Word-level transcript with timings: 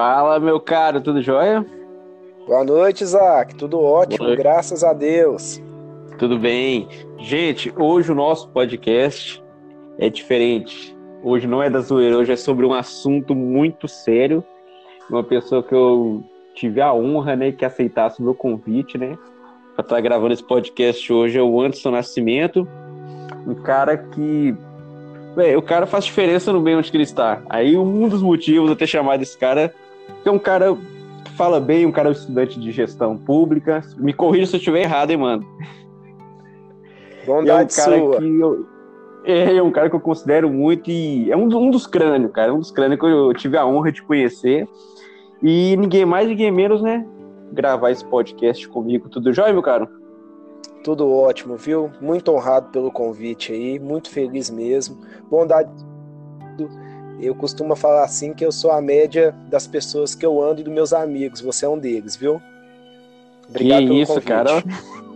Fala, 0.00 0.40
meu 0.40 0.58
caro, 0.58 1.02
tudo 1.02 1.20
jóia? 1.20 1.62
Boa 2.46 2.64
noite, 2.64 3.04
Isaac. 3.04 3.54
Tudo 3.54 3.78
ótimo, 3.78 4.34
graças 4.34 4.82
a 4.82 4.94
Deus. 4.94 5.62
Tudo 6.18 6.38
bem. 6.38 6.88
Gente, 7.18 7.70
hoje 7.76 8.10
o 8.10 8.14
nosso 8.14 8.48
podcast 8.48 9.44
é 9.98 10.08
diferente. 10.08 10.96
Hoje 11.22 11.46
não 11.46 11.62
é 11.62 11.68
da 11.68 11.80
zoeira, 11.80 12.16
hoje 12.16 12.32
é 12.32 12.36
sobre 12.36 12.64
um 12.64 12.72
assunto 12.72 13.34
muito 13.34 13.86
sério. 13.86 14.42
Uma 15.10 15.22
pessoa 15.22 15.62
que 15.62 15.74
eu 15.74 16.24
tive 16.54 16.80
a 16.80 16.94
honra, 16.94 17.36
né, 17.36 17.52
que 17.52 17.66
aceitasse 17.66 18.20
o 18.20 18.24
meu 18.24 18.34
convite, 18.34 18.96
né, 18.96 19.18
para 19.74 19.84
estar 19.84 19.96
tá 19.96 20.00
gravando 20.00 20.32
esse 20.32 20.42
podcast 20.42 21.12
hoje 21.12 21.38
é 21.38 21.42
o 21.42 21.60
Anderson 21.60 21.90
Nascimento, 21.90 22.66
um 23.46 23.54
cara 23.54 23.98
que 23.98 24.56
Véio, 25.36 25.58
o 25.58 25.62
cara 25.62 25.86
faz 25.86 26.06
diferença 26.06 26.52
no 26.52 26.60
meio 26.60 26.78
onde 26.78 26.90
ele 26.92 27.04
está. 27.04 27.40
Aí 27.48 27.76
um 27.76 28.08
dos 28.08 28.20
motivos 28.20 28.64
de 28.64 28.72
eu 28.72 28.76
ter 28.76 28.86
chamado 28.86 29.22
esse 29.22 29.38
cara 29.38 29.72
é 30.24 30.30
um 30.30 30.38
cara 30.38 30.76
que 31.24 31.32
fala 31.32 31.60
bem, 31.60 31.86
um 31.86 31.92
cara 31.92 32.08
é 32.08 32.10
um 32.10 32.12
estudante 32.12 32.58
de 32.58 32.70
gestão 32.72 33.16
pública. 33.16 33.82
Me 33.96 34.12
corrija 34.12 34.46
se 34.46 34.56
eu 34.56 34.58
estiver 34.58 34.82
errado, 34.82 35.10
hein, 35.10 35.16
mano. 35.16 35.46
Bondade 37.26 37.50
é 37.50 37.54
um 37.54 37.84
cara 37.84 37.98
sua. 37.98 38.18
que 38.18 38.40
eu, 38.40 38.66
é, 39.24 39.56
é 39.56 39.62
um 39.62 39.70
cara 39.70 39.90
que 39.90 39.96
eu 39.96 40.00
considero 40.00 40.50
muito 40.50 40.90
e 40.90 41.30
é 41.30 41.36
um, 41.36 41.44
um 41.44 41.70
dos 41.70 41.86
crânios, 41.86 42.32
cara. 42.32 42.52
Um 42.52 42.58
dos 42.58 42.70
crânios 42.70 42.98
que 42.98 43.06
eu 43.06 43.32
tive 43.34 43.56
a 43.56 43.66
honra 43.66 43.92
de 43.92 44.02
conhecer. 44.02 44.68
E 45.42 45.76
ninguém 45.76 46.04
mais, 46.04 46.28
ninguém 46.28 46.50
menos, 46.50 46.82
né? 46.82 47.06
Gravar 47.52 47.90
esse 47.90 48.04
podcast 48.04 48.68
comigo. 48.68 49.08
Tudo 49.08 49.32
jóia, 49.32 49.52
meu 49.52 49.62
caro? 49.62 49.88
Tudo 50.84 51.10
ótimo, 51.10 51.56
viu? 51.56 51.90
Muito 52.00 52.32
honrado 52.32 52.68
pelo 52.70 52.90
convite 52.90 53.52
aí, 53.52 53.78
muito 53.78 54.10
feliz 54.10 54.50
mesmo. 54.50 54.98
Bondade. 55.30 55.70
Eu 57.20 57.34
costumo 57.34 57.76
falar 57.76 58.04
assim 58.04 58.32
que 58.32 58.44
eu 58.44 58.50
sou 58.50 58.70
a 58.70 58.80
média 58.80 59.34
das 59.48 59.66
pessoas 59.66 60.14
que 60.14 60.24
eu 60.24 60.42
ando 60.42 60.60
e 60.60 60.64
dos 60.64 60.72
meus 60.72 60.92
amigos. 60.92 61.40
Você 61.40 61.66
é 61.66 61.68
um 61.68 61.78
deles, 61.78 62.16
viu? 62.16 62.40
Obrigado 63.48 63.80
que 63.80 63.86
pelo 63.86 63.98
isso, 63.98 64.12
convite. 64.12 64.28
cara. 64.28 64.50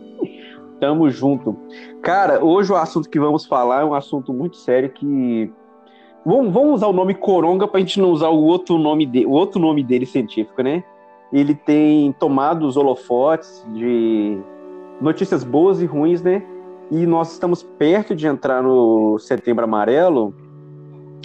Tamo 0.80 1.08
junto. 1.08 1.56
Cara, 2.02 2.44
hoje 2.44 2.72
o 2.72 2.76
assunto 2.76 3.08
que 3.08 3.18
vamos 3.18 3.46
falar 3.46 3.82
é 3.82 3.84
um 3.84 3.94
assunto 3.94 4.32
muito 4.32 4.56
sério 4.56 4.90
que 4.90 5.50
vamos, 6.26 6.52
vamos 6.52 6.74
usar 6.74 6.88
o 6.88 6.92
nome 6.92 7.14
Coronga 7.14 7.66
para 7.66 7.78
a 7.78 7.80
gente 7.80 8.00
não 8.00 8.10
usar 8.10 8.28
o 8.28 8.42
outro 8.42 8.76
nome 8.76 9.06
de, 9.06 9.24
o 9.24 9.30
outro 9.30 9.60
nome 9.60 9.82
dele 9.82 10.04
científico, 10.04 10.62
né? 10.62 10.84
Ele 11.32 11.54
tem 11.54 12.12
tomado 12.12 12.66
os 12.66 12.76
holofotes 12.76 13.64
de 13.72 14.38
notícias 15.00 15.42
boas 15.42 15.80
e 15.80 15.86
ruins, 15.86 16.22
né? 16.22 16.42
E 16.90 17.06
nós 17.06 17.32
estamos 17.32 17.62
perto 17.62 18.14
de 18.14 18.26
entrar 18.26 18.62
no 18.62 19.18
Setembro 19.18 19.64
Amarelo. 19.64 20.34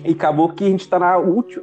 E 0.03 0.11
acabou 0.11 0.49
que 0.49 0.63
a 0.63 0.67
gente 0.67 0.81
está 0.81 0.97
na 0.97 1.15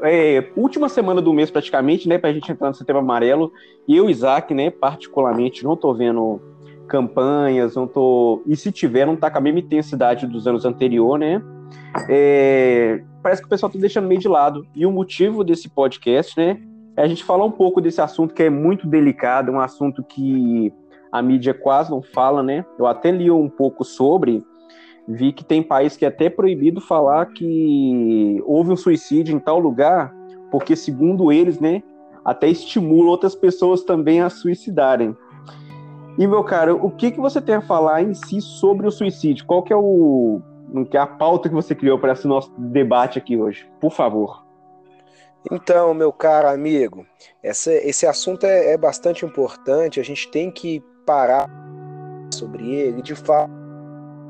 é, 0.03 0.51
última 0.57 0.89
semana 0.89 1.23
do 1.23 1.33
mês, 1.33 1.51
praticamente, 1.51 2.09
né? 2.09 2.19
Para 2.19 2.31
a 2.31 2.33
gente 2.33 2.51
entrar 2.51 2.69
no 2.69 2.75
Setembro 2.75 3.01
Amarelo. 3.01 3.51
E 3.89 3.97
eu, 3.97 4.11
Isaac, 4.11 4.53
né? 4.53 4.71
Particularmente, 4.71 5.65
não 5.65 5.73
estou 5.73 5.95
vendo 5.95 6.41
campanhas, 6.87 7.75
não 7.75 7.87
tô. 7.87 8.43
E 8.47 8.55
se 8.55 8.71
tiver, 8.71 9.07
não 9.07 9.17
tá 9.17 9.31
com 9.31 9.39
a 9.39 9.41
mesma 9.41 9.61
intensidade 9.61 10.27
dos 10.27 10.47
anos 10.47 10.65
anteriores, 10.65 11.21
né? 11.21 11.43
É... 12.09 13.03
Parece 13.23 13.41
que 13.41 13.47
o 13.47 13.51
pessoal 13.51 13.73
tá 13.73 13.79
deixando 13.79 14.07
meio 14.07 14.21
de 14.21 14.29
lado. 14.29 14.67
E 14.75 14.85
o 14.85 14.93
motivo 14.93 15.43
desse 15.43 15.69
podcast, 15.69 16.39
né? 16.39 16.61
É 16.97 17.03
a 17.03 17.07
gente 17.07 17.25
falar 17.25 17.45
um 17.45 17.51
pouco 17.51 17.81
desse 17.81 18.01
assunto 18.01 18.35
que 18.35 18.43
é 18.43 18.51
muito 18.51 18.87
delicado, 18.87 19.53
um 19.53 19.61
assunto 19.61 20.03
que 20.03 20.73
a 21.11 21.21
mídia 21.21 21.53
quase 21.53 21.91
não 21.91 22.03
fala, 22.03 22.43
né? 22.43 22.65
Eu 22.79 22.87
até 22.87 23.11
li 23.11 23.31
um 23.31 23.49
pouco 23.49 23.85
sobre, 23.85 24.43
vi 25.09 25.33
que 25.33 25.45
tem 25.45 25.63
país 25.63 25.97
que 25.97 26.05
é 26.05 26.09
até 26.09 26.29
proibido 26.29 26.81
falar 26.81 27.27
que 27.27 28.43
houve 28.45 28.73
um 28.73 28.77
suicídio 28.77 29.35
em 29.35 29.39
tal 29.39 29.59
lugar, 29.59 30.13
porque 30.51 30.75
segundo 30.75 31.31
eles, 31.31 31.61
né, 31.61 31.83
até 32.25 32.49
estimula 32.49 33.11
outras 33.11 33.35
pessoas 33.35 33.85
também 33.85 34.21
a 34.21 34.29
suicidarem. 34.29 35.17
E 36.19 36.27
meu 36.27 36.43
cara, 36.43 36.75
o 36.75 36.91
que 36.91 37.11
que 37.11 37.21
você 37.21 37.41
tem 37.41 37.57
a 37.57 37.61
falar 37.61 38.03
em 38.03 38.15
si 38.15 38.41
sobre 38.41 38.87
o 38.87 38.91
suicídio? 38.91 39.45
Qual 39.47 39.63
que 39.63 39.73
é 39.73 39.77
o 39.77 40.41
que 40.91 40.97
é 40.97 41.01
a 41.01 41.07
pauta 41.07 41.49
que 41.49 41.55
você 41.55 41.75
criou 41.75 41.99
para 41.99 42.13
esse 42.13 42.27
nosso 42.27 42.51
debate 42.59 43.19
aqui 43.19 43.37
hoje? 43.37 43.71
Por 43.81 43.93
favor. 43.93 44.45
Então, 45.51 45.95
meu 45.95 46.13
caro 46.13 46.49
amigo, 46.49 47.07
essa, 47.43 47.73
esse 47.73 48.07
assunto 48.07 48.45
é, 48.45 48.73
é 48.73 48.77
bastante 48.77 49.25
importante. 49.25 50.01
A 50.01 50.03
gente 50.03 50.29
tem 50.29 50.51
que 50.51 50.83
parar 51.07 51.49
sobre 52.35 52.75
ele, 52.75 53.01
de 53.01 53.15
fato, 53.15 53.53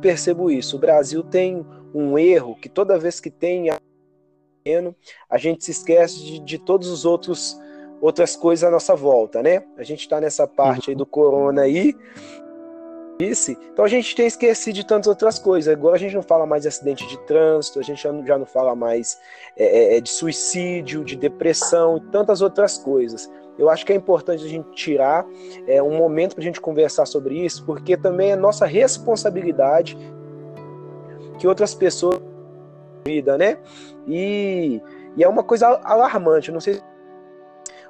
percebo 0.00 0.50
isso. 0.50 0.76
O 0.76 0.80
Brasil 0.80 1.22
tem 1.22 1.64
um 1.94 2.18
erro 2.18 2.56
que 2.56 2.68
toda 2.68 2.98
vez 2.98 3.20
que 3.20 3.30
tem 3.30 3.70
a 3.70 5.38
gente 5.38 5.64
se 5.64 5.70
esquece 5.70 6.24
de, 6.24 6.38
de 6.40 6.58
todos 6.58 6.88
os 6.88 7.04
outros 7.04 7.56
outras 8.00 8.36
coisas 8.36 8.64
à 8.64 8.70
nossa 8.70 8.94
volta, 8.94 9.42
né? 9.42 9.64
A 9.78 9.82
gente 9.82 10.00
está 10.00 10.20
nessa 10.20 10.46
parte 10.46 10.90
aí 10.90 10.96
do 10.96 11.06
corona 11.06 11.62
aí, 11.62 11.94
disse. 13.18 13.56
Então 13.72 13.84
a 13.84 13.88
gente 13.88 14.14
tem 14.14 14.26
esquecido 14.26 14.74
de 14.74 14.86
tantas 14.86 15.06
outras 15.06 15.38
coisas. 15.38 15.72
Agora 15.72 15.96
a 15.96 15.98
gente 15.98 16.14
não 16.14 16.22
fala 16.22 16.46
mais 16.46 16.62
de 16.62 16.68
acidente 16.68 17.06
de 17.06 17.18
trânsito, 17.20 17.78
a 17.78 17.82
gente 17.82 18.02
já 18.02 18.12
não, 18.12 18.26
já 18.26 18.38
não 18.38 18.46
fala 18.46 18.74
mais 18.74 19.18
é, 19.56 19.64
é, 19.64 19.96
é 19.96 20.00
de 20.00 20.10
suicídio, 20.10 21.04
de 21.04 21.16
depressão 21.16 21.96
e 21.96 22.00
tantas 22.10 22.42
outras 22.42 22.76
coisas. 22.76 23.30
Eu 23.58 23.70
acho 23.70 23.86
que 23.86 23.92
é 23.92 23.96
importante 23.96 24.44
a 24.44 24.48
gente 24.48 24.70
tirar 24.72 25.26
é, 25.66 25.82
um 25.82 25.96
momento 25.96 26.34
para 26.34 26.42
a 26.42 26.44
gente 26.44 26.60
conversar 26.60 27.06
sobre 27.06 27.44
isso, 27.44 27.64
porque 27.64 27.96
também 27.96 28.32
é 28.32 28.36
nossa 28.36 28.66
responsabilidade 28.66 29.96
que 31.38 31.46
outras 31.46 31.74
pessoas 31.74 32.20
vida, 33.06 33.38
né? 33.38 33.58
E, 34.06 34.82
e 35.16 35.22
é 35.22 35.28
uma 35.28 35.44
coisa 35.44 35.80
alarmante. 35.84 36.48
Eu 36.48 36.54
não 36.54 36.60
sei. 36.60 36.80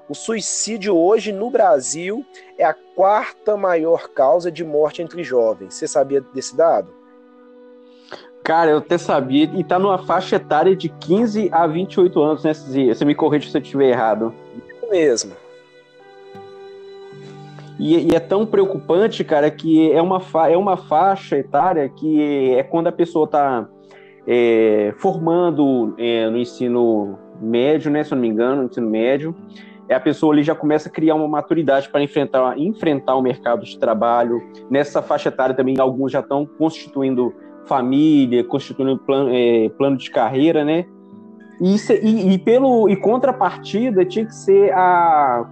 O 0.08 0.14
suicídio 0.14 0.96
hoje 0.96 1.32
no 1.32 1.50
Brasil 1.50 2.24
é 2.58 2.64
a 2.64 2.74
quarta 2.94 3.56
maior 3.56 4.08
causa 4.10 4.52
de 4.52 4.64
morte 4.64 5.02
entre 5.02 5.24
jovens. 5.24 5.74
Você 5.74 5.88
sabia 5.88 6.20
desse 6.20 6.56
dado? 6.56 6.94
Cara, 8.44 8.70
eu 8.70 8.78
até 8.78 8.96
sabia, 8.96 9.50
e 9.54 9.64
tá 9.64 9.76
numa 9.76 9.98
faixa 10.06 10.36
etária 10.36 10.76
de 10.76 10.88
15 10.88 11.48
a 11.50 11.66
28 11.66 12.22
anos, 12.22 12.44
né, 12.44 12.54
Você 12.54 13.04
me 13.04 13.12
corrige 13.12 13.50
se 13.50 13.56
eu 13.56 13.60
estiver 13.60 13.90
errado. 13.90 14.32
Isso 14.54 14.88
mesmo. 14.88 15.45
E, 17.78 18.10
e, 18.10 18.14
é 18.14 18.20
tão 18.20 18.46
preocupante, 18.46 19.22
cara, 19.22 19.50
que 19.50 19.92
é 19.92 20.00
uma, 20.00 20.20
fa 20.20 20.50
é 20.50 20.56
uma 20.56 20.76
faixa 20.76 21.36
etária 21.36 21.88
que 21.88 22.54
é 22.54 22.62
quando 22.62 22.86
a 22.86 22.92
pessoa 22.92 23.26
está 23.26 23.68
é, 24.26 24.94
formando 24.98 25.94
é, 25.98 26.28
no 26.30 26.38
ensino 26.38 27.18
médio, 27.40 27.90
né, 27.90 28.02
se 28.02 28.12
eu 28.12 28.16
não 28.16 28.22
me 28.22 28.28
engano, 28.28 28.62
no 28.62 28.68
ensino 28.68 28.88
médio, 28.88 29.34
é 29.88 29.94
a 29.94 30.00
pessoa 30.00 30.32
ali 30.32 30.42
já 30.42 30.54
começa 30.54 30.88
a 30.88 30.92
criar 30.92 31.14
uma 31.14 31.28
maturidade 31.28 31.88
para 31.88 32.02
enfrentar, 32.02 32.58
enfrentar 32.58 33.14
o 33.14 33.22
mercado 33.22 33.64
de 33.64 33.78
trabalho. 33.78 34.42
Nessa 34.68 35.00
faixa 35.00 35.28
etária 35.28 35.54
também, 35.54 35.78
alguns 35.78 36.10
já 36.10 36.20
estão 36.20 36.44
constituindo 36.44 37.32
família, 37.66 38.42
constituindo 38.42 38.98
plano, 38.98 39.30
é, 39.32 39.68
plano 39.70 39.96
de 39.96 40.10
carreira, 40.10 40.64
né? 40.64 40.86
E, 41.60 41.76
e, 42.02 42.34
e, 42.34 42.38
pelo 42.38 42.88
e 42.88 42.96
contrapartida 42.96 44.04
tinha 44.04 44.26
que 44.26 44.34
ser 44.34 44.72
a 44.72 45.48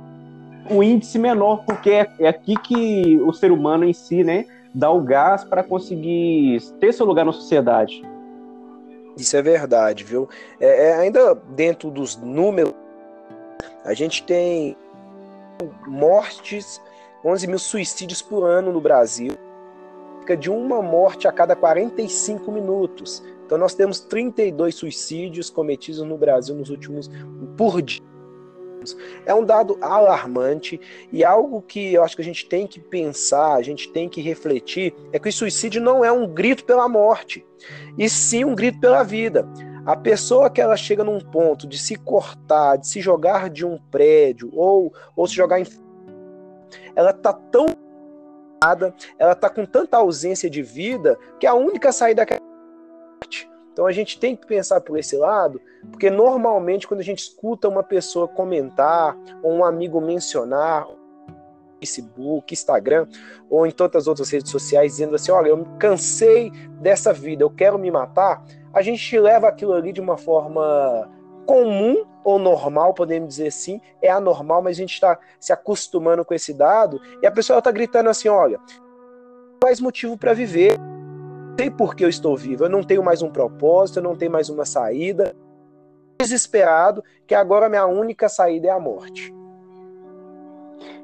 o 0.71 0.83
índice 0.83 1.19
menor, 1.19 1.65
porque 1.65 1.91
é, 1.91 2.11
é 2.19 2.29
aqui 2.29 2.55
que 2.57 3.21
o 3.21 3.33
ser 3.33 3.53
humano 3.53 3.85
em 3.85 3.93
si, 3.93 4.25
né, 4.25 4.47
dá 4.75 4.91
o 4.91 5.01
gás 5.01 5.45
para 5.45 5.63
conseguir 5.63 6.61
ter 6.81 6.93
seu 6.93 7.07
lugar 7.07 7.25
na 7.25 7.33
sociedade. 7.33 8.03
Isso 9.17 9.37
é 9.37 9.43
verdade, 9.43 10.03
viu? 10.03 10.29
É, 10.59 10.89
é, 10.89 10.95
ainda 10.95 11.35
dentro 11.35 11.91
dos 11.91 12.17
números, 12.17 12.75
a 13.85 13.95
gente 13.95 14.25
tem 14.25 14.77
mortes, 15.87 16.81
11 17.25 17.47
mil 17.47 17.59
suicídios 17.59 18.21
por 18.21 18.45
ano 18.45 18.73
no 18.73 18.81
Brasil, 18.81 19.33
fica 20.21 20.37
de 20.37 20.51
uma 20.51 20.83
morte 20.83 21.29
a 21.29 21.33
cada 21.33 21.55
45 21.55 22.51
minutos. 22.51 23.23
Então 23.47 23.59
nós 23.59 23.75
temos 23.75 24.01
32 24.01 24.75
suicídios 24.75 25.51
cometidos 25.51 26.01
no 26.01 26.17
Brasil 26.17 26.55
nos 26.55 26.71
últimos 26.71 27.11
por 27.57 27.81
dia. 27.81 28.14
É 29.25 29.35
um 29.35 29.45
dado 29.45 29.79
alarmante 29.81 30.81
e 31.13 31.25
algo 31.25 31.63
que 31.63 31.95
eu 31.95 32.03
acho 32.03 32.17
que 32.17 32.23
a 32.23 32.25
gente 32.25 32.47
tem 32.47 32.67
que 32.67 32.81
pensar, 32.81 33.55
a 33.55 33.63
gente 33.63 33.91
tem 33.91 34.09
que 34.09 34.21
refletir, 34.21 34.95
é 35.13 35.19
que 35.19 35.29
o 35.29 35.33
suicídio 35.33 35.81
não 35.81 36.05
é 36.05 36.11
um 36.11 36.27
grito 36.27 36.65
pela 36.65 36.89
morte, 36.89 37.45
e 37.97 38.09
sim 38.09 38.45
um 38.45 38.55
grito 38.55 38.81
pela 38.81 39.03
vida. 39.03 39.49
A 39.87 39.97
pessoa 39.97 40.49
que 40.49 40.61
ela 40.61 40.77
chega 40.77 41.05
num 41.05 41.21
ponto 41.21 41.67
de 41.67 41.79
se 41.79 41.97
cortar, 41.97 42.77
de 42.77 42.87
se 42.87 43.01
jogar 43.01 43.51
de 43.51 43.67
um 43.67 43.79
prédio 43.91 44.51
ou, 44.55 44.93
ou 45.15 45.27
se 45.27 45.35
jogar 45.35 45.61
em 45.61 45.67
ela 46.97 47.13
tá 47.13 47.33
tão 47.33 47.67
ela 49.19 49.35
tá 49.35 49.51
com 49.51 49.67
tanta 49.67 49.99
ausência 49.99 50.49
de 50.49 50.63
vida 50.63 51.19
que 51.39 51.47
a 51.47 51.53
única 51.53 51.93
saída 51.93 52.23
é 52.23 52.39
então 53.75 53.87
a 53.87 53.93
gente 53.93 54.21
tem 54.21 54.37
que 54.37 54.47
pensar 54.47 54.81
por 54.81 54.97
esse 54.97 55.17
lado, 55.17 55.61
porque 55.91 56.09
normalmente 56.09 56.87
quando 56.87 57.01
a 57.01 57.05
gente 57.05 57.19
escuta 57.19 57.69
uma 57.69 57.83
pessoa 57.83 58.29
comentar, 58.29 59.19
ou 59.43 59.53
um 59.53 59.65
amigo 59.65 60.01
mencionar, 60.01 60.87
Facebook, 61.81 62.55
Instagram, 62.55 63.09
ou 63.51 63.67
em 63.67 63.73
tantas 63.73 64.07
outras 64.07 64.31
redes 64.31 64.51
sociais, 64.51 64.93
dizendo 64.93 65.17
assim: 65.17 65.33
olha, 65.33 65.49
eu 65.49 65.67
cansei 65.77 66.53
dessa 66.81 67.13
vida, 67.13 67.43
eu 67.43 67.51
quero 67.51 67.77
me 67.77 67.91
matar, 67.91 68.45
a 68.73 68.81
gente 68.81 69.19
leva 69.19 69.49
aquilo 69.49 69.73
ali 69.73 69.93
de 69.93 70.01
uma 70.01 70.17
forma 70.17 71.11
comum 71.45 72.07
ou 72.23 72.39
normal, 72.39 72.95
podemos 72.95 73.29
dizer 73.29 73.49
assim, 73.49 73.81
é 74.01 74.09
anormal, 74.09 74.63
mas 74.63 74.77
a 74.77 74.81
gente 74.81 74.95
está 74.95 75.19
se 75.41 75.53
acostumando 75.53 76.25
com 76.25 76.33
esse 76.33 76.55
dado 76.55 77.01
e 77.21 77.27
a 77.27 77.31
pessoa 77.31 77.59
está 77.59 77.73
gritando 77.73 78.09
assim: 78.09 78.29
olha, 78.29 78.61
mais 79.61 79.81
motivo 79.81 80.17
para 80.17 80.33
viver, 80.33 80.79
sei 81.59 81.71
por 81.71 81.95
que 81.95 82.05
eu 82.05 82.09
estou 82.09 82.37
vivo, 82.37 82.65
eu 82.65 82.69
não 82.69 82.83
tenho 82.83 83.03
mais 83.03 83.23
um 83.23 83.31
propósito, 83.31 83.99
eu 83.99 84.03
não 84.03 84.17
tenho 84.17 84.31
mais 84.31 84.49
uma 84.49 84.65
saída, 84.65 85.35
desesperado 86.21 87.03
que 87.27 87.35
agora 87.35 87.69
minha 87.69 87.87
única 87.87 88.29
saída 88.29 88.69
é 88.69 88.71
a 88.71 88.81
morte. 88.81 89.33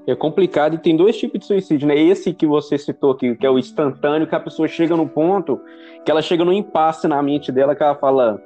É 0.06 0.14
complicado 0.14 0.74
e 0.74 0.78
tem 0.78 0.96
dois 0.96 1.16
tipos 1.16 1.40
de 1.40 1.46
suicídio, 1.46 1.86
né? 1.86 1.96
Esse 1.96 2.32
que 2.32 2.46
você 2.46 2.76
citou 2.78 3.12
aqui, 3.12 3.36
que 3.36 3.46
é 3.46 3.50
o 3.50 3.58
instantâneo, 3.58 4.26
que 4.26 4.34
a 4.34 4.40
pessoa 4.40 4.66
chega 4.66 4.96
no 4.96 5.08
ponto 5.08 5.60
que 6.04 6.10
ela 6.10 6.22
chega 6.22 6.44
no 6.44 6.52
impasse 6.52 7.06
na 7.06 7.22
mente 7.22 7.52
dela, 7.52 7.74
que 7.74 7.82
ela 7.82 7.94
fala: 7.94 8.42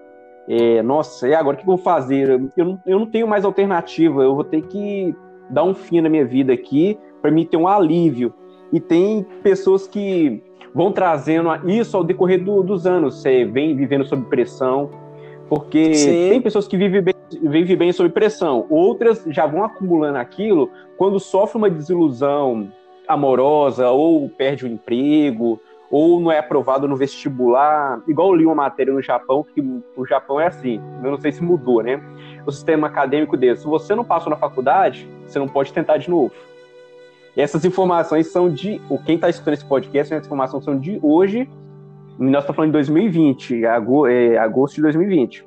é, 0.49 0.83
Nossa, 0.83 1.29
e 1.29 1.35
agora 1.35 1.57
o 1.57 1.59
que 1.59 1.63
eu 1.63 1.77
vou 1.77 1.79
fazer? 1.79 2.29
Eu 2.57 2.65
não, 2.65 2.83
eu 2.87 2.99
não 2.99 3.07
tenho 3.07 3.27
mais 3.27 3.45
alternativa, 3.45 4.23
eu 4.23 4.35
vou 4.35 4.45
ter 4.45 4.63
que 4.63 5.15
dar 5.51 5.65
um 5.65 5.75
fim 5.75 6.01
na 6.01 6.09
minha 6.09 6.25
vida 6.25 6.53
aqui 6.53 6.99
para 7.23 7.31
mim 7.31 7.47
ter 7.47 7.57
um 7.57 7.69
alívio. 7.69 8.35
E 8.73 8.81
tem 8.81 9.25
pessoas 9.43 9.87
que 9.87 10.43
vão 10.75 10.91
trazendo 10.91 11.51
isso 11.71 11.97
ao 11.97 12.03
decorrer 12.03 12.43
do, 12.43 12.63
dos 12.63 12.87
anos. 12.87 13.21
Você 13.21 13.45
vem 13.45 13.77
vivendo 13.77 14.05
sob 14.05 14.27
pressão, 14.27 14.91
porque 15.49 15.95
Sim. 15.95 16.29
tem 16.31 16.41
pessoas 16.41 16.67
que 16.67 16.77
vivem 16.77 17.01
bem, 17.01 17.15
vivem 17.43 17.77
bem 17.77 17.93
sob 17.93 18.09
pressão, 18.11 18.67
outras 18.69 19.25
já 19.29 19.47
vão 19.47 19.65
acumulando 19.65 20.19
aquilo 20.19 20.71
quando 20.97 21.21
sofre 21.21 21.59
uma 21.59 21.71
desilusão 21.71 22.69
amorosa, 23.07 23.91
ou 23.91 24.29
perde 24.29 24.65
o 24.65 24.69
emprego, 24.69 25.61
ou 25.91 26.19
não 26.19 26.33
é 26.33 26.39
aprovado 26.39 26.89
no 26.89 26.97
vestibular. 26.97 28.03
Igual 28.09 28.31
eu 28.31 28.35
li 28.35 28.47
uma 28.47 28.55
matéria 28.55 28.93
no 28.93 29.03
Japão, 29.03 29.45
que 29.45 29.61
o 29.97 30.07
Japão 30.07 30.41
é 30.41 30.47
assim, 30.47 30.81
eu 31.03 31.11
não 31.11 31.19
sei 31.19 31.31
se 31.31 31.43
mudou, 31.43 31.83
né? 31.83 32.03
O 32.47 32.51
sistema 32.51 32.87
acadêmico 32.87 33.37
dele. 33.37 33.57
Se 33.57 33.67
você 33.67 33.95
não 33.95 34.05
passou 34.05 34.31
na 34.31 34.37
faculdade, 34.37 35.09
você 35.27 35.39
não 35.39 35.47
pode 35.47 35.73
tentar 35.73 35.99
de 35.99 36.11
novo. 36.11 36.33
Essas 37.37 37.65
informações 37.65 38.31
são 38.31 38.49
de. 38.49 38.81
Quem 39.05 39.17
está 39.17 39.29
escutando 39.29 39.55
esse 39.55 39.65
podcast, 39.65 40.13
essas 40.15 40.27
informações 40.27 40.65
são 40.65 40.79
de 40.79 40.99
hoje, 41.03 41.49
nós 42.19 42.43
estamos 42.43 42.57
falando 42.57 42.71
de 42.71 42.79
2020, 42.79 43.65
é, 43.65 44.39
agosto 44.39 44.77
de 44.77 44.83
2020. 44.83 45.45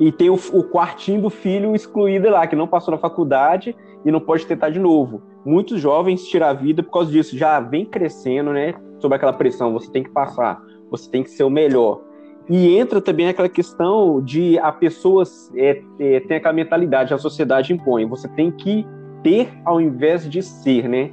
E 0.00 0.10
tem 0.10 0.28
o, 0.28 0.34
o 0.34 0.64
quartinho 0.64 1.22
do 1.22 1.30
filho 1.30 1.74
excluído 1.74 2.28
lá, 2.30 2.46
que 2.46 2.56
não 2.56 2.66
passou 2.66 2.92
na 2.92 2.98
faculdade 2.98 3.76
e 4.04 4.10
não 4.10 4.20
pode 4.20 4.44
tentar 4.46 4.70
de 4.70 4.78
novo. 4.78 5.22
Muitos 5.44 5.80
jovens 5.80 6.26
tiram 6.26 6.48
a 6.48 6.52
vida 6.52 6.82
por 6.82 6.90
causa 6.90 7.10
disso, 7.10 7.36
já 7.36 7.60
vem 7.60 7.84
crescendo, 7.84 8.52
né? 8.52 8.74
Sob 8.98 9.14
aquela 9.14 9.32
pressão, 9.32 9.72
você 9.72 9.90
tem 9.90 10.02
que 10.02 10.10
passar, 10.10 10.60
você 10.90 11.08
tem 11.08 11.22
que 11.22 11.30
ser 11.30 11.44
o 11.44 11.50
melhor. 11.50 12.00
E 12.48 12.76
entra 12.76 13.00
também 13.00 13.28
aquela 13.28 13.48
questão 13.48 14.20
de 14.22 14.58
a 14.58 14.72
pessoa 14.72 15.22
é, 15.54 15.82
é, 16.00 16.20
tem 16.20 16.38
aquela 16.38 16.54
mentalidade, 16.54 17.14
a 17.14 17.18
sociedade 17.18 17.72
impõe, 17.72 18.06
você 18.06 18.26
tem 18.28 18.50
que 18.50 18.86
ter 19.22 19.50
ao 19.64 19.80
invés 19.80 20.28
de 20.28 20.42
ser, 20.42 20.88
né? 20.88 21.10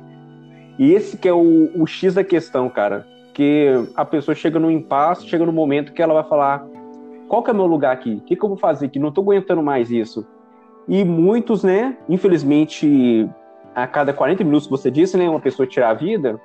E 0.77 0.93
esse 0.93 1.17
que 1.17 1.27
é 1.27 1.33
o, 1.33 1.71
o 1.75 1.87
X 1.87 2.15
da 2.15 2.23
questão, 2.23 2.69
cara 2.69 3.15
porque 3.35 3.73
a 3.93 4.05
pessoa 4.05 4.33
chega 4.33 4.57
no 4.57 4.71
impasse, 4.71 5.27
chega 5.27 5.45
no 5.45 5.51
momento 5.51 5.91
que 5.91 6.01
ela 6.01 6.13
vai 6.13 6.23
falar: 6.23 6.65
qual 7.27 7.43
que 7.43 7.51
é 7.51 7.53
meu 7.53 7.65
lugar 7.65 7.91
aqui? 7.91 8.13
O 8.13 8.21
que, 8.21 8.33
que 8.33 8.41
eu 8.41 8.47
vou 8.47 8.57
fazer 8.57 8.85
aqui? 8.85 8.97
Não 8.97 9.09
estou 9.09 9.23
aguentando 9.23 9.61
mais 9.61 9.91
isso. 9.91 10.25
E 10.87 11.03
muitos, 11.03 11.61
né, 11.61 11.97
infelizmente, 12.07 13.29
a 13.75 13.85
cada 13.87 14.13
40 14.13 14.41
minutos, 14.41 14.69
você 14.69 14.89
disse, 14.89 15.17
né, 15.17 15.29
uma 15.29 15.41
pessoa 15.41 15.67
tirar 15.67 15.89
a 15.89 15.93
vida. 15.93 16.39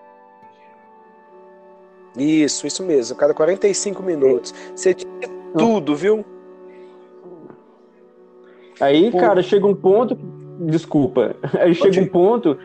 Isso, 2.17 2.67
isso 2.67 2.83
mesmo, 2.83 3.15
a 3.15 3.21
cada 3.21 3.35
45 3.35 4.03
minutos. 4.03 4.53
Você 4.75 4.93
tira 4.93 5.13
tudo, 5.57 5.95
viu? 5.95 6.25
Aí, 8.81 9.13
Pô. 9.13 9.19
cara, 9.19 9.43
chega 9.45 9.65
um 9.65 9.77
ponto. 9.77 10.19
Desculpa. 10.61 11.35
Aí 11.59 11.75
chega 11.75 12.01
um 12.01 12.07
ponto 12.07 12.57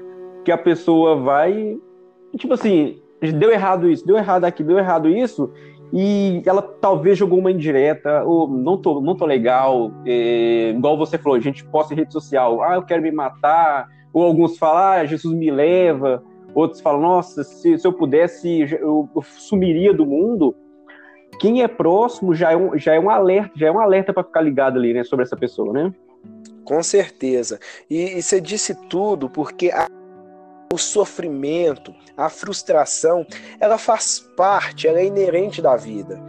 que 0.43 0.51
a 0.51 0.57
pessoa 0.57 1.15
vai. 1.15 1.77
Tipo 2.37 2.53
assim, 2.53 2.99
deu 3.33 3.51
errado 3.51 3.89
isso, 3.89 4.05
deu 4.05 4.17
errado 4.17 4.43
aqui, 4.43 4.63
deu 4.63 4.77
errado 4.77 5.07
isso, 5.07 5.51
e 5.93 6.41
ela 6.45 6.61
talvez 6.61 7.17
jogou 7.17 7.39
uma 7.39 7.51
indireta, 7.51 8.23
ou 8.23 8.47
não 8.47 8.77
tô, 8.77 8.99
não 8.99 9.15
tô 9.15 9.25
legal, 9.25 9.91
é, 10.05 10.71
igual 10.71 10.97
você 10.97 11.17
falou, 11.17 11.37
a 11.37 11.41
gente 11.41 11.63
posta 11.65 11.93
em 11.93 11.97
rede 11.97 12.11
social, 12.11 12.61
ah, 12.61 12.75
eu 12.75 12.83
quero 12.83 13.01
me 13.01 13.11
matar, 13.11 13.87
ou 14.11 14.23
alguns 14.23 14.57
falam, 14.57 15.01
ah, 15.01 15.05
Jesus 15.05 15.33
me 15.33 15.49
leva, 15.49 16.21
outros 16.53 16.81
falam, 16.81 17.01
nossa, 17.01 17.43
se, 17.43 17.77
se 17.77 17.87
eu 17.87 17.93
pudesse, 17.93 18.61
eu, 18.79 19.09
eu 19.15 19.21
sumiria 19.21 19.93
do 19.93 20.05
mundo. 20.05 20.55
Quem 21.39 21.61
é 21.61 21.67
próximo 21.67 22.33
já 22.33 22.51
é 22.51 22.57
um, 22.57 22.77
já 22.77 22.93
é 22.93 22.99
um 22.99 23.09
alerta, 23.09 23.51
já 23.55 23.67
é 23.67 23.71
um 23.71 23.79
alerta 23.79 24.13
para 24.13 24.23
ficar 24.23 24.41
ligado 24.41 24.77
ali, 24.77 24.93
né, 24.93 25.03
sobre 25.03 25.23
essa 25.23 25.35
pessoa, 25.35 25.73
né? 25.73 25.93
Com 26.65 26.83
certeza. 26.83 27.59
E, 27.89 28.17
e 28.17 28.21
você 28.21 28.41
disse 28.41 28.75
tudo, 28.89 29.29
porque 29.29 29.71
a 29.71 29.87
o 30.73 30.77
sofrimento, 30.77 31.93
a 32.17 32.27
frustração, 32.27 33.25
ela 33.61 33.77
faz 33.77 34.19
parte, 34.35 34.87
ela 34.87 34.99
é 34.99 35.05
inerente 35.05 35.61
da 35.61 35.77
vida. 35.77 36.19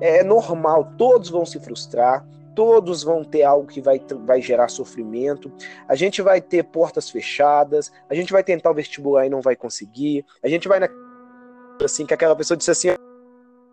É 0.00 0.22
normal, 0.22 0.92
todos 0.96 1.28
vão 1.28 1.44
se 1.44 1.58
frustrar, 1.58 2.24
todos 2.54 3.02
vão 3.02 3.24
ter 3.24 3.42
algo 3.42 3.66
que 3.66 3.80
vai, 3.80 4.00
vai 4.24 4.40
gerar 4.40 4.68
sofrimento. 4.68 5.50
A 5.88 5.96
gente 5.96 6.22
vai 6.22 6.40
ter 6.40 6.62
portas 6.64 7.10
fechadas, 7.10 7.90
a 8.08 8.14
gente 8.14 8.32
vai 8.32 8.44
tentar 8.44 8.70
o 8.70 8.74
vestibular 8.74 9.26
e 9.26 9.30
não 9.30 9.40
vai 9.40 9.56
conseguir. 9.56 10.24
A 10.42 10.48
gente 10.48 10.68
vai 10.68 10.78
na 10.78 10.88
assim 11.82 12.06
que 12.06 12.14
aquela 12.14 12.36
pessoa 12.36 12.56
disse 12.56 12.70
assim: 12.70 12.88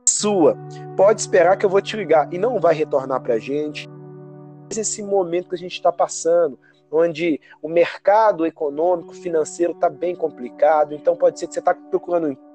"Sua, 0.07 0.57
pode 0.97 1.21
esperar 1.21 1.57
que 1.57 1.65
eu 1.65 1.69
vou 1.69 1.81
te 1.81 1.95
ligar" 1.95 2.31
e 2.33 2.37
não 2.37 2.59
vai 2.59 2.73
retornar 2.73 3.21
pra 3.21 3.37
gente. 3.37 3.87
Esse 4.77 5.03
momento 5.03 5.49
que 5.49 5.55
a 5.55 5.57
gente 5.57 5.73
está 5.73 5.91
passando, 5.91 6.59
onde 6.91 7.39
o 7.61 7.67
mercado 7.67 8.45
econômico, 8.45 9.13
financeiro 9.13 9.73
está 9.73 9.89
bem 9.89 10.15
complicado. 10.15 10.93
Então 10.93 11.15
pode 11.15 11.39
ser 11.39 11.47
que 11.47 11.53
você 11.53 11.59
está 11.59 11.73
procurando 11.73 12.27
um 12.27 12.53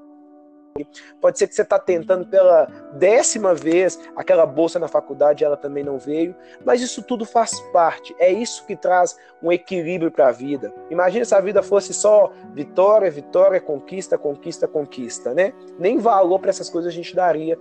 Pode 1.20 1.38
ser 1.38 1.48
que 1.48 1.54
você 1.54 1.62
está 1.62 1.78
tentando 1.78 2.26
pela 2.26 2.66
décima 2.94 3.54
vez 3.54 3.98
aquela 4.16 4.46
bolsa 4.46 4.78
na 4.78 4.88
faculdade, 4.88 5.44
ela 5.44 5.56
também 5.56 5.82
não 5.82 5.98
veio, 5.98 6.34
mas 6.64 6.80
isso 6.80 7.02
tudo 7.02 7.24
faz 7.24 7.58
parte. 7.72 8.14
É 8.18 8.30
isso 8.30 8.64
que 8.66 8.76
traz 8.76 9.18
um 9.42 9.50
equilíbrio 9.50 10.10
para 10.10 10.28
a 10.28 10.32
vida. 10.32 10.72
Imagina 10.90 11.24
se 11.24 11.34
a 11.34 11.40
vida 11.40 11.62
fosse 11.62 11.92
só 11.92 12.32
vitória, 12.52 13.10
vitória, 13.10 13.60
conquista, 13.60 14.16
conquista, 14.16 14.68
conquista, 14.68 15.34
né? 15.34 15.52
Nem 15.78 15.98
valor 15.98 16.38
para 16.38 16.50
essas 16.50 16.70
coisas 16.70 16.92
a 16.92 16.94
gente 16.94 17.14
daria. 17.14 17.58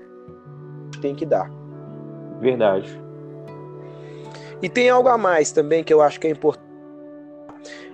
Tem 1.01 1.15
que 1.15 1.25
dar. 1.25 1.51
Verdade. 2.39 3.06
E 4.61 4.69
tem 4.69 4.89
algo 4.89 5.09
a 5.09 5.17
mais 5.17 5.51
também 5.51 5.83
que 5.83 5.93
eu 5.93 6.01
acho 6.01 6.19
que 6.19 6.27
é 6.27 6.31
importante 6.31 6.67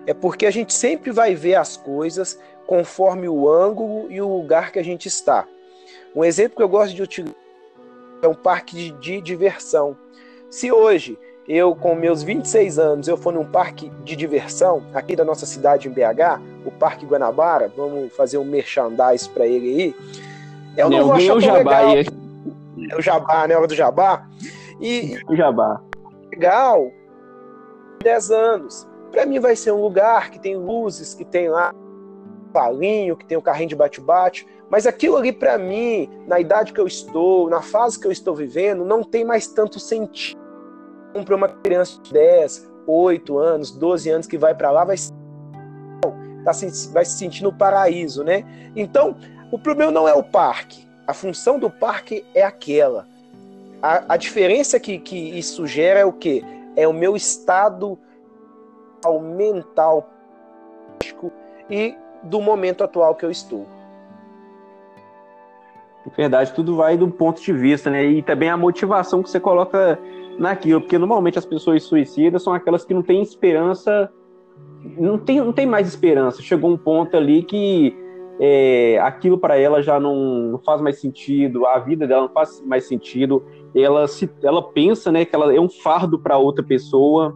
é 0.06 0.14
porque 0.14 0.46
a 0.46 0.52
gente 0.52 0.74
sempre 0.74 1.12
vai 1.12 1.36
ver 1.36 1.56
as 1.56 1.78
coisas 1.78 2.40
conforme 2.68 3.28
o 3.28 3.50
ângulo 3.50 4.12
e 4.12 4.22
o 4.22 4.28
lugar 4.28 4.72
que 4.72 4.80
a 4.80 4.84
gente 4.84 5.08
está. 5.08 5.46
Um 6.16 6.24
exemplo 6.24 6.58
que 6.58 6.64
eu 6.64 6.70
gosto 6.70 6.94
de 6.94 7.02
utilizar 7.02 7.36
é 8.22 8.28
um 8.28 8.34
parque 8.34 8.76
de, 8.76 8.92
de 8.92 9.22
diversão. 9.22 9.98
Se 10.50 10.72
hoje 10.72 11.18
eu, 11.48 11.76
com 11.76 11.94
meus 11.94 12.24
26 12.24 12.80
anos, 12.80 13.08
eu 13.08 13.18
for 13.18 13.34
num 13.34 13.46
parque 13.46 13.90
de 14.04 14.16
diversão 14.16 14.84
aqui 14.94 15.16
da 15.16 15.26
nossa 15.26 15.46
cidade 15.46 15.90
em 15.90 15.92
BH, 15.92 16.40
o 16.66 16.72
Parque 16.72 17.06
Guanabara, 17.06 17.72
vamos 17.76 18.16
fazer 18.16 18.38
um 18.38 18.46
merchandise 18.46 19.28
para 19.28 19.46
ele 19.46 19.68
aí. 19.68 19.96
Eu 20.78 20.90
não, 20.90 21.00
não 21.00 21.08
vou 21.08 21.16
achar 21.16 21.36
o 21.36 21.42
jabá 21.42 21.82
legal. 21.82 21.90
Aí. 21.90 22.08
É 22.90 22.96
o 22.96 23.02
jabá, 23.02 23.48
né? 23.48 23.58
Hora 23.58 23.68
do 23.68 23.76
jabá. 23.76 24.26
E 24.80 25.18
o 25.28 25.36
jabá. 25.36 25.82
Legal. 26.34 26.92
10 28.02 28.32
anos. 28.32 28.88
Para 29.12 29.26
mim 29.26 29.40
vai 29.40 29.56
ser 29.56 29.72
um 29.72 29.82
lugar 29.82 30.32
que 30.32 30.40
tem 30.40 30.58
luzes, 30.58 31.14
que 31.14 31.24
tem 31.24 31.48
lá 31.48 31.74
palinho, 32.52 33.16
que 33.16 33.26
tem 33.26 33.38
o 33.38 33.42
carrinho 33.42 33.70
de 33.70 33.76
bate-bate, 33.76 34.48
mas 34.70 34.88
aquilo 34.88 35.18
ali 35.18 35.32
para 35.32 35.58
mim, 35.58 36.10
na 36.28 36.40
idade 36.40 36.74
que 36.74 36.80
eu 36.80 36.88
estou, 36.88 37.50
na 37.50 37.62
fase 37.62 38.00
que 38.00 38.08
eu 38.08 38.12
estou 38.12 38.36
vivendo, 38.36 38.84
não 38.84 39.04
tem 39.04 39.24
mais 39.24 39.48
tanto 39.48 39.80
sentido. 39.80 40.42
Para 41.26 41.36
uma 41.36 41.48
criança 41.48 42.02
de 42.02 42.12
10, 42.12 42.72
8 42.88 43.38
anos, 43.38 43.72
12 43.72 44.10
anos 44.10 44.28
que 44.28 44.38
vai 44.38 44.56
para 44.56 44.72
lá, 44.72 44.84
vai, 44.84 44.96
tá, 46.44 46.52
vai 46.92 47.06
se 47.06 47.18
sentir 47.18 47.44
no 47.44 47.54
paraíso, 47.54 48.24
né? 48.24 48.44
Então, 48.76 49.16
o 49.52 49.60
problema 49.60 49.92
não 49.92 50.08
é 50.08 50.14
o 50.14 50.24
parque. 50.24 50.88
A 51.06 51.14
função 51.14 51.60
do 51.60 51.70
parque 51.70 52.26
é 52.34 52.44
aquela. 52.44 53.08
A, 53.84 54.14
a 54.14 54.18
diferença 54.18 54.80
que, 54.80 54.98
que 54.98 55.38
isso 55.38 55.68
gera 55.68 56.00
é 56.00 56.06
o 56.06 56.14
quê? 56.14 56.42
É 56.74 56.88
o 56.88 56.94
meu 56.94 57.18
estado 57.18 58.00
mental 59.38 60.10
e 61.70 61.94
do 62.24 62.40
momento 62.40 62.86
atual 62.86 63.14
que 63.14 63.26
eu 63.26 63.30
estou. 63.30 63.68
Verdade, 66.16 66.54
tudo 66.54 66.78
vai 66.78 66.96
do 66.96 67.10
ponto 67.10 67.42
de 67.42 67.52
vista, 67.52 67.90
né? 67.90 68.06
E 68.06 68.22
também 68.22 68.50
a 68.50 68.56
motivação 68.56 69.22
que 69.22 69.30
você 69.30 69.40
coloca 69.40 70.00
naquilo, 70.40 70.80
porque 70.80 70.98
normalmente 70.98 71.38
as 71.38 71.46
pessoas 71.46 71.84
suicidas 71.84 72.42
são 72.42 72.54
aquelas 72.54 72.86
que 72.86 72.94
não 72.94 73.02
têm 73.02 73.22
esperança, 73.22 74.10
não 74.98 75.18
tem, 75.18 75.42
não 75.42 75.52
tem 75.52 75.66
mais 75.66 75.90
esperança. 75.90 76.42
Chegou 76.42 76.72
um 76.72 76.78
ponto 76.78 77.18
ali 77.18 77.44
que 77.44 77.94
é, 78.40 79.00
aquilo 79.00 79.38
para 79.38 79.58
ela 79.58 79.82
já 79.82 80.00
não, 80.00 80.60
faz 80.66 80.82
mais 80.82 81.00
sentido, 81.00 81.66
a 81.66 81.80
vida 81.80 82.08
dela 82.08 82.24
não 82.24 82.30
faz 82.30 82.62
mais 82.66 82.88
sentido. 82.88 83.44
ela 83.76 84.08
se 84.08 84.30
ela 84.42 84.62
pensa, 84.62 85.12
né, 85.12 85.26
que 85.26 85.36
ela 85.36 85.54
é 85.54 85.60
um 85.60 85.70
fardo 85.70 86.20
para 86.20 86.38
outra 86.38 86.64
pessoa. 86.64 87.36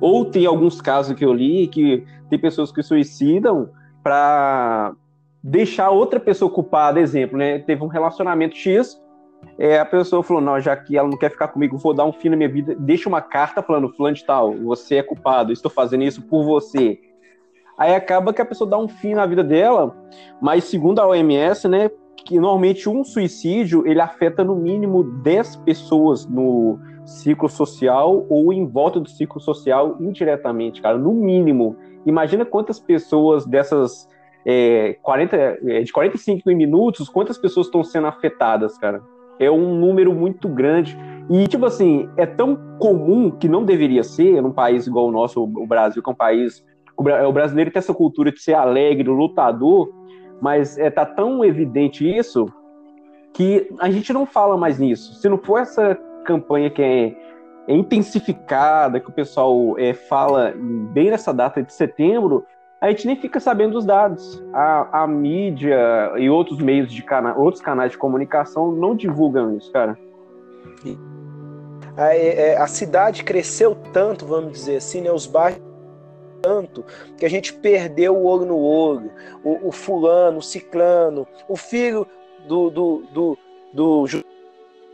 Ou 0.00 0.24
tem 0.24 0.46
alguns 0.46 0.80
casos 0.80 1.16
que 1.16 1.24
eu 1.24 1.32
li 1.32 1.66
que 1.66 2.04
tem 2.28 2.38
pessoas 2.38 2.70
que 2.70 2.82
suicidam 2.82 3.70
para 4.02 4.94
deixar 5.42 5.90
outra 5.90 6.18
pessoa 6.18 6.50
culpada, 6.50 7.00
exemplo, 7.00 7.38
né? 7.38 7.58
Teve 7.58 7.82
um 7.82 7.86
relacionamento 7.86 8.56
X, 8.56 9.00
é, 9.58 9.78
a 9.78 9.84
pessoa 9.84 10.22
falou, 10.22 10.42
não, 10.42 10.60
já 10.60 10.76
que 10.76 10.96
ela 10.96 11.08
não 11.08 11.18
quer 11.18 11.30
ficar 11.30 11.48
comigo, 11.48 11.78
vou 11.78 11.94
dar 11.94 12.04
um 12.04 12.12
fim 12.12 12.28
na 12.28 12.36
minha 12.36 12.48
vida, 12.48 12.74
deixa 12.78 13.08
uma 13.08 13.20
carta 13.20 13.62
falando, 13.62 13.92
fulano 13.94 14.16
de 14.16 14.24
tal, 14.24 14.54
você 14.54 14.96
é 14.96 15.02
culpado, 15.02 15.52
estou 15.52 15.70
fazendo 15.70 16.04
isso 16.04 16.22
por 16.22 16.44
você. 16.44 16.98
Aí 17.78 17.94
acaba 17.94 18.32
que 18.32 18.40
a 18.40 18.44
pessoa 18.44 18.68
dá 18.68 18.78
um 18.78 18.88
fim 18.88 19.14
na 19.14 19.26
vida 19.26 19.42
dela, 19.42 19.96
mas 20.40 20.64
segundo 20.64 21.00
a 21.00 21.06
OMS, 21.06 21.68
né, 21.68 21.90
que 22.24 22.38
normalmente 22.38 22.88
um 22.88 23.04
suicídio, 23.04 23.86
ele 23.86 24.00
afeta 24.00 24.42
no 24.42 24.54
mínimo 24.54 25.04
10 25.22 25.56
pessoas 25.56 26.26
no 26.26 26.78
ciclo 27.04 27.48
social 27.48 28.24
ou 28.30 28.52
em 28.52 28.66
volta 28.66 28.98
do 28.98 29.08
ciclo 29.08 29.40
social 29.40 29.96
indiretamente, 30.00 30.80
cara, 30.80 30.96
no 30.96 31.12
mínimo. 31.12 31.76
Imagina 32.06 32.44
quantas 32.44 32.80
pessoas 32.80 33.44
dessas 33.44 34.08
é, 34.44 34.96
40, 35.02 35.36
é, 35.36 35.82
de 35.82 35.92
45 35.92 36.48
minutos, 36.50 37.08
quantas 37.08 37.38
pessoas 37.38 37.66
estão 37.66 37.82
sendo 37.82 38.06
afetadas, 38.06 38.78
cara? 38.78 39.02
É 39.38 39.50
um 39.50 39.74
número 39.78 40.14
muito 40.14 40.48
grande. 40.48 40.96
E, 41.28 41.48
tipo 41.48 41.66
assim, 41.66 42.08
é 42.16 42.26
tão 42.26 42.56
comum 42.78 43.30
que 43.30 43.48
não 43.48 43.64
deveria 43.64 44.04
ser 44.04 44.40
num 44.40 44.52
país 44.52 44.86
igual 44.86 45.08
o 45.08 45.10
nosso, 45.10 45.42
o 45.42 45.66
Brasil, 45.66 46.02
que 46.02 46.08
é 46.08 46.12
um 46.12 46.16
país 46.16 46.64
o 46.96 47.32
brasileiro 47.32 47.70
tem 47.70 47.80
essa 47.80 47.94
cultura 47.94 48.30
de 48.30 48.40
ser 48.40 48.54
alegre, 48.54 49.08
lutador, 49.08 49.90
mas 50.40 50.78
é, 50.78 50.90
tá 50.90 51.04
tão 51.04 51.44
evidente 51.44 52.08
isso 52.08 52.46
que 53.32 53.68
a 53.80 53.90
gente 53.90 54.12
não 54.12 54.24
fala 54.24 54.56
mais 54.56 54.78
nisso. 54.78 55.14
Se 55.14 55.28
não 55.28 55.38
for 55.38 55.58
essa 55.58 55.98
campanha 56.24 56.70
que 56.70 56.82
é, 56.82 57.16
é 57.66 57.74
intensificada, 57.74 59.00
que 59.00 59.10
o 59.10 59.12
pessoal 59.12 59.78
é, 59.78 59.92
fala 59.92 60.54
bem 60.92 61.10
nessa 61.10 61.32
data 61.32 61.62
de 61.62 61.72
setembro, 61.72 62.44
a 62.80 62.90
gente 62.90 63.06
nem 63.06 63.16
fica 63.16 63.40
sabendo 63.40 63.72
dos 63.72 63.84
dados. 63.86 64.42
A, 64.52 65.02
a 65.02 65.06
mídia 65.06 66.12
e 66.16 66.28
outros 66.28 66.58
meios 66.58 66.92
de 66.92 67.02
cana 67.02 67.34
outros 67.36 67.62
canais 67.62 67.92
de 67.92 67.98
comunicação 67.98 68.70
não 68.72 68.94
divulgam 68.94 69.56
isso, 69.56 69.72
cara. 69.72 69.98
A, 71.96 72.14
é, 72.14 72.56
a 72.56 72.66
cidade 72.66 73.24
cresceu 73.24 73.74
tanto, 73.92 74.26
vamos 74.26 74.52
dizer 74.52 74.76
assim, 74.76 75.00
né? 75.00 75.10
Os 75.10 75.26
bairros 75.26 75.63
tanto 76.44 76.84
que 77.16 77.24
a 77.24 77.30
gente 77.30 77.54
perdeu 77.54 78.14
o 78.14 78.24
olho 78.26 78.44
no 78.44 78.58
olho. 78.58 79.10
O, 79.42 79.68
o 79.68 79.72
fulano, 79.72 80.38
o 80.38 80.42
ciclano, 80.42 81.26
o 81.48 81.56
filho 81.56 82.06
do, 82.46 82.68
do, 82.68 83.02
do, 83.10 83.38
do 83.72 84.04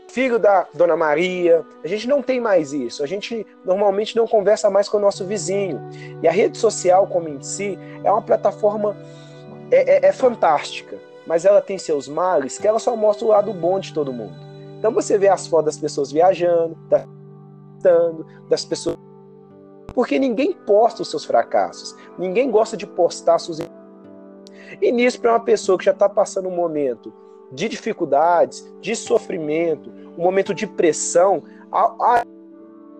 filho 0.07 0.39
da 0.39 0.65
Dona 0.73 0.95
Maria. 0.95 1.65
A 1.83 1.87
gente 1.89 2.07
não 2.07 2.21
tem 2.21 2.39
mais 2.39 2.71
isso. 2.71 3.03
A 3.03 3.07
gente 3.07 3.45
normalmente 3.65 4.15
não 4.15 4.25
conversa 4.25 4.69
mais 4.69 4.87
com 4.87 4.95
o 4.95 5.01
nosso 5.01 5.25
vizinho. 5.25 5.81
E 6.23 6.27
a 6.27 6.31
rede 6.31 6.57
social, 6.57 7.05
como 7.07 7.27
em 7.27 7.41
si, 7.43 7.77
é 8.01 8.09
uma 8.09 8.21
plataforma 8.21 8.95
é, 9.69 9.97
é, 9.97 10.07
é 10.07 10.11
fantástica, 10.13 10.97
mas 11.27 11.43
ela 11.43 11.61
tem 11.61 11.77
seus 11.77 12.07
males 12.07 12.57
que 12.57 12.67
ela 12.67 12.79
só 12.79 12.95
mostra 12.95 13.25
o 13.25 13.29
lado 13.29 13.53
bom 13.53 13.77
de 13.77 13.93
todo 13.93 14.13
mundo. 14.13 14.35
Então 14.79 14.91
você 14.91 15.17
vê 15.17 15.27
as 15.27 15.47
fotos 15.47 15.65
das 15.65 15.77
pessoas 15.77 16.11
viajando, 16.11 16.77
das 18.49 18.65
pessoas 18.65 18.97
porque 19.93 20.17
ninguém 20.19 20.53
posta 20.53 21.01
os 21.01 21.09
seus 21.09 21.25
fracassos, 21.25 21.95
ninguém 22.17 22.49
gosta 22.49 22.77
de 22.77 22.87
postar 22.87 23.39
suas. 23.39 23.59
E 24.81 24.91
nisso, 24.91 25.19
para 25.19 25.33
uma 25.33 25.39
pessoa 25.43 25.77
que 25.77 25.85
já 25.85 25.91
está 25.91 26.07
passando 26.07 26.47
um 26.47 26.55
momento 26.55 27.13
de 27.51 27.67
dificuldades, 27.67 28.73
de 28.79 28.95
sofrimento, 28.95 29.91
um 30.17 30.23
momento 30.23 30.53
de 30.53 30.65
pressão, 30.65 31.43
a, 31.71 31.81
a, 31.99 32.23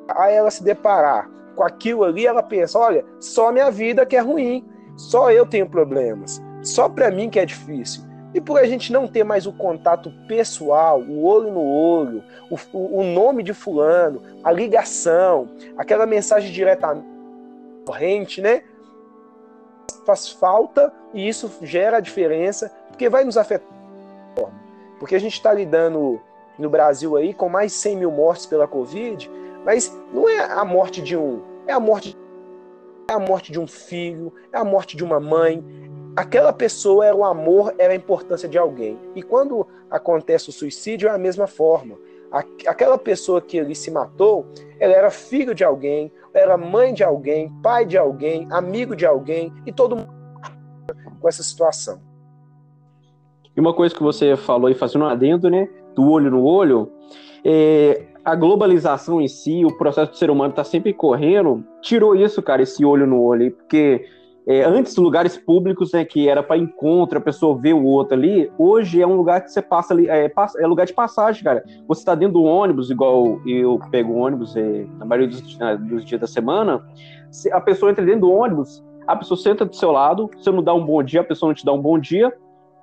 a 0.10 0.30
ela 0.30 0.52
se 0.52 0.64
deparar 0.64 1.30
com 1.56 1.64
aquilo 1.64 2.04
ali, 2.04 2.26
ela 2.26 2.44
pensa: 2.44 2.78
olha, 2.78 3.06
só 3.20 3.52
minha 3.52 3.72
vida 3.72 4.06
que 4.06 4.16
é 4.16 4.20
ruim, 4.20 4.66
só 4.98 5.32
eu 5.32 5.46
tenho 5.46 5.70
problemas, 5.70 6.42
só 6.62 6.90
para 6.90 7.12
mim 7.12 7.30
que 7.30 7.40
é 7.40 7.46
difícil. 7.46 8.11
E 8.34 8.40
por 8.40 8.60
a 8.60 8.66
gente 8.66 8.94
não 8.94 9.08
ter 9.08 9.24
mais 9.24 9.46
o 9.46 9.52
contato 9.52 10.12
pessoal, 10.28 11.02
o 11.02 11.24
olho 11.24 11.52
no 11.52 11.64
olho, 11.64 12.24
o, 12.50 13.00
o 13.00 13.04
nome 13.04 13.44
de 13.44 13.54
fulano, 13.54 14.22
a 14.44 14.52
ligação, 14.52 15.50
aquela 15.78 16.06
mensagem 16.06 16.52
diretamente 16.52 17.12
corrente, 17.86 18.42
né? 18.42 18.64
Faz 20.06 20.30
falta 20.30 20.94
e 21.14 21.28
isso 21.28 21.52
gera 21.62 21.98
a 21.98 22.02
diferença, 22.02 22.72
porque 22.90 23.10
vai 23.10 23.24
nos 23.24 23.38
afetar. 23.38 23.68
Porque 25.00 25.16
a 25.16 25.20
gente 25.20 25.34
está 25.34 25.52
lidando 25.52 26.22
no 26.58 26.70
Brasil 26.70 27.18
aí 27.18 27.34
com 27.34 27.50
mais 27.50 27.74
100 27.74 27.98
mil 27.98 28.12
mortes 28.12 28.46
pela 28.46 28.68
Covid, 28.68 29.30
mas 29.66 29.94
não 30.14 30.30
é 30.30 30.40
a 30.40 30.64
morte 30.64 31.02
de 31.02 31.18
um, 31.18 31.42
é 31.68 31.74
a 31.74 31.80
morte, 31.80 32.18
é 33.10 33.14
a 33.14 33.20
morte 33.20 33.52
de 33.52 33.60
um 33.60 33.68
filho, 33.68 34.34
é 34.54 34.58
a 34.58 34.64
morte 34.64 34.96
de 34.96 35.04
uma 35.04 35.20
mãe, 35.20 35.64
aquela 36.16 36.52
pessoa 36.54 37.06
era 37.06 37.16
o 37.16 37.24
amor, 37.24 37.74
era 37.78 37.94
a 37.94 37.96
importância 37.96 38.48
de 38.48 38.58
alguém. 38.58 38.98
E 39.16 39.22
quando 39.22 39.68
acontece 39.90 40.50
o 40.50 40.54
suicídio, 40.54 41.10
é 41.10 41.12
a 41.12 41.18
mesma 41.18 41.48
forma. 41.48 41.98
Aquela 42.66 42.98
pessoa 42.98 43.42
que 43.42 43.58
ele 43.58 43.76
se 43.76 43.92
matou, 43.92 44.46
ela 44.80 44.94
era 44.94 45.12
filho 45.12 45.54
de 45.54 45.64
alguém, 45.64 46.12
era 46.34 46.58
mãe 46.58 46.94
de 46.94 47.04
alguém, 47.04 47.52
pai 47.62 47.86
de 47.86 47.98
alguém, 47.98 48.48
amigo 48.52 48.96
de 48.96 49.06
alguém, 49.06 49.54
e 49.66 49.72
todo 49.72 49.98
mundo 49.98 50.22
com 51.20 51.28
essa 51.28 51.44
situação. 51.44 52.02
E 53.56 53.60
uma 53.60 53.74
coisa 53.74 53.94
que 53.94 54.02
você 54.02 54.36
falou 54.38 54.70
e 54.70 54.74
fazendo 54.74 55.04
um 55.04 55.08
adendo, 55.08 55.50
né, 55.50 55.70
do 55.94 56.10
olho 56.10 56.32
no 56.32 56.44
olho, 56.44 56.90
é, 57.44 58.08
a 58.24 58.34
globalização 58.34 59.22
em 59.22 59.28
si, 59.28 59.66
o 59.66 59.78
processo 59.78 60.12
do 60.12 60.18
ser 60.18 60.30
humano 60.30 60.52
está 60.52 60.64
sempre 60.64 60.94
correndo, 60.94 61.64
tirou 61.82 62.16
isso, 62.16 62.42
cara, 62.42 62.62
esse 62.62 62.86
olho 62.86 63.06
no 63.06 63.22
olho, 63.22 63.52
porque 63.52 64.06
é, 64.48 64.64
antes, 64.64 64.96
lugares 64.96 65.38
públicos, 65.38 65.92
né, 65.94 66.04
que 66.04 66.28
era 66.28 66.42
para 66.42 66.58
encontro, 66.58 67.18
a 67.18 67.22
pessoa 67.22 67.58
ver 67.58 67.74
o 67.74 67.84
outro 67.84 68.16
ali, 68.16 68.52
hoje 68.58 69.02
é 69.02 69.06
um 69.06 69.16
lugar 69.16 69.42
que 69.42 69.52
você 69.52 69.62
passa 69.62 69.94
ali, 69.94 70.10
é, 70.10 70.32
é 70.58 70.68
lugar 70.68 70.86
de 70.88 70.94
passagem, 70.94 71.44
cara. 71.44 71.64
Você 71.88 72.02
está 72.02 72.16
dentro 72.16 72.36
do 72.36 72.44
ônibus, 72.44 72.90
igual 72.90 73.40
eu 73.46 73.80
pego 73.92 74.14
o 74.14 74.18
ônibus 74.18 74.56
é, 74.56 74.86
na 74.98 75.06
maioria 75.06 75.28
dos, 75.28 75.42
dos, 75.42 76.06
dias 76.06 76.20
da 76.20 76.28
semana, 76.28 76.84
a 77.52 77.62
pessoa 77.62 77.92
entra 77.92 78.04
dentro 78.04 78.22
do 78.22 78.32
ônibus, 78.32 78.84
a 79.08 79.16
pessoa 79.16 79.38
senta 79.38 79.64
do 79.64 79.76
seu 79.76 79.92
lado, 79.92 80.30
você 80.36 80.52
não 80.52 80.64
dá 80.64 80.74
um 80.74 80.86
bom 80.86 81.04
dia, 81.04 81.22
a 81.22 81.24
pessoa 81.24 81.50
não 81.50 81.56
te 81.56 81.66
dá 81.66 81.72
um 81.72 81.82
bom 81.82 82.00
dia, 82.00 82.34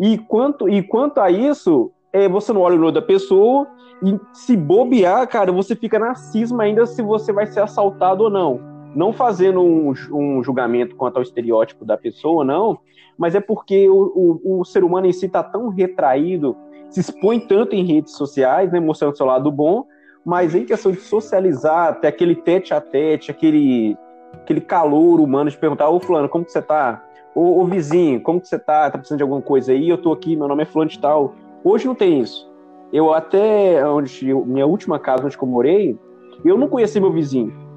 e 0.00 0.16
quanto, 0.16 0.68
e 0.68 0.80
quanto 0.80 1.18
a 1.18 1.28
isso, 1.28 1.90
é, 2.12 2.28
você 2.28 2.52
não 2.52 2.60
olha 2.60 2.76
o 2.76 2.82
olho 2.84 2.92
da 2.92 3.02
pessoa, 3.02 3.66
e 4.00 4.16
se 4.32 4.56
bobear, 4.56 5.26
cara, 5.26 5.50
você 5.50 5.74
fica 5.74 5.98
na 5.98 6.14
cisma 6.14 6.62
ainda 6.62 6.86
se 6.86 7.02
você 7.02 7.32
vai 7.32 7.48
ser 7.48 7.60
assaltado 7.60 8.22
ou 8.22 8.30
não 8.30 8.67
não 8.94 9.12
fazendo 9.12 9.60
um, 9.60 9.92
um, 10.12 10.42
julgamento 10.42 10.96
quanto 10.96 11.16
ao 11.16 11.22
estereótipo 11.22 11.84
da 11.84 11.96
pessoa, 11.96 12.44
não, 12.44 12.78
mas 13.16 13.34
é 13.34 13.40
porque 13.40 13.88
o, 13.88 14.40
o, 14.44 14.60
o 14.60 14.64
ser 14.64 14.84
humano 14.84 15.06
em 15.06 15.12
si 15.12 15.26
está 15.26 15.42
tão 15.42 15.68
retraído, 15.68 16.56
se 16.90 17.00
expõe 17.00 17.40
tanto 17.40 17.74
em 17.74 17.84
redes 17.84 18.14
sociais, 18.14 18.72
né, 18.72 18.80
mostrando 18.80 19.12
o 19.12 19.16
seu 19.16 19.26
lado 19.26 19.50
bom, 19.50 19.84
mas 20.24 20.54
em 20.54 20.64
questão 20.64 20.92
de 20.92 21.00
socializar, 21.00 22.00
ter 22.00 22.08
aquele 22.08 22.34
tete 22.34 22.72
a 22.72 22.80
tete, 22.80 23.30
aquele, 23.30 23.96
aquele 24.34 24.60
calor 24.60 25.20
humano 25.20 25.50
de 25.50 25.58
perguntar, 25.58 25.88
ô 25.88 26.00
fulano, 26.00 26.28
como 26.28 26.44
que 26.44 26.52
você 26.52 26.62
tá? 26.62 27.04
Ô, 27.34 27.60
ô, 27.60 27.64
vizinho, 27.66 28.20
como 28.22 28.40
que 28.40 28.48
você 28.48 28.58
tá? 28.58 28.90
Tá 28.90 28.98
precisando 28.98 29.18
de 29.18 29.22
alguma 29.22 29.42
coisa 29.42 29.72
aí? 29.72 29.88
Eu 29.88 29.98
tô 29.98 30.12
aqui, 30.12 30.34
meu 30.34 30.48
nome 30.48 30.62
é 30.62 30.66
fulano 30.66 30.90
de 30.90 30.98
tal. 30.98 31.34
Hoje 31.62 31.86
não 31.86 31.94
tem 31.94 32.20
isso. 32.20 32.50
Eu 32.92 33.12
até, 33.12 33.86
onde 33.86 34.34
minha 34.46 34.66
última 34.66 34.98
casa 34.98 35.24
onde 35.24 35.36
eu 35.36 35.46
morei, 35.46 35.98
eu 36.44 36.56
não 36.56 36.68
conheci 36.68 36.98
meu 36.98 37.12
vizinho 37.12 37.67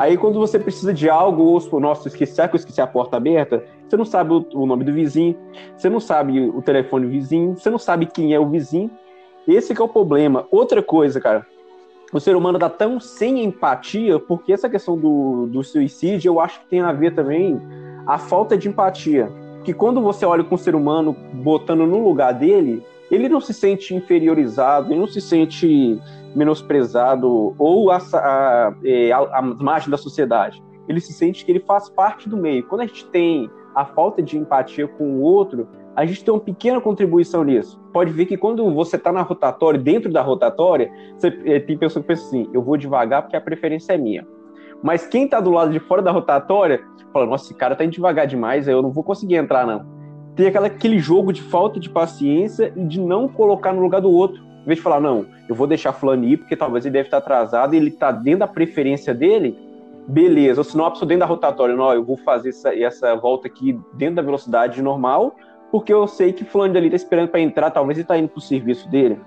Aí 0.00 0.16
quando 0.16 0.38
você 0.38 0.58
precisa 0.58 0.94
de 0.94 1.10
algo, 1.10 1.42
ou 1.42 1.78
nossa, 1.78 2.08
esqueci, 2.08 2.40
que 2.72 2.80
a 2.80 2.86
porta 2.86 3.18
aberta? 3.18 3.62
Você 3.86 3.98
não 3.98 4.04
sabe 4.06 4.32
o, 4.32 4.46
o, 4.54 4.64
nome 4.64 4.82
do 4.82 4.94
vizinho, 4.94 5.36
você 5.76 5.90
não 5.90 6.00
sabe 6.00 6.40
o 6.40 6.62
telefone 6.62 7.04
do 7.04 7.12
vizinho, 7.12 7.54
você 7.54 7.68
não 7.68 7.78
sabe 7.78 8.06
quem 8.06 8.32
é 8.32 8.40
o 8.40 8.48
vizinho. 8.48 8.90
Esse 9.46 9.78
é 9.78 9.84
o 9.84 9.86
problema. 9.86 10.46
Outra 10.50 10.82
coisa, 10.82 11.20
cara, 11.20 11.46
o 12.14 12.18
ser 12.18 12.34
humano 12.34 12.58
tá 12.58 12.70
tão 12.70 12.98
sem 12.98 13.44
empatia, 13.44 14.18
porque 14.18 14.54
essa 14.54 14.70
questão 14.70 14.96
do, 14.96 15.46
do 15.48 15.62
suicídio, 15.62 16.30
eu 16.30 16.40
acho 16.40 16.60
que 16.60 16.70
tem 16.70 16.80
a 16.80 16.92
ver 16.92 17.14
também 17.14 17.60
a 18.06 18.16
falta 18.16 18.56
de 18.56 18.70
empatia. 18.70 19.30
Que 19.64 19.74
quando 19.74 20.00
você 20.00 20.24
olha 20.24 20.42
com 20.42 20.54
o 20.54 20.58
ser 20.58 20.74
humano 20.74 21.14
botando 21.34 21.84
no 21.84 22.02
lugar 22.02 22.32
dele, 22.32 22.82
ele 23.10 23.28
não 23.28 23.38
se 23.38 23.52
sente 23.52 23.94
inferiorizado, 23.94 24.94
ele 24.94 25.00
não 25.00 25.06
se 25.06 25.20
sente 25.20 26.00
menosprezado 26.34 27.54
ou 27.58 27.90
as 27.90 28.12
é, 28.84 29.10
margens 29.58 29.90
da 29.90 29.96
sociedade. 29.96 30.62
Ele 30.88 31.00
se 31.00 31.12
sente 31.12 31.44
que 31.44 31.52
ele 31.52 31.60
faz 31.60 31.88
parte 31.88 32.28
do 32.28 32.36
meio. 32.36 32.66
Quando 32.66 32.82
a 32.82 32.86
gente 32.86 33.06
tem 33.06 33.50
a 33.74 33.84
falta 33.84 34.22
de 34.22 34.36
empatia 34.36 34.88
com 34.88 35.04
o 35.04 35.20
outro, 35.20 35.68
a 35.94 36.04
gente 36.04 36.24
tem 36.24 36.32
uma 36.32 36.40
pequena 36.40 36.80
contribuição 36.80 37.44
nisso. 37.44 37.80
Pode 37.92 38.12
ver 38.12 38.26
que 38.26 38.36
quando 38.36 38.72
você 38.72 38.96
está 38.96 39.12
na 39.12 39.22
rotatória, 39.22 39.78
dentro 39.78 40.10
da 40.10 40.22
rotatória, 40.22 40.90
você, 41.16 41.28
é, 41.44 41.60
tem 41.60 41.76
pessoa 41.76 42.02
que 42.02 42.08
pensa 42.08 42.26
assim: 42.26 42.48
eu 42.52 42.62
vou 42.62 42.76
devagar 42.76 43.22
porque 43.22 43.36
a 43.36 43.40
preferência 43.40 43.92
é 43.92 43.98
minha. 43.98 44.26
Mas 44.82 45.06
quem 45.06 45.24
está 45.24 45.40
do 45.40 45.50
lado 45.50 45.70
de 45.72 45.78
fora 45.78 46.00
da 46.00 46.10
rotatória 46.10 46.82
fala: 47.12 47.26
nossa, 47.26 47.44
esse 47.44 47.54
cara 47.54 47.74
está 47.74 47.84
indo 47.84 47.92
devagar 47.92 48.26
demais, 48.26 48.66
eu 48.66 48.82
não 48.82 48.90
vou 48.90 49.04
conseguir 49.04 49.36
entrar, 49.36 49.66
não. 49.66 49.84
Tem 50.34 50.46
aquela, 50.46 50.68
aquele 50.68 50.98
jogo 50.98 51.32
de 51.32 51.42
falta 51.42 51.78
de 51.78 51.90
paciência 51.90 52.72
e 52.74 52.84
de 52.84 53.00
não 53.00 53.28
colocar 53.28 53.72
no 53.72 53.82
lugar 53.82 54.00
do 54.00 54.10
outro 54.10 54.49
Em 54.62 54.66
vez 54.66 54.78
de 54.78 54.82
falar, 54.82 55.00
não, 55.00 55.26
eu 55.48 55.54
vou 55.54 55.66
deixar 55.66 55.92
fulano 55.92 56.24
ir, 56.24 56.36
porque 56.36 56.56
talvez 56.56 56.84
ele 56.84 56.92
deve 56.92 57.06
estar 57.06 57.18
atrasado 57.18 57.74
e 57.74 57.76
ele 57.76 57.88
está 57.88 58.12
dentro 58.12 58.40
da 58.40 58.46
preferência 58.46 59.14
dele, 59.14 59.58
beleza. 60.06 60.60
Ou 60.60 60.64
senão 60.64 60.84
a 60.84 60.90
pessoa 60.90 61.08
dentro 61.08 61.20
da 61.20 61.26
rotatória, 61.26 61.74
não, 61.74 61.92
eu 61.92 62.04
vou 62.04 62.16
fazer 62.16 62.50
essa, 62.50 62.74
essa 62.74 63.16
volta 63.16 63.48
aqui 63.48 63.78
dentro 63.94 64.16
da 64.16 64.22
velocidade 64.22 64.82
normal, 64.82 65.34
porque 65.70 65.92
eu 65.92 66.06
sei 66.06 66.32
que 66.32 66.44
fulano 66.44 66.76
ali 66.76 66.86
está 66.86 66.96
esperando 66.96 67.28
para 67.28 67.40
entrar, 67.40 67.70
talvez 67.70 67.96
ele 67.96 68.04
está 68.04 68.18
indo 68.18 68.28
para 68.28 68.38
o 68.38 68.42
serviço 68.42 68.88
dele. 68.90 69.18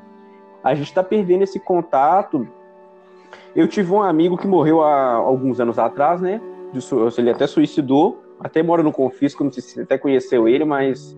A 0.64 0.76
gente 0.76 0.88
está 0.88 1.04
perdendo 1.04 1.44
esse 1.44 1.60
contato. 1.60 2.48
Eu 3.56 3.68
tive 3.68 3.92
um 3.92 4.02
amigo 4.02 4.38
que 4.38 4.48
morreu 4.48 4.82
há 4.82 5.14
alguns 5.14 5.60
anos 5.60 5.80
atrás, 5.80 6.22
né? 6.22 6.40
Ele 7.18 7.30
até 7.30 7.48
suicidou, 7.48 8.24
até 8.40 8.64
mora 8.64 8.82
no 8.82 8.92
Confisco, 8.92 9.44
não 9.44 9.52
sei 9.52 9.62
se 9.62 9.74
você 9.74 9.82
até 9.82 9.98
conheceu 9.98 10.48
ele, 10.48 10.66
mas 10.66 11.16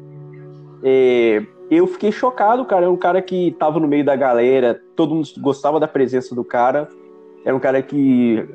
é, 0.84 1.44
eu 1.70 1.88
fiquei 1.88 2.12
chocado, 2.12 2.66
cara. 2.66 2.86
É 2.86 2.90
um 2.90 2.98
cara 2.98 3.22
que 3.22 3.56
tava 3.60 3.80
no 3.80 3.88
meio 3.88 4.06
da 4.06 4.16
galera, 4.16 4.80
todo 4.96 5.16
mundo 5.16 5.28
gostava 5.40 5.80
da 5.80 5.88
presença 5.88 6.36
do 6.36 6.44
cara. 6.44 6.88
Era 7.44 7.56
um 7.56 7.60
cara 7.60 7.82
que, 7.82 8.48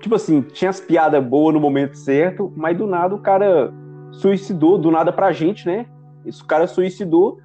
tipo 0.00 0.14
assim, 0.14 0.40
tinha 0.42 0.70
as 0.70 0.80
piadas 0.80 1.24
boas 1.24 1.54
no 1.54 1.60
momento 1.60 1.96
certo, 1.96 2.52
mas 2.56 2.76
do 2.76 2.86
nada 2.86 3.14
o 3.14 3.20
cara 3.20 3.72
suicidou, 4.10 4.78
do 4.78 4.90
nada 4.90 5.12
pra 5.12 5.32
gente, 5.32 5.66
né? 5.66 5.86
Esse 6.24 6.44
cara 6.44 6.66
suicidou 6.66 7.38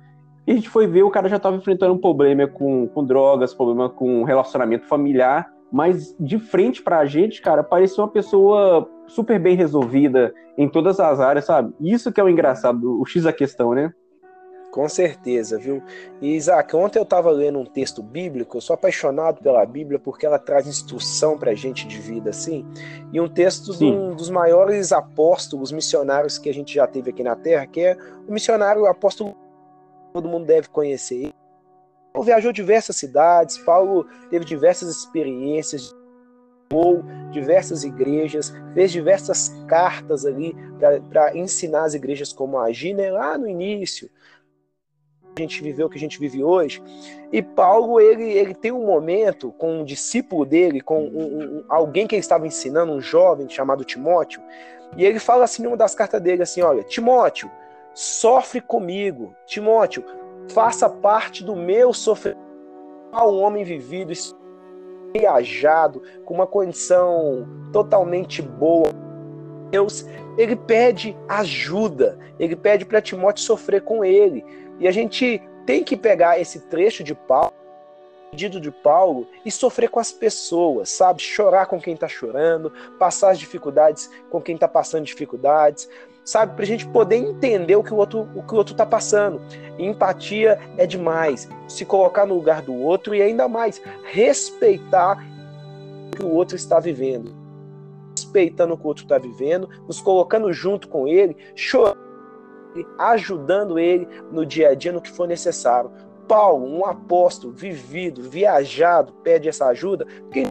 e 0.48 0.52
a 0.52 0.56
gente 0.56 0.70
foi 0.70 0.88
ver, 0.88 1.04
o 1.04 1.12
cara 1.12 1.28
já 1.28 1.38
tava 1.38 1.58
enfrentando 1.58 1.94
um 1.94 1.98
problema 1.98 2.48
com, 2.48 2.88
com 2.88 3.04
drogas, 3.04 3.54
problema 3.54 3.90
com 3.90 4.24
relacionamento 4.24 4.88
familiar, 4.88 5.46
mas 5.70 6.16
de 6.18 6.40
frente 6.40 6.82
pra 6.82 7.06
gente, 7.06 7.42
cara, 7.42 7.62
parecia 7.62 8.02
uma 8.02 8.10
pessoa 8.10 8.90
super 9.08 9.38
bem 9.38 9.58
resolvida 9.58 10.34
em 10.58 10.70
todas 10.70 11.02
as 11.02 11.20
áreas, 11.20 11.46
sabe? 11.46 11.74
Isso 11.82 12.14
que 12.14 12.22
é 12.22 12.24
o 12.24 12.30
engraçado, 12.30 13.00
o 13.00 13.06
X 13.06 13.24
da 13.24 13.34
questão, 13.34 13.74
né? 13.74 13.94
Com 14.78 14.88
certeza, 14.88 15.58
viu? 15.58 15.82
E 16.22 16.36
Isaac, 16.36 16.76
ontem 16.76 17.00
eu 17.00 17.04
estava 17.04 17.32
lendo 17.32 17.58
um 17.58 17.66
texto 17.66 18.04
bíblico, 18.04 18.58
eu 18.58 18.62
sou 18.62 18.76
apaixonado 18.76 19.42
pela 19.42 19.66
Bíblia 19.66 19.98
porque 19.98 20.24
ela 20.24 20.38
traz 20.38 20.68
instrução 20.68 21.36
para 21.36 21.50
a 21.50 21.56
gente 21.56 21.88
de 21.88 21.98
vida, 21.98 22.30
assim. 22.30 22.64
E 23.12 23.20
um 23.20 23.28
texto 23.28 23.76
de 23.76 23.86
um 23.86 24.16
dos 24.16 24.30
maiores 24.30 24.92
apóstolos 24.92 25.72
missionários 25.72 26.38
que 26.38 26.48
a 26.48 26.54
gente 26.54 26.76
já 26.76 26.86
teve 26.86 27.10
aqui 27.10 27.24
na 27.24 27.36
Terra, 27.36 27.66
que 27.66 27.82
é 27.82 27.98
o 28.28 28.32
missionário 28.32 28.86
apóstolo 28.86 29.36
todo 30.14 30.30
mundo 30.30 30.46
deve 30.46 30.70
conhecer. 30.70 31.34
Paulo 32.14 32.28
viajou 32.28 32.54
diversas 32.54 32.98
cidades, 32.98 33.58
Paulo 33.58 34.06
teve 34.30 34.46
diversas 34.46 34.90
experiências, 34.96 35.92
ou 36.72 37.02
diversas 37.32 37.84
igrejas, 37.84 38.54
fez 38.74 38.92
diversas 38.92 39.50
cartas 39.68 40.26
ali 40.26 40.56
para 41.10 41.36
ensinar 41.36 41.86
as 41.86 41.94
igrejas 41.94 42.32
como 42.32 42.60
agir, 42.60 42.94
né? 42.94 43.10
lá 43.10 43.38
no 43.38 43.48
início 43.48 44.08
a 45.38 45.46
gente 45.46 45.62
viveu, 45.62 45.90
que 45.90 45.98
a 45.98 46.00
gente 46.00 46.20
vive 46.20 46.44
hoje. 46.44 46.82
E 47.32 47.42
Paulo, 47.42 48.00
ele, 48.00 48.30
ele 48.32 48.54
tem 48.54 48.72
um 48.72 48.86
momento 48.86 49.52
com 49.58 49.80
um 49.80 49.84
discípulo 49.84 50.46
dele, 50.46 50.82
com 50.82 51.04
um, 51.04 51.60
um, 51.60 51.64
alguém 51.68 52.08
que 52.08 52.16
ele 52.16 52.22
estava 52.22 52.48
ensinando, 52.48 52.92
um 52.92 53.02
jovem 53.02 53.50
chamado 53.50 53.84
Timóteo, 53.84 54.42
e 54.96 55.04
ele 55.04 55.20
fala 55.20 55.44
assim 55.44 55.64
numa 55.64 55.76
das 55.76 55.94
cartas 55.94 56.22
dele 56.22 56.44
assim, 56.44 56.62
olha, 56.62 56.84
Timóteo, 56.84 57.52
sofre 57.94 58.62
comigo. 58.62 59.36
Timóteo, 59.46 60.04
faça 60.50 60.90
parte 60.90 61.44
do 61.44 61.56
meu 61.56 61.92
sofrimento. 61.94 62.46
Um 63.14 63.42
homem 63.42 63.64
vivido, 63.64 64.14
viajado, 65.14 66.02
com 66.24 66.34
uma 66.34 66.48
condição 66.48 67.48
totalmente 67.74 68.42
boa. 68.42 68.90
Deus, 69.72 70.06
ele 70.38 70.56
pede 70.56 71.18
ajuda, 71.28 72.18
ele 72.40 72.56
pede 72.56 72.86
para 72.86 73.02
Timóteo 73.02 73.44
sofrer 73.44 73.82
com 73.82 74.06
ele. 74.06 74.46
E 74.80 74.88
a 74.88 74.92
gente 74.92 75.42
tem 75.66 75.84
que 75.84 75.98
pegar 75.98 76.40
esse 76.40 76.62
trecho 76.62 77.04
de 77.04 77.14
Paulo, 77.14 77.54
pedido 78.32 78.60
de 78.60 78.72
Paulo, 78.72 79.28
e 79.46 79.52
sofrer 79.52 79.90
com 79.90 80.00
as 80.00 80.12
pessoas, 80.12 80.90
sabe? 80.90 81.22
Chorar 81.22 81.66
com 81.66 81.80
quem 81.80 81.94
está 81.94 82.08
chorando, 82.08 82.72
passar 83.00 83.32
as 83.32 83.40
dificuldades 83.40 84.10
com 84.30 84.42
quem 84.42 84.56
está 84.56 84.68
passando 84.68 85.06
dificuldades, 85.06 85.90
sabe? 86.24 86.54
Para 86.56 86.64
a 86.64 86.68
gente 86.68 86.88
poder 86.88 87.16
entender 87.16 87.76
o 87.76 87.84
que 87.84 87.94
o 87.94 87.98
outro 87.98 88.30
o 88.36 88.44
que 88.44 88.54
o 88.54 88.58
outro 88.58 88.74
está 88.74 88.86
passando. 88.86 89.42
E 89.78 89.86
empatia 89.86 90.60
é 90.78 90.86
demais. 90.86 91.50
Se 91.68 91.86
colocar 91.86 92.26
no 92.26 92.36
lugar 92.36 92.62
do 92.62 92.76
outro 92.76 93.16
e 93.16 93.22
ainda 93.22 93.48
mais 93.48 93.82
respeitar 94.04 95.18
o 96.08 96.18
que 96.18 96.24
o 96.24 96.30
outro 96.30 96.56
está 96.56 96.80
vivendo. 96.80 97.36
Respeitando 98.12 98.74
o 98.74 98.78
que 98.78 98.84
o 98.84 98.88
outro 98.88 99.04
está 99.04 99.18
vivendo, 99.18 99.70
nos 99.88 100.00
colocando 100.02 100.52
junto 100.52 100.88
com 100.88 101.08
ele, 101.08 101.36
chorando 101.56 102.07
ajudando 102.98 103.80
ele 103.80 104.08
no 104.32 104.46
dia 104.46 104.70
a 104.70 104.76
dia, 104.76 104.92
no 104.92 105.02
que 105.02 105.12
for 105.12 105.28
necessário. 105.28 105.92
Paulo, 106.28 106.68
um 106.68 106.86
apóstolo 106.86 107.54
vivido, 107.54 108.22
viajado, 108.22 109.14
pede 109.24 109.48
essa 109.48 109.68
ajuda, 109.68 110.06
porque 110.24 110.44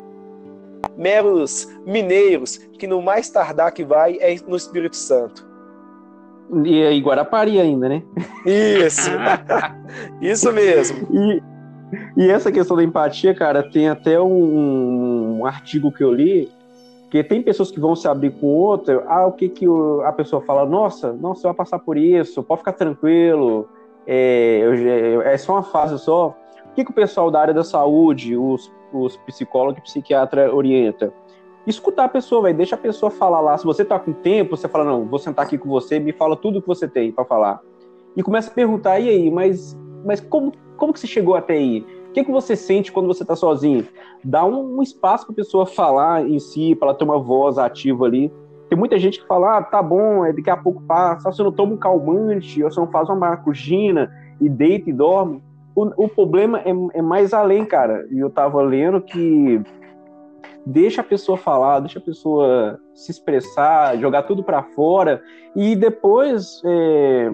meros 0.97 1.69
mineiros, 1.85 2.57
que 2.79 2.87
no 2.87 3.03
mais 3.03 3.29
tardar 3.29 3.73
que 3.73 3.85
vai 3.85 4.17
é 4.21 4.37
no 4.47 4.57
Espírito 4.57 4.97
Santo. 4.97 5.47
E 6.65 6.83
aí, 6.83 7.01
Guarapari 7.01 7.61
ainda, 7.61 7.89
né? 7.89 8.03
Isso! 8.47 9.11
Isso 10.23 10.53
mesmo. 10.53 11.07
E, 11.13 11.43
e 12.17 12.31
essa 12.31 12.53
questão 12.53 12.77
da 12.77 12.85
empatia, 12.85 13.35
cara, 13.35 13.69
tem 13.69 13.89
até 13.89 14.21
um, 14.21 15.39
um 15.41 15.47
artigo 15.47 15.91
que 15.91 16.05
eu 16.05 16.13
li 16.13 16.49
porque 17.07 17.23
tem 17.23 17.41
pessoas 17.41 17.71
que 17.71 17.79
vão 17.79 17.95
se 17.95 18.09
abrir 18.09 18.33
com 18.33 18.49
outra, 18.49 19.05
ah, 19.07 19.27
o 19.27 19.33
que 19.33 19.49
que 19.49 19.69
o, 19.69 20.03
a 20.03 20.13
pessoa 20.13 20.43
fala? 20.43 20.67
Nossa, 20.67 21.13
não, 21.13 21.37
você 21.37 21.45
vai 21.45 21.55
passar 21.55 21.79
por 21.79 21.97
isso, 21.97 22.43
pode 22.43 22.61
ficar 22.61 22.73
tranquilo, 22.73 23.69
é, 24.05 24.61
eu, 24.63 25.23
é 25.23 25.39
só 25.39 25.53
uma 25.53 25.63
fase 25.63 25.99
só. 26.01 26.35
O 26.71 26.75
que 26.75 26.85
que 26.85 26.91
o 26.91 26.95
pessoal 26.95 27.31
da 27.31 27.41
área 27.41 27.55
da 27.55 27.63
saúde, 27.63 28.37
os, 28.37 28.73
os 28.93 29.17
psicólogos 29.19 29.79
e 29.79 29.83
psiquiatra 29.83 30.53
orienta? 30.53 31.13
Escutar 31.65 32.05
a 32.05 32.09
pessoa, 32.09 32.43
vai 32.43 32.53
deixa 32.53 32.75
a 32.75 32.79
pessoa 32.79 33.11
falar 33.11 33.41
lá. 33.41 33.57
Se 33.57 33.65
você 33.65 33.85
tá 33.85 33.99
com 34.01 34.13
tempo, 34.13 34.57
você 34.57 34.69
fala, 34.69 34.85
não, 34.85 35.05
vou 35.05 35.19
sentar 35.19 35.47
aqui 35.47 35.57
com 35.57 35.69
você, 35.69 36.01
me 36.01 36.13
fala 36.13 36.37
tudo 36.37 36.61
que 36.61 36.69
você 36.69 36.89
tem 36.89 37.13
para 37.13 37.25
falar. 37.25 37.61
E 38.17 38.23
começa 38.23 38.51
a 38.51 38.55
perguntar, 38.55 38.99
e 38.99 39.09
aí, 39.09 39.31
mas, 39.31 39.79
mas 40.05 40.21
como, 40.21 40.53
como 40.77 40.93
que 40.93 40.99
você 40.99 41.07
chegou 41.07 41.37
até 41.37 41.55
aí? 41.55 41.87
Que, 42.17 42.25
que 42.25 42.33
você 42.33 42.57
sente 42.57 42.91
quando 42.91 43.07
você 43.07 43.23
está 43.23 43.37
sozinho? 43.37 43.87
Dá 44.25 44.43
um, 44.43 44.79
um 44.79 44.83
espaço 44.83 45.27
para 45.27 45.35
a 45.35 45.37
pessoa 45.37 45.67
falar 45.67 46.27
em 46.27 46.39
si, 46.39 46.75
para 46.75 46.89
ela 46.89 46.97
ter 46.97 47.05
uma 47.05 47.19
voz 47.19 47.59
ativa 47.59 48.07
ali. 48.07 48.33
Tem 48.71 48.79
muita 48.79 48.99
gente 48.99 49.21
que 49.21 49.27
fala, 49.27 49.59
ah, 49.59 49.63
tá 49.63 49.83
bom, 49.83 50.23
daqui 50.33 50.49
a 50.49 50.57
pouco 50.57 50.83
passa, 50.83 51.31
você 51.31 51.43
não 51.43 51.53
toma 51.53 51.75
um 51.75 51.77
calmante, 51.77 52.65
ou 52.65 52.71
você 52.71 52.81
não 52.81 52.91
faz 52.91 53.11
uma 53.11 53.17
maracujina 53.17 54.11
e 54.41 54.49
deita 54.49 54.89
e 54.89 54.95
dorme. 54.95 55.43
O, 55.75 56.05
o 56.05 56.09
problema 56.09 56.61
é, 56.61 56.71
é, 56.95 57.03
mais 57.03 57.35
além, 57.35 57.67
cara. 57.67 58.07
E 58.11 58.19
eu 58.19 58.31
tava 58.31 58.63
lendo 58.63 59.03
que 59.03 59.61
deixa 60.65 61.03
a 61.03 61.05
pessoa 61.05 61.37
falar, 61.37 61.81
deixa 61.81 61.99
a 61.99 62.03
pessoa 62.03 62.81
se 62.95 63.11
expressar, 63.11 63.99
jogar 63.99 64.23
tudo 64.23 64.43
para 64.43 64.63
fora 64.63 65.23
e 65.55 65.77
depois 65.77 66.63
é, 66.65 67.31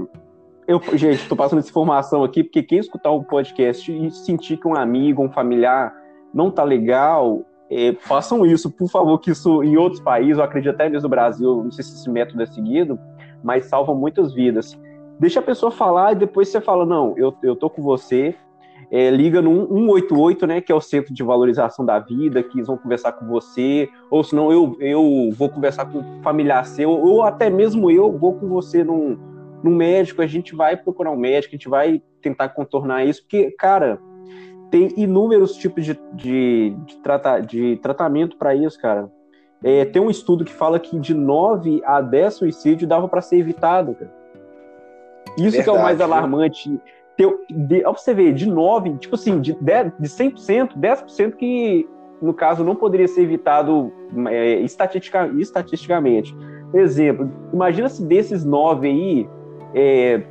eu, 0.67 0.81
gente, 0.95 1.23
estou 1.23 1.37
passando 1.37 1.59
essa 1.59 1.71
informação 1.71 2.23
aqui 2.23 2.45
porque 2.45 2.63
quem 2.63 2.79
escutar 2.79 3.11
o 3.11 3.25
podcast 3.25 3.91
e 3.91 4.11
sentir 4.11 4.57
que 4.57 4.69
um 4.69 4.77
amigo, 4.77 5.23
um 5.23 5.31
familiar 5.31 5.95
não 6.33 6.51
tá 6.51 6.63
legal, 6.63 7.45
é, 7.71 7.95
façam 8.01 8.47
isso, 8.47 8.71
por 8.71 8.89
favor, 8.89 9.19
que 9.19 9.31
isso 9.31 9.63
em 9.63 9.77
outros 9.77 10.01
países, 10.01 10.39
eu 10.39 10.45
acredito 10.45 10.75
até 10.75 10.89
mesmo 10.89 11.05
no 11.05 11.09
Brasil, 11.09 11.65
não 11.65 11.71
sei 11.71 11.85
se 11.85 11.95
esse 11.95 12.11
método 12.11 12.43
é 12.43 12.47
seguido, 12.47 12.99
mas 13.43 13.67
salva 13.67 13.95
muitas 13.95 14.33
vidas. 14.33 14.79
Deixa 15.19 15.41
a 15.41 15.43
pessoa 15.43 15.71
falar 15.71 16.13
e 16.13 16.17
depois 16.17 16.49
você 16.49 16.61
fala, 16.61 16.87
não, 16.87 17.15
eu, 17.17 17.35
eu 17.43 17.57
tô 17.57 17.69
com 17.69 17.83
você, 17.83 18.35
é, 18.91 19.11
liga 19.11 19.41
no 19.41 19.67
188, 19.69 20.47
né, 20.47 20.61
que 20.61 20.71
é 20.71 20.75
o 20.75 20.81
Centro 20.81 21.15
de 21.15 21.23
Valorização 21.23 21.85
da 21.85 21.99
Vida, 21.99 22.43
que 22.43 22.59
eles 22.59 22.67
vão 22.67 22.77
conversar 22.77 23.13
com 23.13 23.27
você, 23.27 23.89
ou 24.11 24.23
senão 24.23 24.53
eu, 24.53 24.77
eu 24.81 25.31
vou 25.35 25.49
conversar 25.49 25.87
com 25.87 25.99
um 25.99 26.23
familiar 26.23 26.67
seu, 26.67 26.91
ou 26.91 27.23
até 27.23 27.49
mesmo 27.49 27.91
eu 27.91 28.13
vou 28.13 28.35
com 28.35 28.49
você 28.49 28.85
num, 28.85 29.32
no 29.63 29.71
médico, 29.71 30.23
a 30.23 30.27
gente 30.27 30.55
vai 30.55 30.77
procurar 30.77 31.11
um 31.11 31.17
médico, 31.17 31.55
a 31.55 31.57
gente 31.57 31.69
vai 31.69 32.03
tentar 32.21 32.49
contornar 32.51 33.05
isso, 33.05 33.23
porque, 33.23 33.51
cara, 33.53 34.01
tem 34.71 34.89
inúmeros 34.97 35.55
tipos 35.55 35.85
de, 35.85 35.99
de, 36.15 36.75
de, 36.87 36.97
trata, 36.97 37.41
de 37.41 37.77
tratamento 37.77 38.37
para 38.37 38.55
isso, 38.55 38.81
cara. 38.81 39.11
É, 39.63 39.85
tem 39.85 40.03
um 40.03 40.11
estudo 40.11 40.45
que 40.45 40.53
fala 40.53 40.81
que 40.81 40.99
de 40.99 41.15
9 41.15 41.83
a 41.85 42.01
10 42.01 42.35
suicídios 42.35 42.89
dava 42.89 43.07
para 43.07 43.21
ser 43.21 43.37
evitado, 43.39 43.95
cara. 43.95 44.23
Isso 45.37 45.57
Verdade, 45.57 45.65
que 45.65 45.71
é 45.71 45.73
o 45.73 45.83
mais 45.83 46.01
alarmante. 46.01 46.81
Tem, 47.17 47.39
de, 47.51 47.85
ó, 47.85 47.93
você 47.93 48.13
ver, 48.13 48.33
de 48.33 48.49
9, 48.49 48.99
tipo 48.99 49.15
assim, 49.15 49.41
de, 49.41 49.53
10, 49.55 49.93
de 49.99 50.09
100%, 50.09 50.77
10% 50.77 51.33
que, 51.37 51.89
no 52.21 52.35
caso, 52.35 52.65
não 52.65 52.75
poderia 52.75 53.07
ser 53.07 53.23
evitado 53.23 53.93
é, 54.29 54.55
estatistica, 54.61 55.31
estatisticamente. 55.39 56.35
Exemplo, 56.75 57.31
imagina 57.53 57.89
se 57.89 58.03
desses 58.03 58.45
9 58.45 58.89
aí, 58.89 59.29
é, 59.75 60.23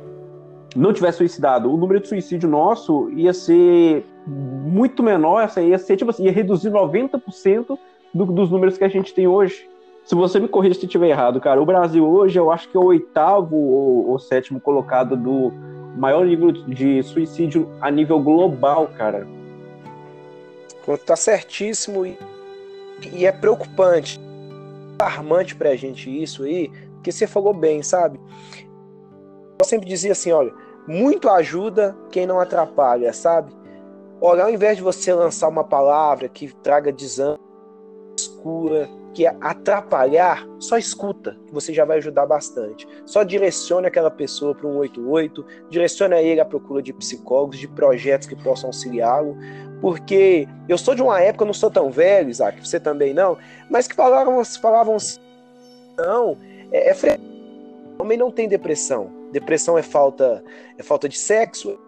não 0.74 0.92
tivesse 0.92 1.18
suicidado, 1.18 1.72
o 1.72 1.76
número 1.76 2.00
de 2.00 2.08
suicídio 2.08 2.48
nosso 2.48 3.10
ia 3.10 3.32
ser 3.32 4.04
muito 4.26 5.02
menor, 5.02 5.50
ia 5.58 5.78
ser 5.78 5.96
tipo 5.96 6.10
assim, 6.10 6.24
ia 6.24 6.32
reduzir 6.32 6.70
90% 6.70 7.78
do, 8.14 8.26
dos 8.26 8.50
números 8.50 8.78
que 8.78 8.84
a 8.84 8.88
gente 8.88 9.12
tem 9.14 9.26
hoje. 9.26 9.68
Se 10.04 10.14
você 10.14 10.40
me 10.40 10.48
corrija 10.48 10.74
se 10.74 10.86
estiver 10.86 11.08
errado, 11.08 11.40
cara, 11.40 11.62
o 11.62 11.66
Brasil 11.66 12.08
hoje 12.08 12.38
eu 12.38 12.50
acho 12.50 12.68
que 12.68 12.76
é 12.76 12.80
o 12.80 12.84
oitavo 12.84 13.56
ou, 13.56 14.10
ou 14.10 14.18
sétimo 14.18 14.60
colocado 14.60 15.16
do 15.16 15.52
maior 15.96 16.26
nível 16.26 16.50
de 16.50 17.02
suicídio 17.02 17.70
a 17.80 17.90
nível 17.90 18.18
global, 18.20 18.88
cara. 18.96 19.26
Tá 21.06 21.14
certíssimo 21.14 22.04
e, 22.04 22.18
e 23.12 23.24
é 23.24 23.30
preocupante, 23.30 24.20
alarmante 24.98 25.54
pra 25.54 25.76
gente 25.76 26.10
isso 26.10 26.42
aí, 26.42 26.68
porque 26.94 27.12
você 27.12 27.26
falou 27.26 27.54
bem, 27.54 27.82
sabe? 27.82 28.18
Eu 29.62 29.64
sempre 29.64 29.88
dizia 29.88 30.10
assim, 30.10 30.32
olha, 30.32 30.52
muito 30.88 31.28
ajuda 31.30 31.96
quem 32.10 32.26
não 32.26 32.40
atrapalha, 32.40 33.12
sabe? 33.12 33.52
Olha, 34.20 34.42
ao 34.42 34.50
invés 34.50 34.76
de 34.76 34.82
você 34.82 35.14
lançar 35.14 35.46
uma 35.46 35.62
palavra 35.62 36.28
que 36.28 36.52
traga 36.64 36.90
desânimo, 36.90 37.38
escura, 38.18 38.90
que 39.14 39.24
é 39.24 39.36
atrapalhar, 39.40 40.44
só 40.58 40.76
escuta, 40.76 41.38
que 41.46 41.54
você 41.54 41.72
já 41.72 41.84
vai 41.84 41.98
ajudar 41.98 42.26
bastante. 42.26 42.88
Só 43.06 43.22
direcione 43.22 43.86
aquela 43.86 44.10
pessoa 44.10 44.52
para 44.52 44.66
um 44.66 44.78
88, 44.78 45.46
direcione 45.70 46.16
ele 46.16 46.40
à 46.40 46.44
procura 46.44 46.82
de 46.82 46.92
psicólogos, 46.92 47.56
de 47.56 47.68
projetos 47.68 48.26
que 48.26 48.34
possam 48.34 48.66
auxiliá-lo, 48.66 49.36
porque 49.80 50.48
eu 50.68 50.76
sou 50.76 50.92
de 50.92 51.02
uma 51.02 51.20
época, 51.20 51.44
não 51.44 51.54
sou 51.54 51.70
tão 51.70 51.88
velho, 51.88 52.30
Isaac, 52.30 52.58
você 52.66 52.80
também 52.80 53.14
não, 53.14 53.38
mas 53.70 53.86
que 53.86 53.94
falavam, 53.94 54.44
falavam 54.44 54.96
assim, 54.96 55.20
não, 55.96 56.36
é, 56.72 56.90
é 56.90 57.20
homem 58.00 58.18
não 58.18 58.32
tem 58.32 58.48
depressão. 58.48 59.21
Depressão 59.32 59.76
é 59.76 59.82
falta, 59.82 60.44
é 60.78 60.82
falta 60.82 61.08
de 61.08 61.18
sexo, 61.18 61.78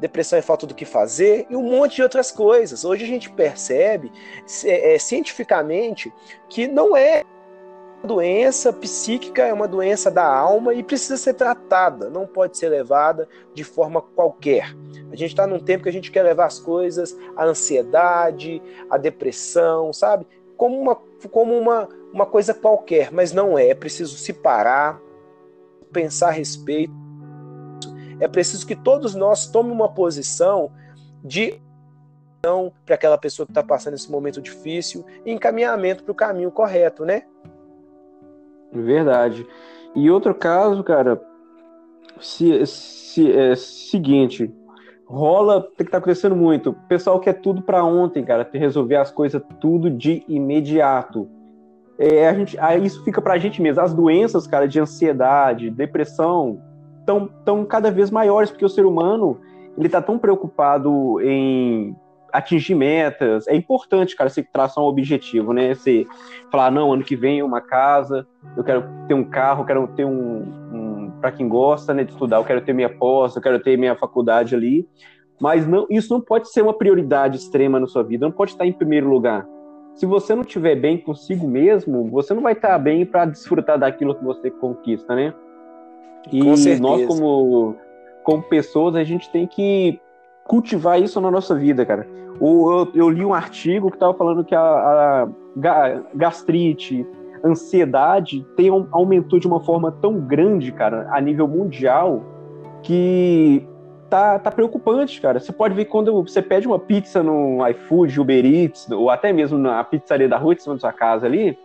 depressão 0.00 0.38
é 0.38 0.42
falta 0.42 0.66
do 0.66 0.74
que 0.74 0.84
fazer 0.84 1.46
e 1.48 1.56
um 1.56 1.62
monte 1.62 1.96
de 1.96 2.02
outras 2.02 2.30
coisas. 2.30 2.84
Hoje 2.84 3.04
a 3.04 3.06
gente 3.06 3.30
percebe 3.30 4.10
é, 4.64 4.98
cientificamente 4.98 6.12
que 6.48 6.66
não 6.66 6.96
é 6.96 7.22
doença 8.04 8.72
psíquica, 8.72 9.42
é 9.42 9.52
uma 9.52 9.66
doença 9.66 10.10
da 10.10 10.24
alma 10.24 10.74
e 10.74 10.82
precisa 10.82 11.16
ser 11.16 11.34
tratada, 11.34 12.08
não 12.08 12.26
pode 12.26 12.56
ser 12.56 12.68
levada 12.68 13.28
de 13.52 13.64
forma 13.64 14.00
qualquer. 14.00 14.74
A 15.10 15.16
gente 15.16 15.30
está 15.30 15.46
num 15.46 15.58
tempo 15.58 15.82
que 15.84 15.88
a 15.88 15.92
gente 15.92 16.10
quer 16.10 16.22
levar 16.22 16.46
as 16.46 16.58
coisas, 16.58 17.16
a 17.36 17.44
ansiedade, 17.44 18.62
a 18.88 18.96
depressão, 18.96 19.92
sabe? 19.92 20.26
Como 20.56 20.78
uma, 20.78 20.96
como 21.30 21.56
uma, 21.56 21.88
uma 22.12 22.26
coisa 22.26 22.54
qualquer, 22.54 23.12
mas 23.12 23.32
não 23.32 23.58
é. 23.58 23.68
É 23.68 23.74
preciso 23.74 24.16
se 24.16 24.32
parar, 24.32 25.00
pensar 25.92 26.28
a 26.28 26.32
respeito 26.32 26.92
é 28.20 28.26
preciso 28.26 28.66
que 28.66 28.74
todos 28.74 29.14
nós 29.14 29.46
tomem 29.46 29.72
uma 29.72 29.92
posição 29.92 30.70
de 31.22 31.60
para 32.84 32.94
aquela 32.94 33.18
pessoa 33.18 33.44
que 33.44 33.50
está 33.50 33.62
passando 33.62 33.94
esse 33.94 34.08
momento 34.08 34.40
difícil 34.40 35.04
e 35.24 35.32
encaminhamento 35.32 36.04
para 36.04 36.12
o 36.12 36.14
caminho 36.14 36.48
correto, 36.48 37.04
né? 37.04 37.22
Verdade. 38.72 39.44
E 39.96 40.08
outro 40.08 40.32
caso, 40.32 40.84
cara, 40.84 41.20
se, 42.20 42.64
se 42.66 43.32
é 43.32 43.56
seguinte, 43.56 44.54
rola, 45.06 45.60
tem 45.60 45.84
que 45.84 45.90
tá 45.90 45.98
acontecendo 45.98 46.36
muito. 46.36 46.70
O 46.70 46.74
pessoal 46.74 47.18
quer 47.18 47.34
tudo 47.34 47.62
para 47.62 47.84
ontem, 47.84 48.24
cara, 48.24 48.48
resolver 48.52 48.96
as 48.96 49.10
coisas 49.10 49.42
tudo 49.60 49.90
de 49.90 50.22
imediato. 50.28 51.28
É, 51.98 52.28
a 52.28 52.34
gente, 52.34 52.58
isso 52.82 53.02
fica 53.04 53.22
para 53.22 53.34
a 53.34 53.38
gente 53.38 53.60
mesmo. 53.62 53.82
As 53.82 53.94
doenças, 53.94 54.46
cara, 54.46 54.68
de 54.68 54.78
ansiedade, 54.78 55.70
depressão, 55.70 56.60
tão, 57.06 57.28
tão 57.44 57.64
cada 57.64 57.90
vez 57.90 58.10
maiores, 58.10 58.50
porque 58.50 58.64
o 58.64 58.68
ser 58.68 58.84
humano 58.84 59.40
ele 59.76 59.86
está 59.86 60.00
tão 60.00 60.18
preocupado 60.18 61.20
em 61.20 61.94
atingir 62.32 62.74
metas. 62.74 63.46
É 63.46 63.54
importante, 63.54 64.14
cara, 64.16 64.28
você 64.28 64.42
traçar 64.42 64.82
um 64.82 64.86
objetivo, 64.86 65.52
né? 65.52 65.74
Você 65.74 66.06
falar, 66.50 66.70
não, 66.70 66.92
ano 66.92 67.04
que 67.04 67.16
vem 67.16 67.42
uma 67.42 67.60
casa, 67.60 68.26
eu 68.56 68.64
quero 68.64 68.84
ter 69.08 69.14
um 69.14 69.24
carro, 69.24 69.62
eu 69.62 69.66
quero 69.66 69.88
ter 69.88 70.04
um, 70.04 70.42
um 70.72 71.12
para 71.20 71.32
quem 71.32 71.48
gosta, 71.48 71.94
né, 71.94 72.04
de 72.04 72.12
estudar, 72.12 72.36
eu 72.36 72.44
quero 72.44 72.60
ter 72.60 72.74
minha 72.74 72.90
pós, 72.90 73.34
eu 73.34 73.42
quero 73.42 73.58
ter 73.58 73.78
minha 73.78 73.96
faculdade 73.96 74.54
ali. 74.54 74.86
Mas 75.40 75.66
não, 75.66 75.86
isso 75.90 76.12
não 76.12 76.20
pode 76.20 76.50
ser 76.50 76.62
uma 76.62 76.76
prioridade 76.76 77.36
extrema 77.36 77.80
na 77.80 77.86
sua 77.86 78.02
vida, 78.02 78.26
não 78.26 78.32
pode 78.32 78.52
estar 78.52 78.66
em 78.66 78.72
primeiro 78.72 79.08
lugar. 79.08 79.46
Se 79.96 80.04
você 80.04 80.34
não 80.34 80.42
estiver 80.42 80.76
bem 80.76 80.98
consigo 80.98 81.48
mesmo, 81.48 82.08
você 82.10 82.34
não 82.34 82.42
vai 82.42 82.52
estar 82.52 82.78
bem 82.78 83.04
para 83.06 83.24
desfrutar 83.24 83.78
daquilo 83.78 84.14
que 84.14 84.22
você 84.22 84.50
conquista, 84.50 85.14
né? 85.14 85.32
E 86.30 86.42
nós, 86.78 87.06
como, 87.06 87.74
como 88.22 88.42
pessoas, 88.42 88.94
a 88.94 89.04
gente 89.04 89.30
tem 89.30 89.46
que 89.46 89.98
cultivar 90.44 91.00
isso 91.00 91.18
na 91.18 91.30
nossa 91.30 91.54
vida, 91.54 91.86
cara. 91.86 92.06
Eu, 92.38 92.88
eu 92.94 93.08
li 93.08 93.24
um 93.24 93.32
artigo 93.32 93.88
que 93.88 93.96
estava 93.96 94.12
falando 94.12 94.44
que 94.44 94.54
a, 94.54 94.60
a, 94.60 95.28
gastrite, 96.14 97.06
ansiedade 97.42 98.46
tem, 98.54 98.68
aumentou 98.90 99.38
de 99.38 99.46
uma 99.46 99.60
forma 99.60 99.90
tão 99.90 100.20
grande, 100.20 100.72
cara, 100.72 101.08
a 101.10 101.18
nível 101.22 101.48
mundial, 101.48 102.22
que 102.82 103.66
tá, 104.08 104.38
tá 104.38 104.50
preocupante, 104.50 105.20
cara. 105.20 105.38
Você 105.40 105.52
pode 105.52 105.74
ver 105.74 105.86
quando 105.86 106.22
você 106.22 106.40
pede 106.40 106.66
uma 106.66 106.78
pizza 106.78 107.22
no 107.22 107.66
iFood, 107.68 108.20
Uber 108.20 108.44
Eats, 108.44 108.90
ou 108.90 109.10
até 109.10 109.32
mesmo 109.32 109.58
na 109.58 109.82
pizzaria 109.84 110.28
da 110.28 110.36
rua 110.36 110.54
de 110.54 110.62
cima 110.62 110.78
sua 110.78 110.92
casa 110.92 111.26
ali, 111.26 111.58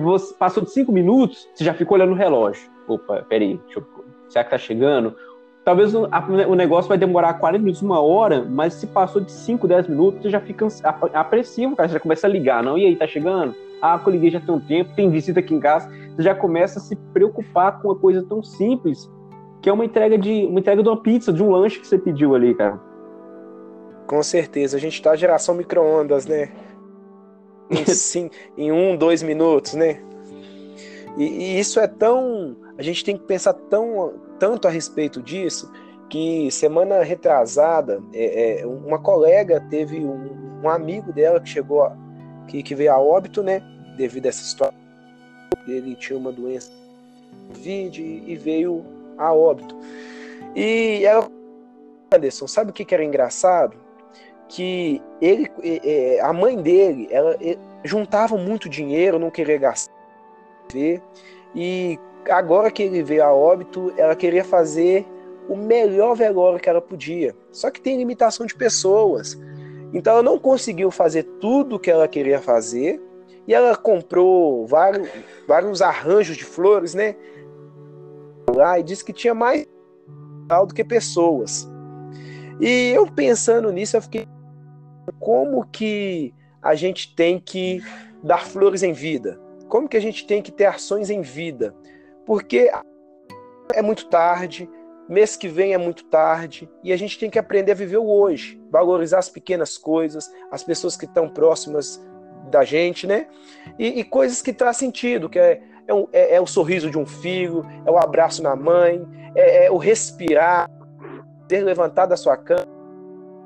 você 0.00 0.34
passou 0.34 0.62
de 0.62 0.70
cinco 0.70 0.92
minutos, 0.92 1.48
você 1.54 1.64
já 1.64 1.74
ficou 1.74 1.96
olhando 1.96 2.12
o 2.12 2.16
relógio 2.16 2.72
opa, 2.86 3.24
peraí, 3.28 3.58
deixa 3.64 3.80
eu, 3.80 3.86
será 4.28 4.44
que 4.44 4.50
tá 4.50 4.58
chegando? 4.58 5.14
Talvez 5.64 5.94
o, 5.94 6.54
negócio 6.56 6.88
vai 6.88 6.98
demorar 6.98 7.34
40 7.34 7.62
minutos, 7.62 7.82
uma 7.82 8.00
hora, 8.00 8.44
mas 8.44 8.74
se 8.74 8.86
passou 8.88 9.22
de 9.22 9.30
5, 9.30 9.68
10 9.68 9.86
minutos, 9.86 10.22
você 10.22 10.30
já 10.30 10.40
fica 10.40 10.66
apressivo, 11.14 11.76
cara. 11.76 11.88
Você 11.88 11.94
já 11.94 12.00
começa 12.00 12.26
a 12.26 12.30
ligar, 12.30 12.64
não? 12.64 12.76
E 12.76 12.84
aí, 12.84 12.96
tá 12.96 13.06
chegando? 13.06 13.54
Ah, 13.80 14.00
eu 14.04 14.12
liguei 14.12 14.30
já 14.30 14.40
tem 14.40 14.52
um 14.52 14.58
tempo, 14.58 14.92
tem 14.96 15.08
visita 15.08 15.38
aqui 15.38 15.54
em 15.54 15.60
casa. 15.60 15.88
Você 16.16 16.22
já 16.22 16.34
começa 16.34 16.80
a 16.80 16.82
se 16.82 16.96
preocupar 17.12 17.80
com 17.80 17.88
uma 17.88 17.96
coisa 17.96 18.24
tão 18.28 18.42
simples, 18.42 19.08
que 19.62 19.70
é 19.70 19.72
uma 19.72 19.84
entrega 19.84 20.18
de 20.18 20.44
uma 20.44 20.58
entrega 20.58 20.82
de 20.82 20.88
uma 20.88 21.00
pizza, 21.00 21.32
de 21.32 21.42
um 21.42 21.50
lanche 21.50 21.78
que 21.78 21.86
você 21.86 21.96
pediu 21.96 22.34
ali, 22.34 22.54
cara. 22.54 22.80
Com 24.06 24.22
certeza, 24.22 24.76
a 24.76 24.80
gente 24.80 25.00
tá 25.00 25.14
geração 25.14 25.54
micro-ondas, 25.54 26.26
né? 26.26 26.50
Em, 27.70 27.86
sim, 27.86 28.28
em 28.58 28.70
um, 28.70 28.94
dois 28.94 29.22
minutos, 29.22 29.72
né? 29.72 30.02
E, 31.16 31.24
e, 31.24 31.58
isso 31.58 31.80
é 31.80 31.86
tão. 31.86 32.54
A 32.76 32.82
gente 32.82 33.02
tem 33.02 33.16
que 33.16 33.24
pensar 33.24 33.54
tão, 33.54 34.12
tanto 34.38 34.68
a 34.68 34.70
respeito 34.70 35.22
disso 35.22 35.72
que 36.10 36.50
semana 36.50 37.02
retrasada, 37.02 38.02
é, 38.12 38.60
é, 38.60 38.66
uma 38.66 38.98
colega 38.98 39.58
teve 39.70 40.00
um, 40.00 40.60
um, 40.62 40.68
amigo 40.68 41.14
dela 41.14 41.40
que 41.40 41.48
chegou, 41.48 41.82
a, 41.82 41.96
que, 42.46 42.62
que 42.62 42.74
veio 42.74 42.92
a 42.92 42.98
óbito, 42.98 43.42
né? 43.42 43.62
Devido 43.96 44.26
a 44.26 44.28
essa 44.28 44.44
situação. 44.44 44.78
Ele 45.66 45.94
tinha 45.94 46.18
uma 46.18 46.32
doença 46.32 46.70
Covid 47.52 48.02
e 48.02 48.36
veio 48.36 48.84
a 49.16 49.32
óbito. 49.32 49.76
E 50.54 51.04
ela. 51.04 51.28
Anderson, 52.14 52.46
sabe 52.46 52.70
o 52.70 52.74
que, 52.74 52.84
que 52.84 52.94
era 52.94 53.04
engraçado? 53.04 53.76
Que 54.48 55.00
ele, 55.20 55.50
a 56.20 56.32
mãe 56.32 56.60
dele, 56.60 57.08
ela 57.10 57.36
juntava 57.82 58.36
muito 58.36 58.68
dinheiro, 58.68 59.18
não 59.18 59.30
queria 59.30 59.56
gastar. 59.56 59.94
E 61.54 61.98
agora 62.28 62.70
que 62.70 62.82
ele 62.82 63.02
veio 63.02 63.24
a 63.24 63.32
óbito, 63.32 63.92
ela 63.96 64.14
queria 64.14 64.44
fazer 64.44 65.06
o 65.48 65.56
melhor 65.56 66.14
velório 66.14 66.60
que 66.60 66.68
ela 66.68 66.80
podia. 66.80 67.34
Só 67.50 67.70
que 67.70 67.80
tem 67.80 67.96
limitação 67.96 68.46
de 68.46 68.54
pessoas. 68.54 69.38
Então 69.92 70.14
ela 70.14 70.22
não 70.22 70.38
conseguiu 70.38 70.90
fazer 70.90 71.24
tudo 71.40 71.76
o 71.76 71.78
que 71.78 71.90
ela 71.90 72.06
queria 72.08 72.40
fazer. 72.40 73.00
E 73.46 73.52
ela 73.54 73.74
comprou 73.76 74.66
vários, 74.66 75.08
vários 75.48 75.82
arranjos 75.82 76.36
de 76.36 76.44
flores, 76.44 76.94
né? 76.94 77.16
Lá 78.54 78.78
e 78.78 78.82
disse 78.82 79.04
que 79.04 79.12
tinha 79.12 79.34
mais 79.34 79.66
do 80.66 80.74
que 80.74 80.84
pessoas. 80.84 81.68
E 82.60 82.90
eu 82.90 83.06
pensando 83.06 83.72
nisso, 83.72 83.96
eu 83.96 84.02
fiquei 84.02 84.26
como 85.18 85.66
que 85.66 86.34
a 86.60 86.74
gente 86.74 87.14
tem 87.14 87.38
que 87.38 87.82
dar 88.22 88.44
flores 88.46 88.82
em 88.82 88.92
vida? 88.92 89.40
como 89.72 89.88
que 89.88 89.96
a 89.96 90.00
gente 90.00 90.26
tem 90.26 90.42
que 90.42 90.52
ter 90.52 90.66
ações 90.66 91.08
em 91.08 91.22
vida? 91.22 91.74
Porque 92.26 92.70
é 93.72 93.80
muito 93.80 94.06
tarde, 94.10 94.68
mês 95.08 95.34
que 95.34 95.48
vem 95.48 95.72
é 95.72 95.78
muito 95.78 96.04
tarde, 96.04 96.68
e 96.84 96.92
a 96.92 96.96
gente 96.98 97.18
tem 97.18 97.30
que 97.30 97.38
aprender 97.38 97.72
a 97.72 97.74
viver 97.74 97.96
o 97.96 98.06
hoje, 98.06 98.60
valorizar 98.70 99.18
as 99.18 99.30
pequenas 99.30 99.78
coisas, 99.78 100.30
as 100.50 100.62
pessoas 100.62 100.94
que 100.94 101.06
estão 101.06 101.26
próximas 101.26 102.06
da 102.50 102.64
gente, 102.64 103.06
né? 103.06 103.28
E, 103.78 104.00
e 104.00 104.04
coisas 104.04 104.42
que 104.42 104.52
traz 104.52 104.76
sentido, 104.76 105.30
que 105.30 105.38
é, 105.38 105.62
é, 105.86 105.94
um, 105.94 106.06
é, 106.12 106.36
é, 106.36 106.40
o 106.40 106.46
sorriso 106.46 106.90
de 106.90 106.98
um 106.98 107.06
filho, 107.06 107.64
é 107.84 107.90
o 107.90 107.98
abraço 107.98 108.42
na 108.42 108.54
mãe, 108.54 109.06
é, 109.34 109.66
é 109.66 109.70
o 109.70 109.76
respirar, 109.76 110.70
ter 111.48 111.62
levantado 111.62 112.10
da 112.10 112.16
sua 112.16 112.36
cama, 112.36 112.66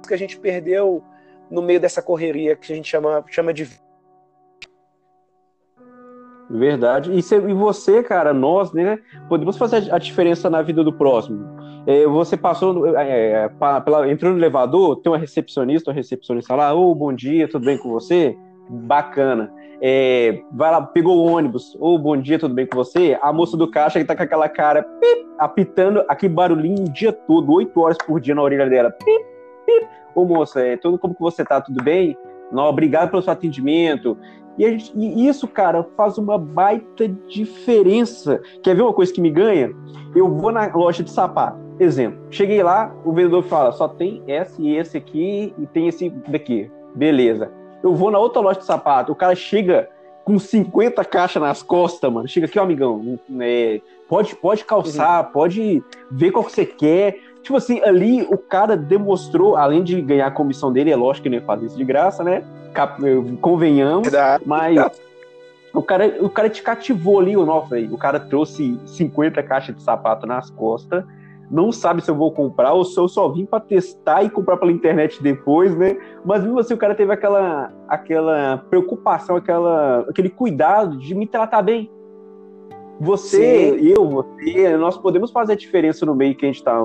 que 0.07 0.14
a 0.14 0.18
gente 0.18 0.38
perdeu 0.38 1.03
no 1.51 1.62
meio 1.62 1.81
dessa 1.81 2.03
correria 2.03 2.57
que 2.57 2.72
a 2.72 2.77
gente 2.77 2.88
chama, 2.88 3.25
chama 3.29 3.53
de 3.53 3.68
Verdade. 6.49 7.11
E, 7.11 7.18
e 7.18 7.55
você, 7.55 8.03
cara, 8.03 8.33
nós, 8.33 8.72
né, 8.72 8.99
podemos 9.29 9.57
fazer 9.57 9.92
a 9.92 9.99
diferença 9.99 10.49
na 10.49 10.62
vida 10.62 10.85
do 10.85 10.92
próximo. 10.92 11.44
É, 11.87 12.07
você 12.07 12.37
passou, 12.37 12.96
é, 12.96 13.44
é 13.44 13.51
pela, 13.81 14.11
entrou 14.11 14.33
no 14.33 14.38
elevador, 14.38 14.96
tem 14.96 15.11
uma 15.11 15.18
recepcionista, 15.18 15.90
uma 15.90 15.94
recepcionista 15.94 16.55
lá, 16.55 16.75
ô, 16.75 16.90
oh, 16.90 16.94
bom 16.94 17.12
dia, 17.12 17.49
tudo 17.49 17.64
bem 17.64 17.79
com 17.79 17.90
você? 17.90 18.37
Bacana. 18.68 19.53
É, 19.81 20.41
vai 20.53 20.71
lá, 20.71 20.81
pegou 20.83 21.19
o 21.19 21.31
ônibus, 21.31 21.75
ô, 21.79 21.95
oh, 21.95 21.99
bom 21.99 22.17
dia, 22.17 22.39
tudo 22.39 22.55
bem 22.55 22.67
com 22.67 22.77
você? 22.77 23.19
A 23.21 23.33
moça 23.33 23.57
do 23.57 23.71
caixa 23.71 23.99
que 23.99 24.05
tá 24.05 24.17
com 24.17 24.23
aquela 24.23 24.49
cara, 24.49 24.83
pip, 24.83 25.27
apitando, 25.39 26.05
aquele 26.09 26.33
barulhinho 26.33 26.87
o 26.87 26.93
dia 26.93 27.12
todo, 27.12 27.53
oito 27.53 27.79
horas 27.81 27.99
por 27.99 28.21
dia 28.21 28.35
na 28.35 28.43
orelha 28.43 28.69
dela, 28.69 28.91
pip, 28.91 29.27
Ô 30.17 30.25
moça, 30.25 30.61
é, 30.61 30.79
tudo 30.79 30.99
como 30.99 31.15
que 31.15 31.21
você 31.21 31.45
tá? 31.45 31.61
Tudo 31.61 31.85
bem? 31.85 32.17
Não, 32.51 32.65
obrigado 32.65 33.11
pelo 33.11 33.21
seu 33.21 33.35
atendimento. 33.35 34.17
E, 34.59 34.67
gente, 34.71 34.91
e, 34.97 35.29
isso, 35.29 35.47
cara, 35.47 35.87
faz 35.95 36.17
uma 36.17 36.39
baita 36.39 37.07
diferença. 37.07 38.41
Quer 38.62 38.75
ver 38.75 38.81
uma 38.81 38.95
coisa 38.95 39.12
que 39.12 39.21
me 39.21 39.31
ganha? 39.31 39.71
Eu 40.15 40.35
vou 40.35 40.51
na 40.51 40.75
loja 40.75 41.03
de 41.03 41.11
sapato. 41.11 41.59
Exemplo, 41.79 42.19
cheguei 42.31 42.62
lá, 42.62 42.95
o 43.05 43.12
vendedor 43.12 43.43
fala: 43.43 43.73
só 43.73 43.87
tem 43.87 44.23
esse 44.27 44.62
e 44.62 44.75
esse 44.75 44.97
aqui 44.97 45.53
e 45.59 45.67
tem 45.67 45.87
esse 45.87 46.09
daqui. 46.29 46.71
Beleza. 46.95 47.51
Eu 47.87 47.94
vou 47.94 48.11
na 48.11 48.18
outra 48.18 48.40
loja 48.40 48.59
de 48.59 48.66
sapato, 48.66 49.12
o 49.12 49.16
cara 49.16 49.35
chega 49.35 49.88
com 50.25 50.38
50 50.40 51.05
caixas 51.05 51.40
nas 51.40 51.62
costas, 51.62 52.12
mano. 52.12 52.27
Chega 52.27 52.46
aqui, 52.46 52.59
ó, 52.59 52.64
amigão. 52.64 53.16
É, 53.40 53.81
pode, 54.09 54.35
pode 54.35 54.64
calçar, 54.64 55.25
uhum. 55.25 55.33
pode 55.33 55.85
ver 56.11 56.33
qual 56.33 56.44
que 56.44 56.51
você 56.51 56.66
quer. 56.66 57.20
Tipo 57.42 57.57
assim, 57.57 57.81
ali 57.83 58.22
o 58.22 58.37
cara 58.37 58.77
demonstrou, 58.77 59.57
além 59.57 59.85
de 59.85 60.03
ganhar 60.03 60.27
a 60.27 60.31
comissão 60.33 60.72
dele, 60.72 60.90
é 60.90 60.96
lógico 60.96 61.29
que 61.29 61.35
ia 61.35 61.42
fazer 61.42 61.66
isso 61.66 61.77
de 61.77 61.85
graça, 61.85 62.25
né? 62.25 62.42
Convenhamos, 63.40 64.09
Verdade. 64.09 64.42
mas 64.44 64.77
o 65.72 65.81
cara, 65.81 66.16
o 66.20 66.29
cara 66.29 66.51
te 66.51 66.61
cativou 66.61 67.20
ali, 67.20 67.37
o 67.37 67.46
nosso, 67.46 67.72
o 67.77 67.96
cara 67.96 68.18
trouxe 68.18 68.81
50 68.85 69.40
caixas 69.44 69.77
de 69.77 69.83
sapato 69.83 70.27
nas 70.27 70.51
costas 70.51 71.05
não 71.51 71.71
sabe 71.71 72.03
se 72.03 72.11
eu 72.11 72.15
vou 72.15 72.33
comprar 72.33 72.73
ou 72.73 72.85
se 72.85 72.99
eu 72.99 73.09
só 73.09 73.29
vim 73.29 73.47
para 73.47 73.61
testar 73.61 74.23
e 74.25 74.31
comprar 74.31 74.57
pela 74.57 74.73
internet 74.73 75.23
depois, 75.23 75.77
né? 75.77 75.97
Mas 76.25 76.43
mesmo 76.43 76.59
assim 76.59 76.75
o 76.75 76.79
cara 76.79 76.95
teve 76.95 77.13
aquela, 77.13 77.73
aquela 77.89 78.59
preocupação, 78.69 79.37
aquela, 79.37 80.01
aquele 80.09 80.29
cuidado 80.29 80.99
de 80.99 81.15
me 81.15 81.27
tratar 81.27 81.63
bem. 81.63 81.91
Você, 82.99 83.79
Sim. 83.79 83.89
eu, 83.89 84.09
você, 84.09 84.77
nós 84.77 84.97
podemos 84.97 85.31
fazer 85.31 85.53
a 85.53 85.57
diferença 85.57 86.05
no 86.07 86.15
meio 86.15 86.35
que 86.35 86.47
a 86.47 86.49
gente 86.49 86.65
tá. 86.65 86.77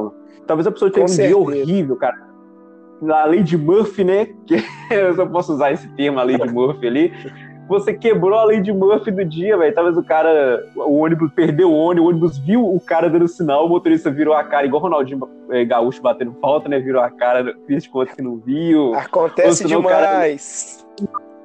Talvez 0.46 0.68
a 0.68 0.72
pessoa 0.72 0.92
tenha 0.92 1.06
um 1.06 1.10
dia 1.10 1.38
horrível, 1.38 1.96
cara. 1.96 2.30
A 3.10 3.36
de 3.36 3.58
Murphy, 3.58 4.04
né? 4.04 4.26
Que 4.46 4.62
eu 4.92 5.16
só 5.16 5.26
posso 5.26 5.54
usar 5.54 5.72
esse 5.72 5.88
termo, 5.96 6.20
a 6.20 6.26
de 6.26 6.54
Murphy 6.54 6.86
ali 6.86 7.14
você 7.72 7.94
quebrou 7.94 8.38
a 8.38 8.44
lei 8.44 8.60
de 8.60 8.74
Murphy 8.74 9.12
do 9.12 9.24
dia, 9.24 9.58
velho. 9.58 9.74
Talvez 9.74 9.98
o 9.98 10.04
cara, 10.04 10.62
o 10.76 11.00
ônibus 11.00 11.32
perdeu 11.32 11.72
o 11.72 11.74
ônibus, 11.74 12.06
o 12.06 12.10
ônibus 12.10 12.38
viu 12.38 12.66
o 12.66 12.80
cara 12.82 13.10
dando 13.10 13.30
sinal, 13.30 13.66
o 13.66 13.70
motorista 13.70 14.12
virou 14.12 14.34
a 14.34 14.44
cara, 14.44 14.66
igual 14.66 14.82
o 14.82 14.84
Ronaldinho 14.84 15.22
é, 15.50 15.64
Gaúcho 15.64 16.02
batendo 16.02 16.36
falta, 16.42 16.68
né? 16.68 16.80
Virou 16.80 17.02
a 17.02 17.10
cara, 17.10 17.56
fez 17.66 17.84
de 17.84 17.90
conta 17.90 18.14
que 18.14 18.22
não 18.22 18.36
viu. 18.36 18.94
Acontece 18.94 19.66
demais. 19.66 20.80
Cara... 20.80 20.81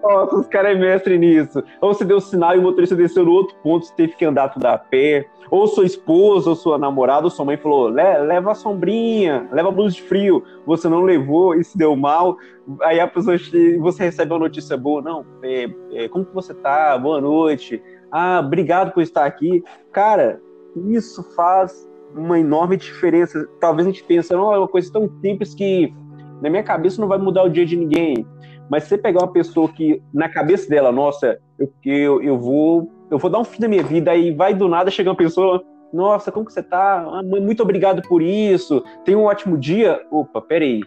Nossa, 0.06 0.36
os 0.36 0.46
caras 0.46 0.76
é 0.76 0.78
mestre 0.78 1.18
nisso. 1.18 1.62
Ou 1.80 1.92
você 1.92 2.04
deu 2.04 2.20
sinal 2.20 2.54
e 2.54 2.58
o 2.58 2.62
motorista 2.62 2.94
desceu 2.94 3.24
no 3.24 3.32
outro 3.32 3.56
ponto, 3.62 3.86
você 3.86 3.94
teve 3.94 4.14
que 4.14 4.24
andar 4.24 4.50
tudo 4.50 4.64
a 4.66 4.78
pé. 4.78 5.26
Ou 5.50 5.66
sua 5.66 5.84
esposa, 5.84 6.50
ou 6.50 6.56
sua 6.56 6.78
namorada, 6.78 7.24
ou 7.24 7.30
sua 7.30 7.44
mãe 7.44 7.56
falou: 7.56 7.88
Le 7.88 8.18
leva 8.18 8.52
a 8.52 8.54
sombrinha, 8.54 9.48
leva 9.50 9.68
a 9.68 9.72
blusa 9.72 9.96
de 9.96 10.02
frio. 10.02 10.42
Você 10.64 10.88
não 10.88 11.02
levou 11.02 11.54
e 11.54 11.64
se 11.64 11.76
deu 11.76 11.96
mal. 11.96 12.36
Aí 12.82 13.00
a 13.00 13.06
pessoa, 13.06 13.36
você 13.80 14.04
recebe 14.04 14.32
uma 14.32 14.40
notícia 14.40 14.76
boa: 14.76 15.02
Não, 15.02 15.24
é, 15.42 15.68
é, 15.92 16.08
como 16.08 16.24
que 16.24 16.34
você 16.34 16.54
tá? 16.54 16.96
Boa 16.98 17.20
noite. 17.20 17.82
Ah, 18.10 18.40
obrigado 18.44 18.92
por 18.92 19.02
estar 19.02 19.24
aqui. 19.24 19.62
Cara, 19.92 20.40
isso 20.88 21.22
faz 21.34 21.88
uma 22.14 22.38
enorme 22.38 22.76
diferença. 22.76 23.48
Talvez 23.60 23.86
a 23.86 23.90
gente 23.90 24.04
pense, 24.04 24.32
não, 24.32 24.52
é 24.52 24.58
uma 24.58 24.68
coisa 24.68 24.92
tão 24.92 25.10
simples 25.20 25.54
que 25.54 25.92
na 26.40 26.50
minha 26.50 26.62
cabeça 26.62 27.00
não 27.00 27.08
vai 27.08 27.18
mudar 27.18 27.44
o 27.44 27.48
dia 27.48 27.66
de 27.66 27.76
ninguém. 27.76 28.26
Mas 28.68 28.84
você 28.84 28.98
pegar 28.98 29.20
uma 29.20 29.32
pessoa 29.32 29.68
que, 29.68 30.02
na 30.12 30.28
cabeça 30.28 30.68
dela, 30.68 30.90
nossa, 30.90 31.38
eu, 31.58 31.72
eu, 31.84 32.22
eu 32.22 32.38
vou 32.38 32.90
eu 33.10 33.18
vou 33.18 33.30
dar 33.30 33.38
um 33.38 33.44
fim 33.44 33.60
da 33.60 33.68
minha 33.68 33.82
vida, 33.82 34.10
aí 34.10 34.32
vai 34.32 34.52
do 34.52 34.68
nada 34.68 34.90
chegar 34.90 35.10
uma 35.10 35.16
pessoa, 35.16 35.62
nossa, 35.92 36.32
como 36.32 36.44
que 36.44 36.52
você 36.52 36.62
tá? 36.62 37.02
Ah, 37.02 37.22
muito 37.22 37.62
obrigado 37.62 38.02
por 38.02 38.20
isso, 38.20 38.82
tenha 39.04 39.18
um 39.18 39.24
ótimo 39.24 39.56
dia. 39.56 40.00
Opa, 40.10 40.40
peraí. 40.40 40.80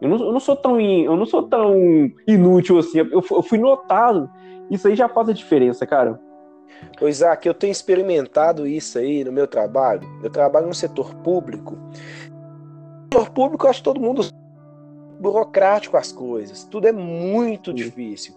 Eu 0.00 0.08
não, 0.08 0.26
eu 0.26 0.32
não 0.32 0.40
sou 0.40 0.54
tão 0.54 0.80
eu 0.80 1.16
não 1.16 1.26
sou 1.26 1.42
tão 1.42 1.74
inútil 2.26 2.78
assim, 2.78 2.98
eu, 2.98 3.08
eu 3.12 3.42
fui 3.42 3.58
notado. 3.58 4.30
Isso 4.70 4.86
aí 4.86 4.94
já 4.94 5.08
faz 5.08 5.28
a 5.28 5.32
diferença, 5.32 5.86
cara. 5.86 6.20
Ô 7.00 7.08
Isaac, 7.08 7.46
eu 7.48 7.54
tenho 7.54 7.72
experimentado 7.72 8.66
isso 8.66 8.98
aí 8.98 9.24
no 9.24 9.32
meu 9.32 9.46
trabalho. 9.46 10.06
Eu 10.22 10.30
trabalho 10.30 10.66
no 10.66 10.74
setor 10.74 11.14
público. 11.16 11.74
No 11.74 13.18
setor 13.18 13.30
público, 13.30 13.66
eu 13.66 13.70
acho 13.70 13.80
que 13.80 13.84
todo 13.84 14.00
mundo 14.00 14.22
burocrático 15.18 15.96
as 15.96 16.12
coisas. 16.12 16.64
Tudo 16.64 16.88
é 16.88 16.92
muito 16.92 17.70
Sim. 17.70 17.76
difícil. 17.76 18.34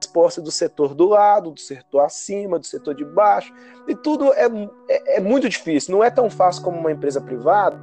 Resposta 0.00 0.40
do 0.40 0.50
setor 0.50 0.94
do 0.94 1.06
lado, 1.08 1.52
do 1.52 1.60
setor 1.60 2.00
acima, 2.00 2.58
do 2.58 2.66
setor 2.66 2.94
de 2.94 3.04
baixo. 3.04 3.52
E 3.86 3.94
tudo 3.94 4.32
é, 4.32 4.46
é, 4.88 5.16
é 5.16 5.20
muito 5.20 5.48
difícil. 5.48 5.94
Não 5.94 6.02
é 6.02 6.10
tão 6.10 6.28
fácil 6.28 6.62
como 6.62 6.78
uma 6.78 6.92
empresa 6.92 7.20
privada. 7.20 7.78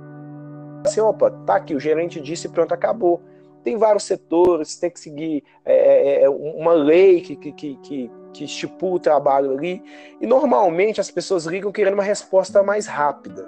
Assim, 0.86 1.00
opa, 1.00 1.32
tá 1.46 1.56
aqui, 1.56 1.76
o 1.76 1.80
gerente 1.80 2.20
disse 2.20 2.48
e 2.48 2.50
pronto, 2.50 2.74
acabou. 2.74 3.22
Tem 3.64 3.78
vários 3.78 4.04
setores, 4.04 4.78
tem 4.78 4.90
que 4.90 5.00
seguir 5.00 5.44
é, 5.66 6.22
é, 6.22 6.24
é 6.24 6.30
uma 6.30 6.72
lei 6.72 7.22
que, 7.22 7.36
que, 7.36 7.52
que, 7.52 8.12
que 8.34 8.44
estipula 8.44 8.96
o 8.96 9.00
trabalho 9.00 9.52
ali. 9.52 9.84
E 10.22 10.26
normalmente 10.26 11.02
as 11.02 11.12
pessoas 11.12 11.46
ligam 11.46 11.72
querendo 11.72 11.96
uma 11.96 12.04
resposta 12.04 12.64
mais 12.64 12.86
rápida. 12.88 13.48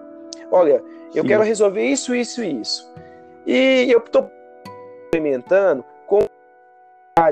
Olha, 0.51 0.83
eu 1.15 1.23
Sim. 1.23 1.27
quero 1.27 1.43
resolver 1.43 1.85
isso, 1.85 2.13
isso 2.13 2.43
e 2.43 2.61
isso. 2.61 2.91
E 3.45 3.91
eu 3.91 3.99
estou 3.99 4.29
experimentando 5.05 5.83
com 6.05 6.27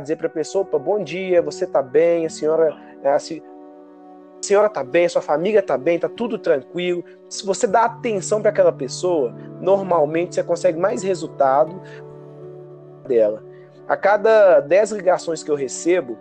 dizer 0.02 0.17
para 0.17 0.28
a 0.28 0.32
pessoa, 0.32 0.65
bom 0.65 1.04
dia, 1.04 1.41
você 1.41 1.65
está 1.65 1.82
bem, 1.82 2.26
a 2.26 2.30
senhora, 2.30 2.76
a, 3.04 3.15
a 3.15 3.19
senhora 3.19 4.67
está 4.67 4.84
bem, 4.84 5.06
a 5.06 5.10
sua 5.10 5.22
família 5.22 5.60
está 5.60 5.78
bem, 5.78 5.95
está 5.95 6.10
tudo 6.10 6.38
tranquilo. 6.38 7.04
Se 7.30 7.45
você 7.45 7.65
dá 7.65 7.86
atenção 7.86 8.41
para 8.41 8.52
aquela 8.52 8.72
pessoa, 8.72 9.32
normalmente 9.60 10.36
você 10.36 10.43
consegue 10.43 10.80
mais 10.80 11.04
resultado 11.04 11.82
dela. 13.08 13.43
A 13.88 13.98
cada 13.98 14.60
10 14.60 14.91
ligações 14.91 15.41
que 15.41 15.50
eu 15.50 15.56
recebo, 15.56 16.17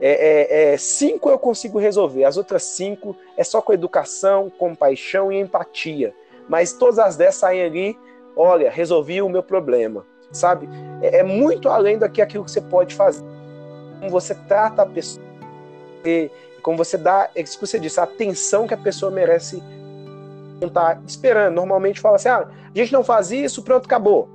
é, 0.00 0.10
é, 0.10 0.72
é, 0.74 0.76
cinco 0.76 1.30
eu 1.30 1.38
consigo 1.38 1.78
resolver, 1.78 2.24
as 2.24 2.36
outras 2.36 2.62
cinco 2.62 3.16
é 3.36 3.42
só 3.42 3.60
com 3.60 3.72
educação, 3.72 4.50
compaixão 4.50 5.32
e 5.32 5.40
empatia. 5.40 6.14
Mas 6.48 6.72
todas 6.72 6.98
as 6.98 7.16
10 7.16 7.34
saem 7.34 7.62
ali 7.62 7.98
olha, 8.38 8.70
resolvi 8.70 9.20
o 9.20 9.28
meu 9.28 9.42
problema, 9.42 10.06
sabe? 10.30 10.68
É, 11.02 11.18
é 11.18 11.22
muito 11.24 11.68
além 11.68 11.98
do 11.98 12.08
que 12.08 12.24
que 12.24 12.38
você 12.38 12.60
pode 12.60 12.94
fazer. 12.94 13.24
Como 13.98 14.10
você 14.10 14.34
trata 14.46 14.82
a 14.82 14.86
pessoa, 14.86 15.26
como 16.62 16.78
você 16.78 16.96
dá, 16.96 17.28
é 17.34 17.42
isso 17.42 17.58
que 17.58 17.66
você 17.66 17.78
disse, 17.78 17.98
a 17.98 18.04
atenção 18.04 18.66
que 18.66 18.74
a 18.74 18.78
pessoa 18.78 19.10
merece 19.10 19.60
não 20.60 20.68
tá 20.68 21.00
esperando. 21.06 21.54
Normalmente 21.54 22.00
fala 22.00 22.16
assim, 22.16 22.28
ah, 22.28 22.48
a 22.48 22.78
gente 22.78 22.92
não 22.92 23.02
faz 23.02 23.32
isso, 23.32 23.62
pronto, 23.62 23.86
acabou. 23.86 24.28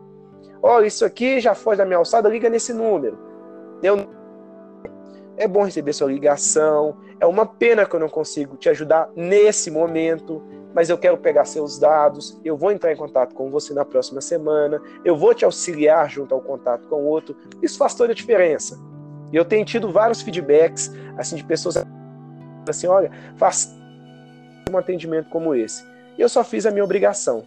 Olha, 0.61 0.85
isso 0.85 1.05
aqui 1.05 1.39
já 1.39 1.55
foi 1.55 1.75
da 1.75 1.85
minha 1.85 1.97
alçada, 1.97 2.29
liga 2.29 2.49
nesse 2.49 2.73
número. 2.73 3.17
Eu... 3.81 4.05
É 5.35 5.47
bom 5.47 5.63
receber 5.63 5.93
sua 5.93 6.11
ligação. 6.11 6.95
É 7.19 7.25
uma 7.25 7.45
pena 7.45 7.85
que 7.85 7.95
eu 7.95 7.99
não 7.99 8.09
consigo 8.09 8.55
te 8.55 8.69
ajudar 8.69 9.09
nesse 9.15 9.71
momento 9.71 10.43
mas 10.73 10.89
eu 10.89 10.97
quero 10.97 11.17
pegar 11.17 11.45
seus 11.45 11.77
dados, 11.77 12.39
eu 12.43 12.57
vou 12.57 12.71
entrar 12.71 12.91
em 12.91 12.95
contato 12.95 13.33
com 13.35 13.49
você 13.49 13.73
na 13.73 13.85
próxima 13.85 14.21
semana, 14.21 14.81
eu 15.05 15.15
vou 15.15 15.33
te 15.33 15.45
auxiliar 15.45 16.09
junto 16.09 16.33
ao 16.33 16.41
contato 16.41 16.87
com 16.87 16.95
o 16.95 17.05
outro. 17.05 17.35
Isso 17.61 17.77
faz 17.77 17.93
toda 17.93 18.11
a 18.11 18.15
diferença. 18.15 18.79
E 19.31 19.35
eu 19.35 19.45
tenho 19.45 19.65
tido 19.65 19.91
vários 19.91 20.21
feedbacks 20.21 20.91
assim 21.17 21.35
de 21.35 21.43
pessoas 21.43 21.83
assim, 22.67 22.87
olha, 22.87 23.11
faz 23.35 23.75
um 24.71 24.77
atendimento 24.77 25.29
como 25.29 25.53
esse. 25.53 25.85
E 26.17 26.21
eu 26.21 26.29
só 26.29 26.43
fiz 26.43 26.65
a 26.65 26.71
minha 26.71 26.83
obrigação. 26.83 27.43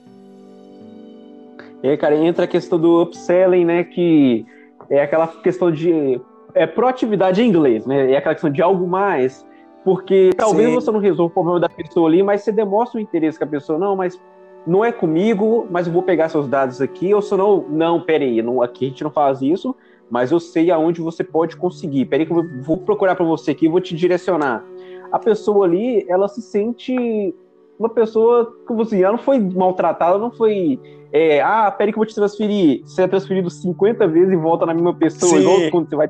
E 1.82 1.88
aí, 1.88 1.96
cara, 1.96 2.14
entra 2.14 2.44
a 2.44 2.48
questão 2.48 2.78
do 2.78 3.02
upselling, 3.02 3.64
né, 3.64 3.84
que 3.84 4.46
é 4.90 5.02
aquela 5.02 5.26
questão 5.28 5.70
de 5.70 6.20
é 6.54 6.66
proatividade 6.66 7.42
em 7.42 7.48
inglês, 7.48 7.84
né? 7.84 8.12
É 8.12 8.16
aquela 8.16 8.34
questão 8.34 8.50
de 8.50 8.62
algo 8.62 8.86
mais 8.86 9.46
porque 9.86 10.30
talvez 10.36 10.68
Sim. 10.68 10.74
você 10.74 10.90
não 10.90 10.98
resolva 10.98 11.30
o 11.30 11.32
problema 11.32 11.60
da 11.60 11.68
pessoa 11.68 12.08
ali, 12.08 12.20
mas 12.20 12.40
você 12.40 12.50
demonstra 12.50 12.98
o 12.98 13.00
interesse 13.00 13.38
com 13.38 13.44
a 13.44 13.46
pessoa, 13.46 13.78
não, 13.78 13.94
mas 13.94 14.20
não 14.66 14.84
é 14.84 14.90
comigo, 14.90 15.64
mas 15.70 15.86
eu 15.86 15.92
vou 15.92 16.02
pegar 16.02 16.28
seus 16.28 16.48
dados 16.48 16.80
aqui, 16.80 17.14
ou 17.14 17.22
se 17.22 17.36
não, 17.36 17.64
não, 17.68 18.00
peraí, 18.00 18.42
não, 18.42 18.60
aqui 18.60 18.86
a 18.86 18.88
gente 18.88 19.04
não 19.04 19.12
faz 19.12 19.40
isso, 19.40 19.76
mas 20.10 20.32
eu 20.32 20.40
sei 20.40 20.72
aonde 20.72 21.00
você 21.00 21.22
pode 21.22 21.56
conseguir. 21.56 22.04
Peraí 22.06 22.26
que 22.26 22.32
eu 22.32 22.44
vou 22.62 22.78
procurar 22.78 23.14
para 23.14 23.24
você 23.24 23.52
aqui 23.52 23.66
e 23.66 23.68
vou 23.68 23.80
te 23.80 23.94
direcionar. 23.94 24.64
A 25.12 25.20
pessoa 25.20 25.64
ali, 25.64 26.04
ela 26.08 26.26
se 26.26 26.42
sente 26.42 27.32
uma 27.78 27.88
pessoa, 27.88 28.56
como 28.66 28.82
assim, 28.82 29.04
ela 29.04 29.12
não 29.12 29.22
foi 29.22 29.38
maltratada, 29.38 30.18
não 30.18 30.32
foi, 30.32 30.80
é, 31.12 31.40
ah, 31.40 31.70
peraí 31.70 31.92
que 31.92 31.96
eu 31.96 32.00
vou 32.00 32.06
te 32.06 32.14
transferir. 32.16 32.82
Você 32.82 33.02
é 33.02 33.06
transferido 33.06 33.48
50 33.48 34.08
vezes 34.08 34.32
e 34.32 34.36
volta 34.36 34.66
na 34.66 34.74
mesma 34.74 34.94
pessoa, 34.94 35.38
igual 35.38 35.70
quando 35.70 35.88
você 35.88 35.94
vai, 35.94 36.08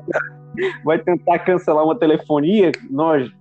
vai 0.83 0.97
tentar 0.97 1.37
cancelar 1.37 1.85
uma 1.85 1.95
telefonia, 1.95 2.71
nós 2.89 3.36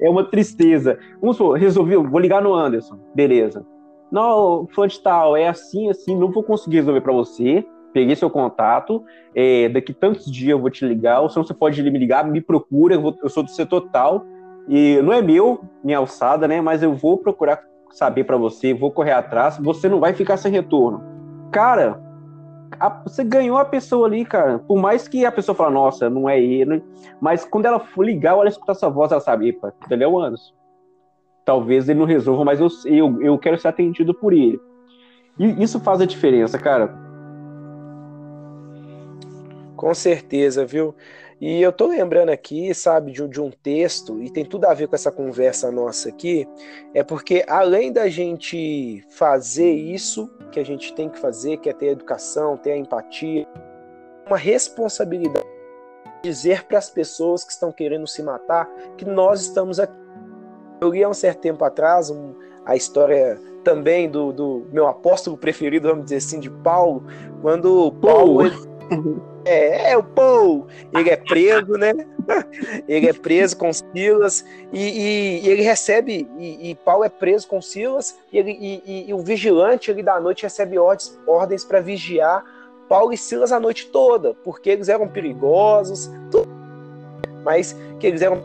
é 0.00 0.08
uma 0.08 0.24
tristeza. 0.24 0.98
Vamos 1.20 1.36
supor, 1.36 1.58
resolvi, 1.58 1.96
vou 1.96 2.20
ligar 2.20 2.42
no 2.42 2.54
Anderson, 2.54 2.98
beleza. 3.14 3.64
Não, 4.10 4.66
de 4.88 5.00
tal, 5.00 5.36
é 5.36 5.48
assim, 5.48 5.88
assim, 5.88 6.16
não 6.16 6.30
vou 6.30 6.42
conseguir 6.42 6.76
resolver 6.76 7.00
para 7.00 7.12
você. 7.12 7.64
Peguei 7.92 8.14
seu 8.14 8.30
contato, 8.30 9.04
é, 9.34 9.68
daqui 9.68 9.92
tantos 9.92 10.30
dias 10.30 10.50
eu 10.50 10.60
vou 10.60 10.70
te 10.70 10.86
ligar, 10.86 11.20
ou 11.20 11.28
se 11.28 11.36
não 11.36 11.44
você 11.44 11.52
pode 11.52 11.82
me 11.82 11.98
ligar, 11.98 12.24
me 12.24 12.40
procura, 12.40 12.94
eu, 12.94 13.00
vou, 13.00 13.16
eu 13.20 13.28
sou 13.28 13.42
do 13.42 13.50
setor 13.50 13.88
tal, 13.92 14.24
e 14.68 15.00
não 15.02 15.12
é 15.12 15.20
meu, 15.20 15.60
minha 15.82 15.98
alçada, 15.98 16.46
né, 16.46 16.60
mas 16.60 16.84
eu 16.84 16.94
vou 16.94 17.18
procurar 17.18 17.60
saber 17.90 18.22
para 18.22 18.36
você, 18.36 18.72
vou 18.72 18.92
correr 18.92 19.10
atrás, 19.10 19.58
você 19.58 19.88
não 19.88 19.98
vai 19.98 20.12
ficar 20.12 20.36
sem 20.36 20.52
retorno. 20.52 21.02
Cara, 21.50 22.00
a, 22.80 22.88
você 22.88 23.22
ganhou 23.22 23.58
a 23.58 23.64
pessoa 23.64 24.06
ali, 24.06 24.24
cara. 24.24 24.58
Por 24.58 24.78
mais 24.78 25.06
que 25.06 25.26
a 25.26 25.32
pessoa 25.32 25.54
fale, 25.54 25.74
nossa, 25.74 26.08
não 26.08 26.28
é 26.28 26.40
ele. 26.40 26.82
Mas 27.20 27.44
quando 27.44 27.66
ela 27.66 27.78
for 27.78 28.04
ligar, 28.04 28.32
ela 28.32 28.48
escutar 28.48 28.72
essa 28.72 28.88
voz, 28.88 29.12
ela 29.12 29.20
sabe, 29.20 29.50
epa, 29.50 29.72
ele 29.90 30.02
é 30.02 30.08
o 30.08 30.18
Anderson. 30.18 30.54
Talvez 31.44 31.88
ele 31.88 31.98
não 31.98 32.06
resolva, 32.06 32.44
mas 32.44 32.60
eu, 32.60 32.68
eu, 32.86 33.22
eu 33.22 33.38
quero 33.38 33.58
ser 33.58 33.68
atendido 33.68 34.14
por 34.14 34.32
ele. 34.32 34.58
E 35.38 35.62
isso 35.62 35.78
faz 35.80 36.00
a 36.00 36.06
diferença, 36.06 36.58
cara. 36.58 37.09
Com 39.80 39.94
certeza, 39.94 40.62
viu? 40.62 40.94
E 41.40 41.62
eu 41.62 41.72
tô 41.72 41.86
lembrando 41.86 42.28
aqui, 42.28 42.74
sabe, 42.74 43.12
de, 43.12 43.26
de, 43.26 43.40
um 43.40 43.50
texto, 43.50 44.22
e 44.22 44.30
tem 44.30 44.44
tudo 44.44 44.66
a 44.66 44.74
ver 44.74 44.88
com 44.88 44.94
essa 44.94 45.10
conversa 45.10 45.72
nossa 45.72 46.10
aqui, 46.10 46.46
é 46.92 47.02
porque 47.02 47.42
além 47.48 47.90
da 47.90 48.06
gente 48.06 49.02
fazer 49.08 49.72
isso 49.72 50.30
que 50.52 50.60
a 50.60 50.62
gente 50.62 50.92
tem 50.92 51.08
que 51.08 51.18
fazer, 51.18 51.56
que 51.56 51.70
é 51.70 51.72
ter 51.72 51.88
a 51.88 51.92
educação, 51.92 52.58
ter 52.58 52.72
a 52.72 52.76
empatia, 52.76 53.48
uma 54.26 54.36
responsabilidade 54.36 55.46
de 56.22 56.28
dizer 56.28 56.64
para 56.64 56.76
as 56.76 56.90
pessoas 56.90 57.42
que 57.42 57.52
estão 57.52 57.72
querendo 57.72 58.06
se 58.06 58.22
matar 58.22 58.68
que 58.98 59.06
nós 59.06 59.40
estamos 59.40 59.80
aqui. 59.80 59.96
Eu 60.78 60.90
li 60.90 61.02
há 61.02 61.08
um 61.08 61.14
certo 61.14 61.40
tempo 61.40 61.64
atrás 61.64 62.10
um, 62.10 62.34
a 62.66 62.76
história 62.76 63.40
também 63.64 64.10
do, 64.10 64.30
do, 64.30 64.66
meu 64.70 64.86
apóstolo 64.86 65.38
preferido, 65.38 65.88
vamos 65.88 66.04
dizer 66.04 66.16
assim, 66.16 66.38
de 66.38 66.50
Paulo, 66.50 67.02
quando 67.40 67.90
Paulo. 67.92 68.42
É, 69.44 69.92
é 69.92 69.96
o 69.96 70.02
Paul. 70.02 70.66
Ele 70.92 71.10
é 71.10 71.16
preso, 71.16 71.72
né? 71.72 71.92
ele 72.86 73.08
é 73.08 73.12
preso 73.12 73.56
com 73.56 73.72
Silas 73.72 74.44
e, 74.72 74.78
e, 74.78 75.40
e 75.44 75.48
ele 75.48 75.62
recebe 75.62 76.28
e, 76.38 76.70
e, 76.70 76.74
Paulo 76.74 77.04
é 77.04 77.08
preso 77.08 77.48
com 77.48 77.60
Silas 77.60 78.18
e, 78.32 78.38
ele, 78.38 78.82
e, 78.86 79.12
o 79.12 79.18
vigilante 79.18 79.90
ali 79.90 80.02
da 80.02 80.20
noite 80.20 80.42
recebe 80.42 80.78
ordens, 80.78 81.18
ordens 81.26 81.64
para 81.64 81.80
vigiar 81.80 82.44
Paulo 82.88 83.12
e 83.12 83.16
Silas 83.16 83.52
a 83.52 83.60
noite 83.60 83.86
toda, 83.86 84.34
porque 84.34 84.70
eles 84.70 84.88
eram 84.88 85.08
perigosos, 85.08 86.10
tudo, 86.30 86.48
mas 87.44 87.76
que 87.98 88.06
eles 88.06 88.20
eram 88.20 88.42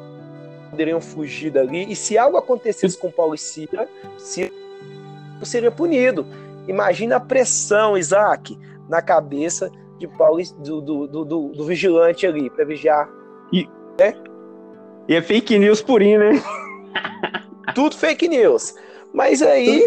poderiam 0.69 0.99
fugir 0.99 1.51
dali 1.51 1.89
e 1.89 1.95
se 1.95 2.17
algo 2.17 2.37
acontecesse 2.37 2.97
com 2.97 3.09
Paulo 3.09 3.33
e 3.33 3.37
Silas, 3.37 3.87
Silas 4.17 4.51
seria 5.43 5.71
punido. 5.71 6.25
Imagina 6.67 7.17
a 7.17 7.19
pressão, 7.19 7.97
Isaac, 7.97 8.57
na 8.89 9.01
cabeça 9.01 9.71
de 9.97 10.07
Paulo, 10.07 10.41
do, 10.59 10.81
do, 10.81 11.07
do, 11.07 11.47
do 11.49 11.63
vigilante 11.65 12.27
ali, 12.27 12.49
para 12.49 12.65
vigiar. 12.65 13.09
E, 13.51 13.67
né? 13.99 14.13
e 15.07 15.15
é 15.15 15.21
fake 15.21 15.57
news 15.57 15.81
purinho, 15.81 16.19
né? 16.19 16.41
Tudo 17.73 17.95
fake 17.95 18.27
news. 18.27 18.75
Mas 19.13 19.41
aí, 19.41 19.83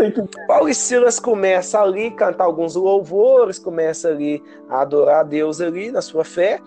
Paulo 0.47 0.71
e 0.71 0.75
Silas 0.75 1.21
começam 1.21 1.83
ali 1.83 2.07
a 2.07 2.12
cantar 2.12 2.44
alguns 2.44 2.75
louvores, 2.75 3.59
começa 3.59 4.09
ali 4.09 4.42
a 4.71 4.81
adorar 4.81 5.21
a 5.21 5.23
Deus 5.23 5.61
ali 5.61 5.90
na 5.90 6.01
sua 6.01 6.25
fé, 6.25 6.61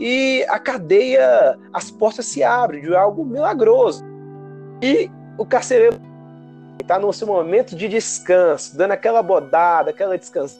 e 0.00 0.42
a 0.48 0.58
cadeia, 0.58 1.58
as 1.74 1.90
portas 1.90 2.24
se 2.24 2.42
abrem 2.42 2.82
de 2.82 2.96
algo 2.96 3.22
milagroso. 3.22 4.02
E 4.82 5.10
o 5.36 5.44
carcereiro 5.44 5.98
está 6.80 6.98
no 6.98 7.12
seu 7.12 7.26
momento 7.26 7.76
de 7.76 7.86
descanso, 7.86 8.76
dando 8.78 8.92
aquela 8.92 9.22
bodada, 9.22 9.90
aquela 9.90 10.16
descanso 10.16 10.58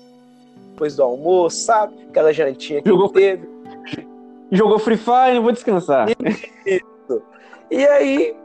depois 0.77 0.95
do 0.95 1.03
almoço, 1.03 1.65
sabe? 1.65 2.07
Aquela 2.11 2.33
jantinha 2.33 2.83
que 2.83 2.89
jogou, 2.89 3.09
teve. 3.09 3.49
Jogou 4.53 4.79
Free 4.79 4.99
Fire, 4.99 5.41
vou 5.41 5.51
descansar. 5.51 6.09
Isso. 6.67 7.23
E 7.71 7.85
aí 7.87 8.37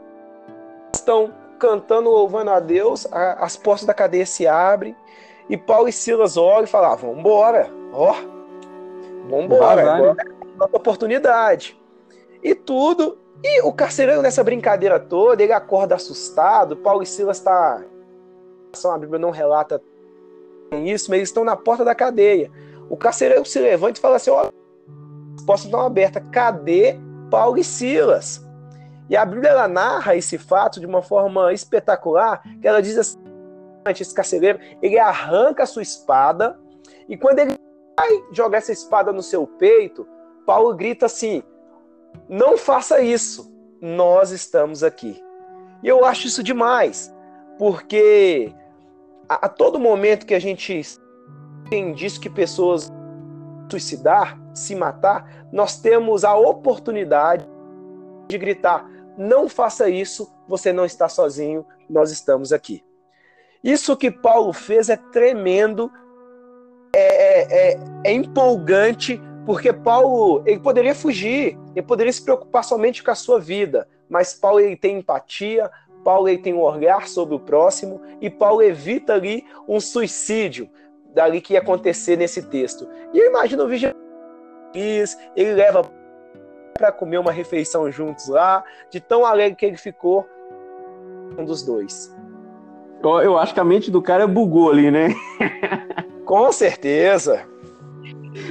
estão 0.92 1.32
cantando, 1.58 2.10
louvando 2.10 2.50
a 2.50 2.58
Deus, 2.58 3.06
a, 3.12 3.44
as 3.44 3.56
portas 3.56 3.86
da 3.86 3.94
cadeia 3.94 4.26
se 4.26 4.46
abrem 4.46 4.96
e 5.48 5.56
Paulo 5.56 5.88
e 5.88 5.92
Silas 5.92 6.36
olham 6.36 6.64
e 6.64 6.66
falam: 6.66 6.92
ah, 6.92 6.96
vambora, 6.96 7.70
ó, 7.92 8.14
vambora, 9.28 9.94
agora 9.94 10.16
é 10.18 10.76
oportunidade. 10.76 11.78
E 12.42 12.54
tudo. 12.54 13.18
E 13.44 13.60
o 13.62 13.72
carcereiro 13.72 14.22
nessa 14.22 14.44
brincadeira 14.44 15.00
toda, 15.00 15.42
ele 15.42 15.52
acorda 15.52 15.96
assustado. 15.96 16.76
Paulo 16.76 17.02
e 17.02 17.06
Silas 17.06 17.38
está. 17.38 17.84
A 18.84 18.98
Bíblia 18.98 19.18
não 19.18 19.30
relata 19.30 19.82
isso, 20.76 21.10
mas 21.10 21.18
eles 21.18 21.28
estão 21.28 21.44
na 21.44 21.56
porta 21.56 21.84
da 21.84 21.94
cadeia. 21.94 22.50
O 22.88 22.96
carcereiro 22.96 23.44
se 23.44 23.58
levanta 23.58 23.98
e 23.98 24.02
fala 24.02 24.16
assim: 24.16 24.30
ó, 24.30 24.50
as 25.36 25.44
portas 25.44 25.64
estão 25.64 25.80
abertas, 25.80 26.22
cadê 26.30 26.98
Paulo 27.30 27.58
e 27.58 27.64
Silas? 27.64 28.44
E 29.08 29.16
a 29.16 29.24
Bíblia 29.24 29.50
ela 29.50 29.68
narra 29.68 30.16
esse 30.16 30.38
fato 30.38 30.80
de 30.80 30.86
uma 30.86 31.02
forma 31.02 31.52
espetacular, 31.52 32.42
que 32.60 32.66
ela 32.66 32.80
diz 32.80 32.96
assim: 32.96 33.18
esse 33.88 34.14
carcereiro, 34.14 34.58
ele 34.80 34.98
arranca 34.98 35.64
a 35.64 35.66
sua 35.66 35.82
espada, 35.82 36.58
e 37.08 37.16
quando 37.16 37.40
ele 37.40 37.56
vai 37.98 38.24
jogar 38.32 38.58
essa 38.58 38.72
espada 38.72 39.12
no 39.12 39.22
seu 39.22 39.46
peito, 39.46 40.06
Paulo 40.46 40.74
grita 40.74 41.06
assim: 41.06 41.42
não 42.28 42.56
faça 42.56 43.00
isso, 43.00 43.52
nós 43.80 44.30
estamos 44.30 44.82
aqui. 44.82 45.22
E 45.82 45.88
eu 45.88 46.04
acho 46.04 46.28
isso 46.28 46.42
demais, 46.42 47.12
porque 47.58 48.52
a, 49.28 49.46
a 49.46 49.48
todo 49.48 49.78
momento 49.78 50.26
que 50.26 50.34
a 50.34 50.40
gente 50.40 50.82
tem 51.68 51.92
disso 51.92 52.20
que 52.20 52.28
pessoas 52.28 52.92
suicidar, 53.70 54.38
se 54.54 54.74
matar, 54.74 55.46
nós 55.50 55.80
temos 55.80 56.24
a 56.24 56.34
oportunidade 56.34 57.48
de 58.28 58.38
gritar: 58.38 58.88
não 59.16 59.48
faça 59.48 59.88
isso, 59.88 60.32
você 60.46 60.72
não 60.72 60.84
está 60.84 61.08
sozinho, 61.08 61.66
nós 61.88 62.10
estamos 62.10 62.52
aqui. 62.52 62.84
Isso 63.62 63.96
que 63.96 64.10
Paulo 64.10 64.52
fez 64.52 64.88
é 64.88 64.96
tremendo, 64.96 65.90
é, 66.94 67.00
é, 67.00 67.72
é, 67.72 67.78
é 68.04 68.12
empolgante, 68.12 69.20
porque 69.46 69.72
Paulo 69.72 70.42
ele 70.44 70.60
poderia 70.60 70.94
fugir, 70.94 71.58
ele 71.74 71.86
poderia 71.86 72.12
se 72.12 72.22
preocupar 72.22 72.64
somente 72.64 73.02
com 73.02 73.10
a 73.10 73.14
sua 73.14 73.38
vida, 73.38 73.88
mas 74.08 74.34
Paulo 74.34 74.60
ele 74.60 74.76
tem 74.76 74.98
empatia, 74.98 75.70
Paulo 76.04 76.28
ele 76.28 76.38
tem 76.38 76.54
um 76.54 76.60
olhar 76.60 77.06
sobre 77.08 77.34
o 77.34 77.40
próximo 77.40 78.00
e 78.20 78.28
Paulo 78.28 78.62
evita 78.62 79.14
ali 79.14 79.44
um 79.68 79.80
suicídio 79.80 80.68
dali 81.14 81.40
que 81.40 81.54
ia 81.54 81.60
acontecer 81.60 82.16
nesse 82.16 82.42
texto. 82.48 82.88
E 83.12 83.18
eu 83.18 83.26
imagino 83.26 83.64
o 83.64 83.68
vigilante, 83.68 83.98
ele 85.36 85.52
leva 85.52 85.84
para 86.74 86.90
comer 86.90 87.18
uma 87.18 87.30
refeição 87.30 87.90
juntos 87.90 88.28
lá, 88.28 88.64
de 88.90 89.00
tão 89.00 89.24
alegre 89.24 89.56
que 89.56 89.66
ele 89.66 89.76
ficou 89.76 90.26
um 91.38 91.44
dos 91.44 91.62
dois. 91.62 92.14
Eu 93.02 93.36
acho 93.36 93.52
que 93.52 93.60
a 93.60 93.64
mente 93.64 93.90
do 93.90 94.00
cara 94.00 94.26
bugou 94.26 94.70
ali, 94.70 94.90
né? 94.90 95.08
Com 96.24 96.50
certeza. 96.52 97.44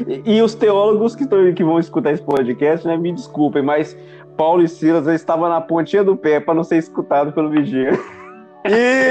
E, 0.07 0.35
e 0.35 0.41
os 0.41 0.53
teólogos 0.53 1.15
que, 1.15 1.23
estão, 1.23 1.53
que 1.53 1.63
vão 1.63 1.79
escutar 1.79 2.11
esse 2.11 2.23
podcast, 2.23 2.85
né, 2.85 2.97
me 2.97 3.11
desculpem, 3.11 3.61
mas 3.61 3.97
Paulo 4.37 4.63
e 4.63 4.67
Silas 4.67 5.07
estavam 5.07 5.49
na 5.49 5.61
pontinha 5.61 6.03
do 6.03 6.15
pé 6.15 6.39
para 6.39 6.53
não 6.53 6.63
ser 6.63 6.77
escutado 6.77 7.31
pelo 7.31 7.49
vigia. 7.49 7.91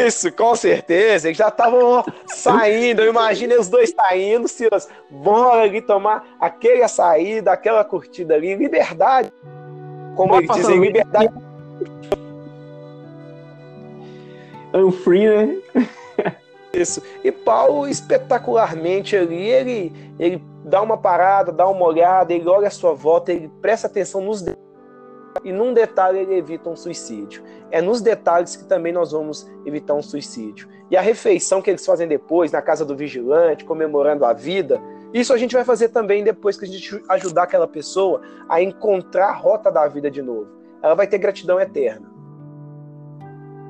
Isso, 0.06 0.32
com 0.32 0.54
certeza. 0.54 1.28
Eles 1.28 1.38
já 1.38 1.48
estavam 1.48 2.04
saindo. 2.26 3.02
Eu 3.02 3.10
imaginei 3.10 3.58
os 3.58 3.68
dois 3.68 3.90
saindo, 3.90 4.46
Silas, 4.48 4.88
bora 5.10 5.62
ali 5.62 5.80
tomar 5.82 6.24
aquele 6.40 6.82
açaí, 6.82 7.40
daquela 7.40 7.84
curtida 7.84 8.34
ali. 8.34 8.54
Liberdade. 8.54 9.32
Como 10.14 10.36
eles 10.36 10.50
dizem, 10.50 10.80
liberdade. 10.80 11.32
I'm 14.72 14.92
free, 14.92 15.26
né? 15.26 15.56
Isso. 16.72 17.02
E 17.24 17.32
Paulo, 17.32 17.88
espetacularmente 17.88 19.16
ali, 19.16 19.48
ele, 19.48 19.92
ele 20.18 20.40
dá 20.64 20.80
uma 20.80 20.96
parada, 20.96 21.50
dá 21.50 21.68
uma 21.68 21.84
olhada, 21.84 22.32
ele 22.32 22.48
olha 22.48 22.68
a 22.68 22.70
sua 22.70 22.94
volta, 22.94 23.32
ele 23.32 23.50
presta 23.60 23.88
atenção 23.88 24.20
nos 24.20 24.40
detalhes 24.40 24.69
e 25.44 25.52
num 25.52 25.72
detalhe 25.72 26.18
ele 26.18 26.34
evita 26.34 26.68
um 26.68 26.76
suicídio. 26.76 27.42
É 27.70 27.80
nos 27.80 28.00
detalhes 28.00 28.56
que 28.56 28.64
também 28.64 28.92
nós 28.92 29.12
vamos 29.12 29.50
evitar 29.64 29.94
um 29.94 30.02
suicídio. 30.02 30.68
E 30.90 30.96
a 30.96 31.00
refeição 31.00 31.62
que 31.62 31.70
eles 31.70 31.84
fazem 31.86 32.08
depois, 32.08 32.50
na 32.50 32.60
casa 32.60 32.84
do 32.84 32.96
vigilante, 32.96 33.64
comemorando 33.64 34.24
a 34.24 34.32
vida, 34.32 34.80
isso 35.14 35.32
a 35.32 35.38
gente 35.38 35.54
vai 35.54 35.64
fazer 35.64 35.88
também 35.88 36.24
depois 36.24 36.56
que 36.56 36.64
a 36.64 36.68
gente 36.68 37.02
ajudar 37.08 37.44
aquela 37.44 37.66
pessoa 37.66 38.20
a 38.48 38.60
encontrar 38.60 39.28
a 39.28 39.34
rota 39.34 39.70
da 39.70 39.86
vida 39.88 40.10
de 40.10 40.22
novo. 40.22 40.48
Ela 40.82 40.94
vai 40.94 41.06
ter 41.06 41.18
gratidão 41.18 41.60
eterna. 41.60 42.10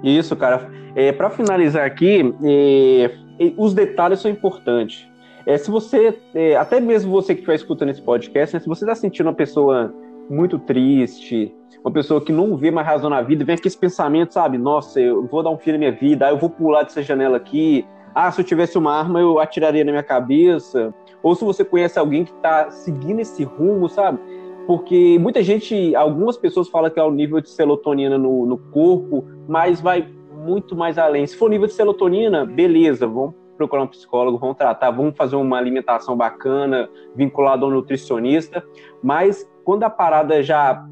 Isso, 0.02 0.34
cara. 0.36 0.70
É, 0.94 1.12
Para 1.12 1.30
finalizar 1.30 1.84
aqui, 1.84 2.34
é, 2.42 3.52
os 3.56 3.74
detalhes 3.74 4.20
são 4.20 4.30
importantes. 4.30 5.08
É, 5.46 5.56
se 5.56 5.70
você, 5.70 6.18
é, 6.34 6.56
até 6.56 6.80
mesmo 6.80 7.10
você 7.10 7.34
que 7.34 7.40
estiver 7.40 7.54
escutando 7.54 7.88
esse 7.88 8.02
podcast, 8.02 8.54
né, 8.54 8.60
se 8.60 8.68
você 8.68 8.84
está 8.84 8.94
sentindo 8.94 9.26
uma 9.26 9.34
pessoa 9.34 9.92
muito 10.30 10.58
triste, 10.60 11.52
uma 11.84 11.90
pessoa 11.90 12.20
que 12.20 12.32
não 12.32 12.56
vê 12.56 12.70
mais 12.70 12.86
razão 12.86 13.10
na 13.10 13.20
vida, 13.20 13.44
vem 13.44 13.56
aquele 13.56 13.74
pensamento, 13.74 14.32
sabe? 14.32 14.56
Nossa, 14.56 15.00
eu 15.00 15.26
vou 15.26 15.42
dar 15.42 15.50
um 15.50 15.58
fim 15.58 15.72
na 15.72 15.78
minha 15.78 15.92
vida, 15.92 16.26
ah, 16.26 16.30
eu 16.30 16.38
vou 16.38 16.48
pular 16.48 16.84
dessa 16.84 17.02
janela 17.02 17.36
aqui. 17.36 17.84
Ah, 18.14 18.30
se 18.30 18.40
eu 18.40 18.44
tivesse 18.44 18.78
uma 18.78 18.92
arma, 18.92 19.20
eu 19.20 19.38
atiraria 19.38 19.84
na 19.84 19.92
minha 19.92 20.02
cabeça. 20.02 20.94
Ou 21.22 21.34
se 21.34 21.44
você 21.44 21.64
conhece 21.64 21.98
alguém 21.98 22.24
que 22.24 22.32
está 22.32 22.70
seguindo 22.70 23.20
esse 23.20 23.44
rumo, 23.44 23.88
sabe? 23.88 24.18
Porque 24.66 25.18
muita 25.18 25.42
gente, 25.42 25.94
algumas 25.96 26.36
pessoas 26.36 26.68
falam 26.68 26.90
que 26.90 27.00
é 27.00 27.02
o 27.02 27.10
nível 27.10 27.40
de 27.40 27.50
serotonina 27.50 28.16
no, 28.16 28.46
no 28.46 28.58
corpo, 28.58 29.24
mas 29.48 29.80
vai 29.80 30.08
muito 30.44 30.76
mais 30.76 30.98
além. 30.98 31.26
Se 31.26 31.36
for 31.36 31.50
nível 31.50 31.66
de 31.66 31.72
serotonina, 31.72 32.44
beleza, 32.44 33.06
vamos 33.06 33.34
procurar 33.56 33.82
um 33.82 33.86
psicólogo, 33.86 34.38
vão 34.38 34.54
tratar, 34.54 34.90
vão 34.90 35.12
fazer 35.12 35.36
uma 35.36 35.58
alimentação 35.58 36.16
bacana, 36.16 36.88
vinculada 37.14 37.64
ao 37.64 37.70
nutricionista. 37.70 38.64
Mas 39.02 39.49
quando 39.64 39.84
a 39.84 39.90
parada 39.90 40.42
já, 40.42 40.86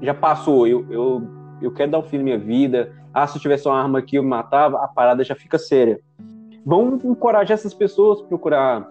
já 0.00 0.14
passou, 0.14 0.66
eu, 0.66 0.86
eu, 0.90 1.22
eu 1.62 1.72
quero 1.72 1.90
dar 1.90 1.98
um 1.98 2.02
fim 2.02 2.18
na 2.18 2.24
minha 2.24 2.38
vida, 2.38 2.92
ah, 3.12 3.26
se 3.26 3.38
eu 3.38 3.42
tivesse 3.42 3.66
uma 3.66 3.80
arma 3.80 3.98
aqui 3.98 4.16
eu 4.16 4.22
me 4.22 4.28
matava, 4.28 4.84
a 4.84 4.88
parada 4.88 5.24
já 5.24 5.34
fica 5.34 5.58
séria. 5.58 6.00
Vamos 6.64 7.04
encorajar 7.04 7.54
essas 7.54 7.72
pessoas 7.72 8.20
a 8.20 8.24
procurar 8.24 8.86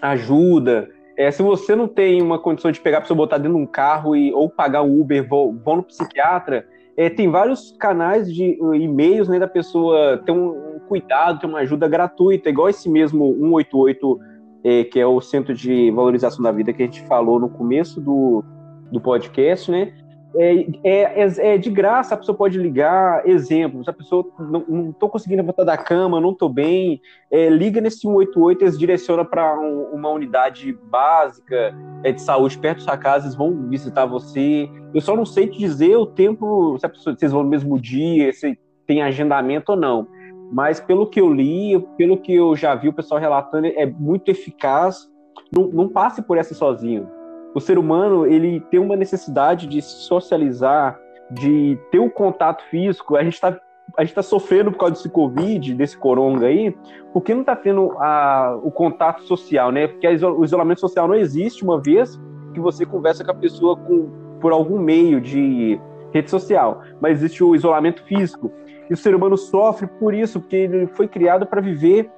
ajuda. 0.00 0.88
É, 1.16 1.30
se 1.30 1.42
você 1.42 1.76
não 1.76 1.86
tem 1.86 2.22
uma 2.22 2.38
condição 2.38 2.70
de 2.70 2.80
pegar 2.80 3.00
para 3.00 3.08
você 3.08 3.14
botar 3.14 3.38
dentro 3.38 3.56
de 3.56 3.62
um 3.62 3.66
carro 3.66 4.16
e, 4.16 4.32
ou 4.32 4.48
pagar 4.48 4.82
um 4.82 5.00
Uber, 5.00 5.28
vão, 5.28 5.58
vão 5.64 5.76
no 5.76 5.82
psiquiatra, 5.82 6.66
é, 6.96 7.08
tem 7.08 7.30
vários 7.30 7.74
canais 7.78 8.32
de 8.32 8.58
uh, 8.60 8.74
e-mails 8.74 9.28
né, 9.28 9.38
da 9.38 9.48
pessoa 9.48 10.18
ter 10.24 10.32
um, 10.32 10.76
um, 10.76 10.80
cuidado, 10.88 11.40
ter 11.40 11.46
uma 11.46 11.60
ajuda 11.60 11.88
gratuita, 11.88 12.50
igual 12.50 12.68
esse 12.68 12.88
mesmo 12.88 13.34
188, 13.34 14.20
é, 14.64 14.84
que 14.84 14.98
é 14.98 15.06
o 15.06 15.20
Centro 15.20 15.54
de 15.54 15.90
Valorização 15.90 16.42
da 16.42 16.52
Vida 16.52 16.72
que 16.72 16.82
a 16.82 16.86
gente 16.86 17.02
falou 17.06 17.38
no 17.38 17.48
começo 17.48 18.00
do, 18.00 18.44
do 18.90 19.00
podcast, 19.00 19.70
né? 19.70 19.92
É, 20.34 20.66
é, 20.82 21.24
é, 21.24 21.54
é, 21.54 21.58
de 21.58 21.68
graça, 21.68 22.14
a 22.14 22.16
pessoa 22.16 22.36
pode 22.36 22.56
ligar, 22.56 23.28
exemplos, 23.28 23.86
a 23.86 23.92
pessoa 23.92 24.24
não 24.38 24.88
estou 24.90 25.10
conseguindo 25.10 25.42
levantar 25.42 25.64
da 25.64 25.76
cama, 25.76 26.20
não 26.22 26.30
estou 26.30 26.48
bem, 26.48 27.02
é, 27.30 27.50
liga 27.50 27.82
nesse 27.82 27.98
188, 28.00 28.64
eles 28.64 28.78
direcionam 28.78 29.26
para 29.26 29.60
um, 29.60 29.90
uma 29.92 30.08
unidade 30.08 30.72
básica 30.84 31.74
é, 32.02 32.12
de 32.12 32.22
saúde 32.22 32.56
perto 32.56 32.78
da 32.78 32.84
sua 32.84 32.96
casa, 32.96 33.26
eles 33.26 33.36
vão 33.36 33.68
visitar 33.68 34.06
você. 34.06 34.70
Eu 34.94 35.02
só 35.02 35.14
não 35.14 35.26
sei 35.26 35.48
te 35.48 35.58
dizer 35.58 35.96
o 35.96 36.06
tempo, 36.06 36.78
se 36.78 36.88
pessoa, 36.88 37.14
vocês 37.14 37.30
vão 37.30 37.42
no 37.42 37.50
mesmo 37.50 37.78
dia, 37.78 38.32
se 38.32 38.58
tem 38.86 39.02
agendamento 39.02 39.72
ou 39.72 39.76
não. 39.76 40.08
Mas 40.52 40.78
pelo 40.78 41.06
que 41.06 41.20
eu 41.20 41.32
li, 41.32 41.80
pelo 41.96 42.18
que 42.18 42.34
eu 42.34 42.54
já 42.54 42.74
vi 42.74 42.88
o 42.88 42.92
pessoal 42.92 43.20
relatando, 43.20 43.66
é 43.66 43.86
muito 43.86 44.30
eficaz. 44.30 45.10
Não, 45.50 45.68
não 45.68 45.88
passe 45.88 46.22
por 46.22 46.36
essa 46.36 46.54
sozinho 46.54 47.08
o 47.54 47.60
ser 47.60 47.78
humano 47.78 48.26
ele 48.26 48.60
tem 48.70 48.80
uma 48.80 48.96
necessidade 48.96 49.66
de 49.66 49.82
socializar, 49.82 50.98
de 51.30 51.78
ter 51.90 51.98
um 51.98 52.08
contato 52.08 52.62
físico. 52.64 53.16
A 53.16 53.22
gente 53.22 53.34
está 53.34 53.58
a 53.98 54.04
gente 54.04 54.14
tá 54.14 54.22
sofrendo 54.22 54.72
por 54.72 54.78
causa 54.78 54.94
desse 54.94 55.10
Covid, 55.10 55.74
desse 55.74 55.98
coronga 55.98 56.46
aí, 56.46 56.74
porque 57.12 57.34
não 57.34 57.42
está 57.42 57.54
tendo 57.54 57.92
a, 57.98 58.58
o 58.62 58.70
contato 58.70 59.22
social, 59.24 59.70
né? 59.70 59.86
Porque 59.86 60.06
o 60.08 60.44
isolamento 60.44 60.80
social 60.80 61.06
não 61.06 61.14
existe 61.14 61.62
uma 61.62 61.78
vez 61.78 62.18
que 62.54 62.60
você 62.60 62.86
conversa 62.86 63.22
com 63.22 63.32
a 63.32 63.34
pessoa 63.34 63.76
com, 63.76 64.08
por 64.40 64.50
algum 64.50 64.78
meio 64.78 65.20
de 65.20 65.78
rede 66.10 66.30
social, 66.30 66.80
mas 67.02 67.18
existe 67.18 67.44
o 67.44 67.54
isolamento 67.54 68.02
físico. 68.04 68.50
E 68.92 68.94
o 68.94 68.96
ser 68.98 69.14
humano 69.14 69.38
sofre 69.38 69.86
por 69.86 70.12
isso, 70.12 70.38
porque 70.38 70.54
ele 70.54 70.86
foi 70.86 71.08
criado 71.08 71.46
para 71.46 71.62
viver 71.62 72.10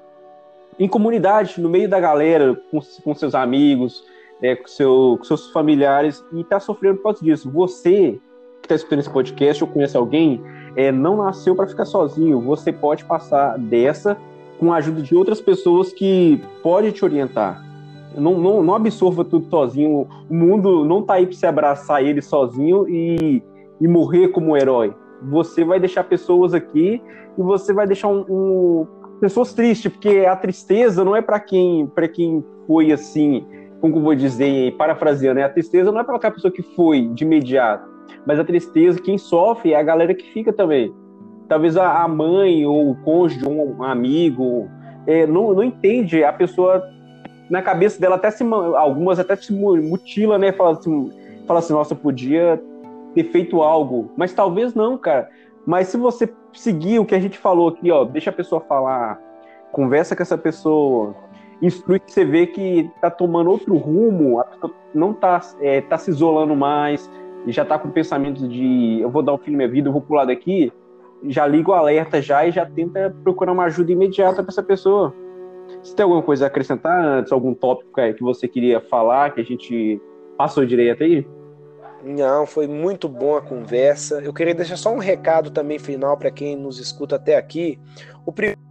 em 0.77 0.89
comunidade, 0.89 1.61
no 1.61 1.68
meio 1.68 1.89
da 1.89 2.01
galera, 2.01 2.61
com, 2.68 2.81
com 3.05 3.14
seus 3.14 3.33
amigos, 3.33 4.05
é, 4.43 4.57
com, 4.57 4.66
seu, 4.66 5.14
com 5.16 5.22
seus 5.22 5.53
familiares 5.53 6.25
e 6.33 6.41
está 6.41 6.59
sofrendo 6.59 6.97
por 6.97 7.05
causa 7.05 7.25
disso. 7.25 7.49
Você 7.49 8.18
que 8.61 8.66
está 8.66 8.75
escutando 8.75 8.99
esse 8.99 9.11
podcast 9.11 9.62
ou 9.62 9.70
conhece 9.70 9.97
alguém, 9.97 10.43
é, 10.75 10.91
não 10.91 11.18
nasceu 11.18 11.55
para 11.55 11.68
ficar 11.68 11.85
sozinho. 11.85 12.41
Você 12.41 12.72
pode 12.72 13.05
passar 13.05 13.57
dessa 13.57 14.18
com 14.59 14.72
a 14.72 14.79
ajuda 14.79 15.01
de 15.01 15.14
outras 15.14 15.41
pessoas 15.41 15.93
que 15.93 16.43
podem 16.61 16.91
te 16.91 17.05
orientar. 17.05 17.64
Não, 18.16 18.37
não, 18.37 18.64
não 18.64 18.75
absorva 18.75 19.25
tudo 19.25 19.49
sozinho. 19.49 20.09
O 20.29 20.35
mundo 20.35 20.85
não 20.85 21.03
está 21.03 21.14
aí 21.14 21.27
para 21.27 21.37
você 21.37 21.47
abraçar 21.47 22.03
ele 22.03 22.20
sozinho 22.20 22.89
e, 22.89 23.41
e 23.81 23.87
morrer 23.87 24.27
como 24.31 24.57
herói. 24.57 24.93
Você 25.22 25.64
vai 25.64 25.80
deixar 25.80 26.04
pessoas 26.04 26.54
aqui 26.54 27.02
e 27.38 27.42
você 27.42 27.72
vai 27.72 27.86
deixar 27.86 28.08
um, 28.08 28.24
um 28.28 28.86
pessoas 29.20 29.54
tristes, 29.54 29.90
porque 29.90 30.26
a 30.28 30.36
tristeza 30.36 31.04
não 31.04 31.16
é 31.16 31.22
para 31.22 31.40
quem, 31.40 31.90
quem 32.12 32.44
foi 32.66 32.92
assim 32.92 33.46
como 33.84 34.00
vou 34.00 34.14
dizer, 34.14 34.74
parafraseando, 34.78 35.40
né? 35.40 35.44
a 35.44 35.48
tristeza 35.50 35.92
não 35.92 36.00
é 36.00 36.04
para 36.04 36.16
aquela 36.16 36.32
pessoa 36.32 36.50
que 36.50 36.62
foi 36.62 37.06
de 37.08 37.22
imediato, 37.22 37.86
mas 38.24 38.38
a 38.38 38.44
tristeza, 38.44 38.98
quem 38.98 39.18
sofre 39.18 39.74
é 39.74 39.76
a 39.76 39.82
galera 39.82 40.14
que 40.14 40.32
fica 40.32 40.54
também. 40.54 40.90
Talvez 41.50 41.76
a 41.76 42.08
mãe 42.08 42.64
ou 42.64 42.92
o 42.92 42.96
cônjuge, 43.02 43.46
um 43.46 43.82
amigo, 43.82 44.70
é, 45.06 45.26
não, 45.26 45.52
não 45.52 45.62
entende, 45.62 46.24
a 46.24 46.32
pessoa, 46.32 46.82
na 47.50 47.60
cabeça 47.60 48.00
dela, 48.00 48.16
até 48.16 48.30
se, 48.30 48.42
algumas 48.42 49.18
até 49.18 49.36
se 49.36 49.52
mutila, 49.52 50.38
né? 50.38 50.50
Fala 50.50 50.70
assim, 50.70 51.12
fala 51.46 51.58
assim, 51.58 51.74
nossa, 51.74 51.94
podia 51.94 52.58
ter 53.14 53.24
feito 53.24 53.62
algo, 53.62 54.10
mas 54.16 54.32
talvez 54.32 54.74
não, 54.74 54.98
cara. 54.98 55.28
Mas 55.66 55.88
se 55.88 55.96
você 55.96 56.32
seguir 56.52 56.98
o 56.98 57.06
que 57.06 57.14
a 57.14 57.20
gente 57.20 57.38
falou 57.38 57.68
aqui, 57.68 57.90
ó, 57.90 58.04
deixa 58.04 58.30
a 58.30 58.32
pessoa 58.32 58.60
falar, 58.60 59.18
conversa 59.72 60.14
com 60.14 60.22
essa 60.22 60.36
pessoa, 60.36 61.14
instrui 61.62 61.98
que 61.98 62.12
você 62.12 62.24
vê 62.24 62.46
que 62.46 62.90
tá 63.00 63.10
tomando 63.10 63.50
outro 63.50 63.76
rumo, 63.76 64.40
a 64.40 64.44
pessoa 64.44 64.74
não 64.94 65.12
tá, 65.12 65.40
é, 65.60 65.80
tá 65.80 65.96
se 65.96 66.10
isolando 66.10 66.54
mais, 66.54 67.10
já 67.46 67.64
tá 67.64 67.78
com 67.78 67.90
pensamentos 67.90 68.48
de 68.48 69.00
eu 69.00 69.10
vou 69.10 69.22
dar 69.22 69.34
um 69.34 69.38
fim 69.38 69.52
na 69.52 69.58
minha 69.58 69.68
vida, 69.68 69.88
eu 69.88 69.92
vou 69.92 70.02
pular 70.02 70.24
daqui, 70.24 70.72
já 71.24 71.46
liga 71.46 71.70
o 71.70 71.74
alerta 71.74 72.20
já 72.20 72.46
e 72.46 72.50
já 72.50 72.66
tenta 72.66 73.14
procurar 73.22 73.52
uma 73.52 73.64
ajuda 73.64 73.92
imediata 73.92 74.42
para 74.42 74.50
essa 74.50 74.62
pessoa. 74.62 75.14
Você 75.82 75.94
tem 75.94 76.04
alguma 76.04 76.22
coisa 76.22 76.44
a 76.44 76.48
acrescentar 76.48 77.02
antes, 77.02 77.32
algum 77.32 77.54
tópico 77.54 77.90
que 78.16 78.22
você 78.22 78.46
queria 78.46 78.80
falar, 78.80 79.34
que 79.34 79.40
a 79.40 79.44
gente 79.44 80.00
passou 80.36 80.64
direto 80.64 81.02
aí? 81.02 81.26
Não, 82.05 82.46
foi 82.46 82.66
muito 82.66 83.09
bom 83.09 83.36
a 83.36 83.40
conversa. 83.40 84.20
Eu 84.20 84.32
queria 84.32 84.55
deixar 84.55 84.76
só 84.76 84.92
um 84.92 84.98
recado 84.98 85.50
também 85.50 85.78
final 85.78 86.16
para 86.16 86.30
quem 86.30 86.55
nos 86.55 86.78
escuta 86.78 87.16
até 87.16 87.36
aqui. 87.36 87.80
O 88.26 88.32
primeiro 88.32 88.64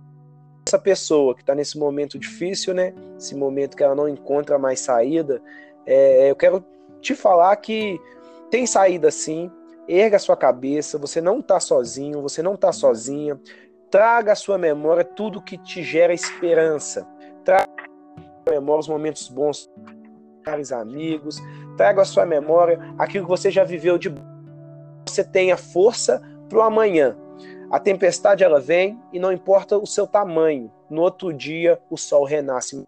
essa 0.66 0.80
pessoa 0.80 1.36
que 1.36 1.42
está 1.42 1.54
nesse 1.54 1.78
momento 1.78 2.18
difícil, 2.18 2.74
né? 2.74 2.94
Esse 3.18 3.36
momento 3.36 3.76
que 3.76 3.84
ela 3.84 3.96
não 3.96 4.08
encontra 4.08 4.58
mais 4.58 4.80
saída, 4.80 5.42
é, 5.86 6.32
eu 6.32 6.36
quero 6.36 6.64
te 7.02 7.14
falar 7.16 7.56
que 7.58 8.00
tem 8.50 8.66
saída 8.66 9.12
sim. 9.12 9.52
Erga 9.88 10.18
sua 10.18 10.38
cabeça, 10.38 10.98
você 10.98 11.20
não 11.20 11.40
está 11.40 11.60
sozinho, 11.60 12.22
você 12.22 12.42
não 12.42 12.54
está 12.54 12.72
sozinha. 12.72 13.40
Traga 13.92 14.32
à 14.32 14.36
sua 14.36 14.58
memória 14.58 15.04
tudo 15.04 15.42
que 15.42 15.58
te 15.58 15.84
gera 15.84 16.14
esperança. 16.14 17.06
Traga 17.44 17.70
à 17.78 18.50
sua 18.50 18.60
memória 18.60 18.80
os 18.80 18.88
momentos 18.88 19.28
bons, 19.28 19.70
caros 20.44 20.72
amigos. 20.72 21.42
Traga 21.78 22.02
à 22.02 22.06
sua 22.06 22.26
memória 22.26 22.80
aquilo 22.98 23.26
que 23.26 23.30
você 23.30 23.50
já 23.50 23.64
viveu 23.64 23.98
de 23.98 24.14
você 25.08 25.24
tenha 25.24 25.58
força 25.58 26.22
para 26.48 26.58
o 26.58 26.62
amanhã. 26.62 27.16
A 27.70 27.80
tempestade 27.80 28.44
ela 28.44 28.60
vem 28.60 29.00
e 29.12 29.20
não 29.20 29.32
importa 29.32 29.78
o 29.78 29.86
seu 29.86 30.06
tamanho, 30.06 30.72
no 30.90 31.02
outro 31.02 31.34
dia 31.34 31.80
o 31.90 31.98
sol 31.98 32.24
renasce. 32.24 32.84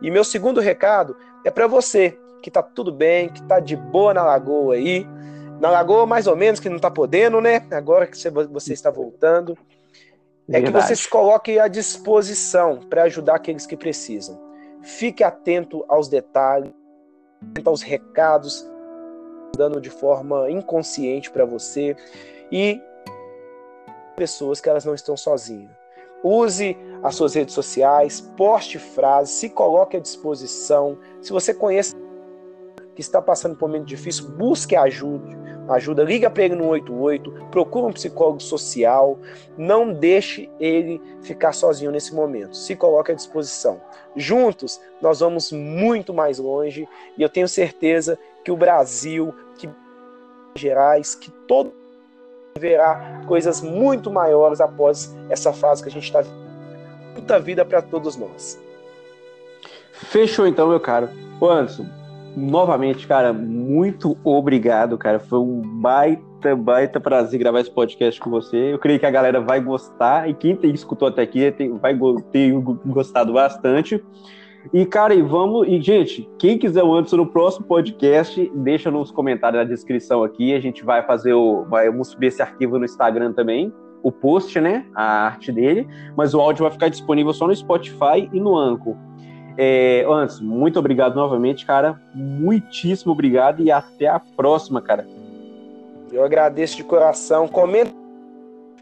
E 0.00 0.10
meu 0.10 0.24
segundo 0.24 0.60
recado 0.60 1.16
é 1.44 1.50
para 1.50 1.66
você 1.66 2.16
que 2.42 2.50
tá 2.50 2.62
tudo 2.62 2.92
bem, 2.92 3.28
que 3.28 3.42
tá 3.42 3.60
de 3.60 3.76
boa 3.76 4.12
na 4.12 4.24
lagoa 4.24 4.74
aí, 4.74 5.06
na 5.60 5.70
lagoa 5.70 6.06
mais 6.06 6.26
ou 6.26 6.36
menos 6.36 6.58
que 6.58 6.68
não 6.68 6.78
tá 6.78 6.90
podendo, 6.90 7.40
né? 7.40 7.66
Agora 7.70 8.06
que 8.06 8.16
você 8.16 8.72
está 8.72 8.90
voltando, 8.90 9.56
é 10.48 10.60
Verdade. 10.60 10.66
que 10.66 10.82
você 10.82 10.96
se 10.96 11.08
coloque 11.08 11.58
à 11.58 11.68
disposição 11.68 12.80
para 12.90 13.04
ajudar 13.04 13.36
aqueles 13.36 13.64
que 13.64 13.76
precisam. 13.76 14.40
Fique 14.82 15.22
atento 15.22 15.84
aos 15.88 16.08
detalhes, 16.08 16.72
aos 17.64 17.82
recados, 17.82 18.66
dando 19.56 19.80
de 19.80 19.90
forma 19.90 20.50
inconsciente 20.50 21.30
para 21.30 21.44
você 21.44 21.96
e 22.50 22.80
pessoas 24.16 24.60
que 24.60 24.68
elas 24.68 24.84
não 24.84 24.94
estão 24.94 25.16
sozinhas. 25.16 25.70
Use 26.22 26.76
as 27.02 27.16
suas 27.16 27.34
redes 27.34 27.54
sociais, 27.54 28.20
poste 28.36 28.78
frases, 28.78 29.34
se 29.34 29.48
coloque 29.48 29.96
à 29.96 30.00
disposição. 30.00 30.98
Se 31.20 31.32
você 31.32 31.52
conhece 31.52 31.94
que 32.94 33.00
está 33.00 33.20
passando 33.20 33.56
por 33.56 33.66
um 33.66 33.72
momento 33.72 33.86
difícil, 33.86 34.28
busque 34.30 34.76
ajuda, 34.76 35.41
ajuda, 35.74 36.04
liga 36.04 36.30
para 36.30 36.44
ele 36.44 36.54
no 36.54 36.68
88, 36.68 37.48
procure 37.50 37.86
um 37.86 37.92
psicólogo 37.92 38.40
social, 38.40 39.18
não 39.56 39.92
deixe 39.92 40.50
ele 40.58 41.00
ficar 41.22 41.52
sozinho 41.52 41.90
nesse 41.90 42.14
momento. 42.14 42.56
Se 42.56 42.76
coloque 42.76 43.12
à 43.12 43.14
disposição. 43.14 43.80
Juntos 44.16 44.80
nós 45.00 45.20
vamos 45.20 45.52
muito 45.52 46.12
mais 46.12 46.38
longe 46.38 46.88
e 47.16 47.22
eu 47.22 47.28
tenho 47.28 47.48
certeza 47.48 48.18
que 48.44 48.50
o 48.50 48.56
Brasil, 48.56 49.34
que 49.56 49.68
Gerais, 50.54 51.14
que 51.14 51.30
todo 51.46 51.72
verá 52.58 53.22
coisas 53.26 53.62
muito 53.62 54.10
maiores 54.10 54.60
após 54.60 55.16
essa 55.30 55.52
fase 55.52 55.82
que 55.82 55.88
a 55.88 55.92
gente 55.92 56.04
está. 56.04 56.22
Muita 57.14 57.40
vida 57.40 57.64
para 57.64 57.80
todos 57.80 58.16
nós. 58.16 58.60
Fechou 59.92 60.46
então, 60.46 60.68
meu 60.68 60.80
caro. 60.80 61.08
Ô 61.40 61.48
Anderson, 61.48 61.86
novamente, 62.36 63.06
cara, 63.06 63.32
muito 63.32 64.16
obrigado, 64.24 64.96
cara. 64.98 65.18
Foi 65.18 65.38
um 65.38 65.60
baita, 65.80 66.56
baita 66.56 67.00
prazer 67.00 67.38
gravar 67.38 67.60
esse 67.60 67.70
podcast 67.70 68.20
com 68.20 68.30
você. 68.30 68.72
Eu 68.72 68.78
creio 68.78 68.98
que 68.98 69.06
a 69.06 69.10
galera 69.10 69.40
vai 69.40 69.60
gostar 69.60 70.28
e 70.28 70.34
quem 70.34 70.56
tem, 70.56 70.72
escutou 70.72 71.08
até 71.08 71.22
aqui 71.22 71.54
vai 71.80 71.96
ter 72.30 72.52
gostado 72.86 73.32
bastante. 73.32 74.02
E, 74.72 74.86
cara, 74.86 75.14
e 75.14 75.22
vamos. 75.22 75.66
E, 75.66 75.80
gente, 75.80 76.28
quem 76.38 76.56
quiser 76.58 76.84
o 76.84 76.94
Anderson 76.94 77.16
no 77.16 77.26
próximo 77.26 77.66
podcast, 77.66 78.50
deixa 78.54 78.90
nos 78.90 79.10
comentários 79.10 79.62
na 79.62 79.68
descrição 79.68 80.22
aqui. 80.22 80.54
A 80.54 80.60
gente 80.60 80.84
vai 80.84 81.02
fazer 81.02 81.32
o. 81.32 81.64
Vai, 81.64 81.90
vamos 81.90 82.08
subir 82.08 82.28
esse 82.28 82.42
arquivo 82.42 82.78
no 82.78 82.84
Instagram 82.84 83.32
também. 83.32 83.72
o 84.02 84.10
post, 84.10 84.60
né? 84.60 84.86
A 84.94 85.26
arte 85.26 85.52
dele, 85.52 85.86
mas 86.16 86.34
o 86.34 86.40
áudio 86.40 86.62
vai 86.64 86.72
ficar 86.72 86.88
disponível 86.88 87.32
só 87.32 87.46
no 87.46 87.54
Spotify 87.54 88.28
e 88.32 88.40
no 88.40 88.56
Anchor. 88.56 88.96
É, 89.56 90.04
antes, 90.08 90.40
muito 90.40 90.78
obrigado 90.78 91.14
novamente, 91.14 91.66
cara. 91.66 92.00
Muitíssimo 92.14 93.12
obrigado 93.12 93.62
e 93.62 93.70
até 93.70 94.06
a 94.06 94.20
próxima, 94.20 94.80
cara. 94.80 95.06
Eu 96.12 96.24
agradeço 96.24 96.76
de 96.76 96.84
coração. 96.84 97.48
Comenta, 97.48 97.92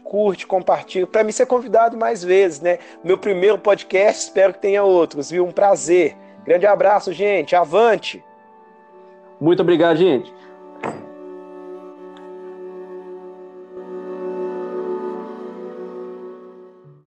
curte, 0.03 0.45
compartilha. 0.45 1.07
Para 1.07 1.23
mim 1.23 1.31
ser 1.31 1.45
convidado 1.45 1.97
mais 1.97 2.23
vezes, 2.23 2.59
né? 2.61 2.79
Meu 3.03 3.17
primeiro 3.17 3.57
podcast, 3.57 4.23
espero 4.23 4.53
que 4.53 4.59
tenha 4.59 4.83
outros, 4.83 5.31
viu? 5.31 5.45
Um 5.45 5.51
prazer. 5.51 6.15
Grande 6.45 6.65
abraço, 6.65 7.13
gente. 7.13 7.55
Avante! 7.55 8.23
Muito 9.39 9.61
obrigado, 9.61 9.97
gente. 9.97 10.33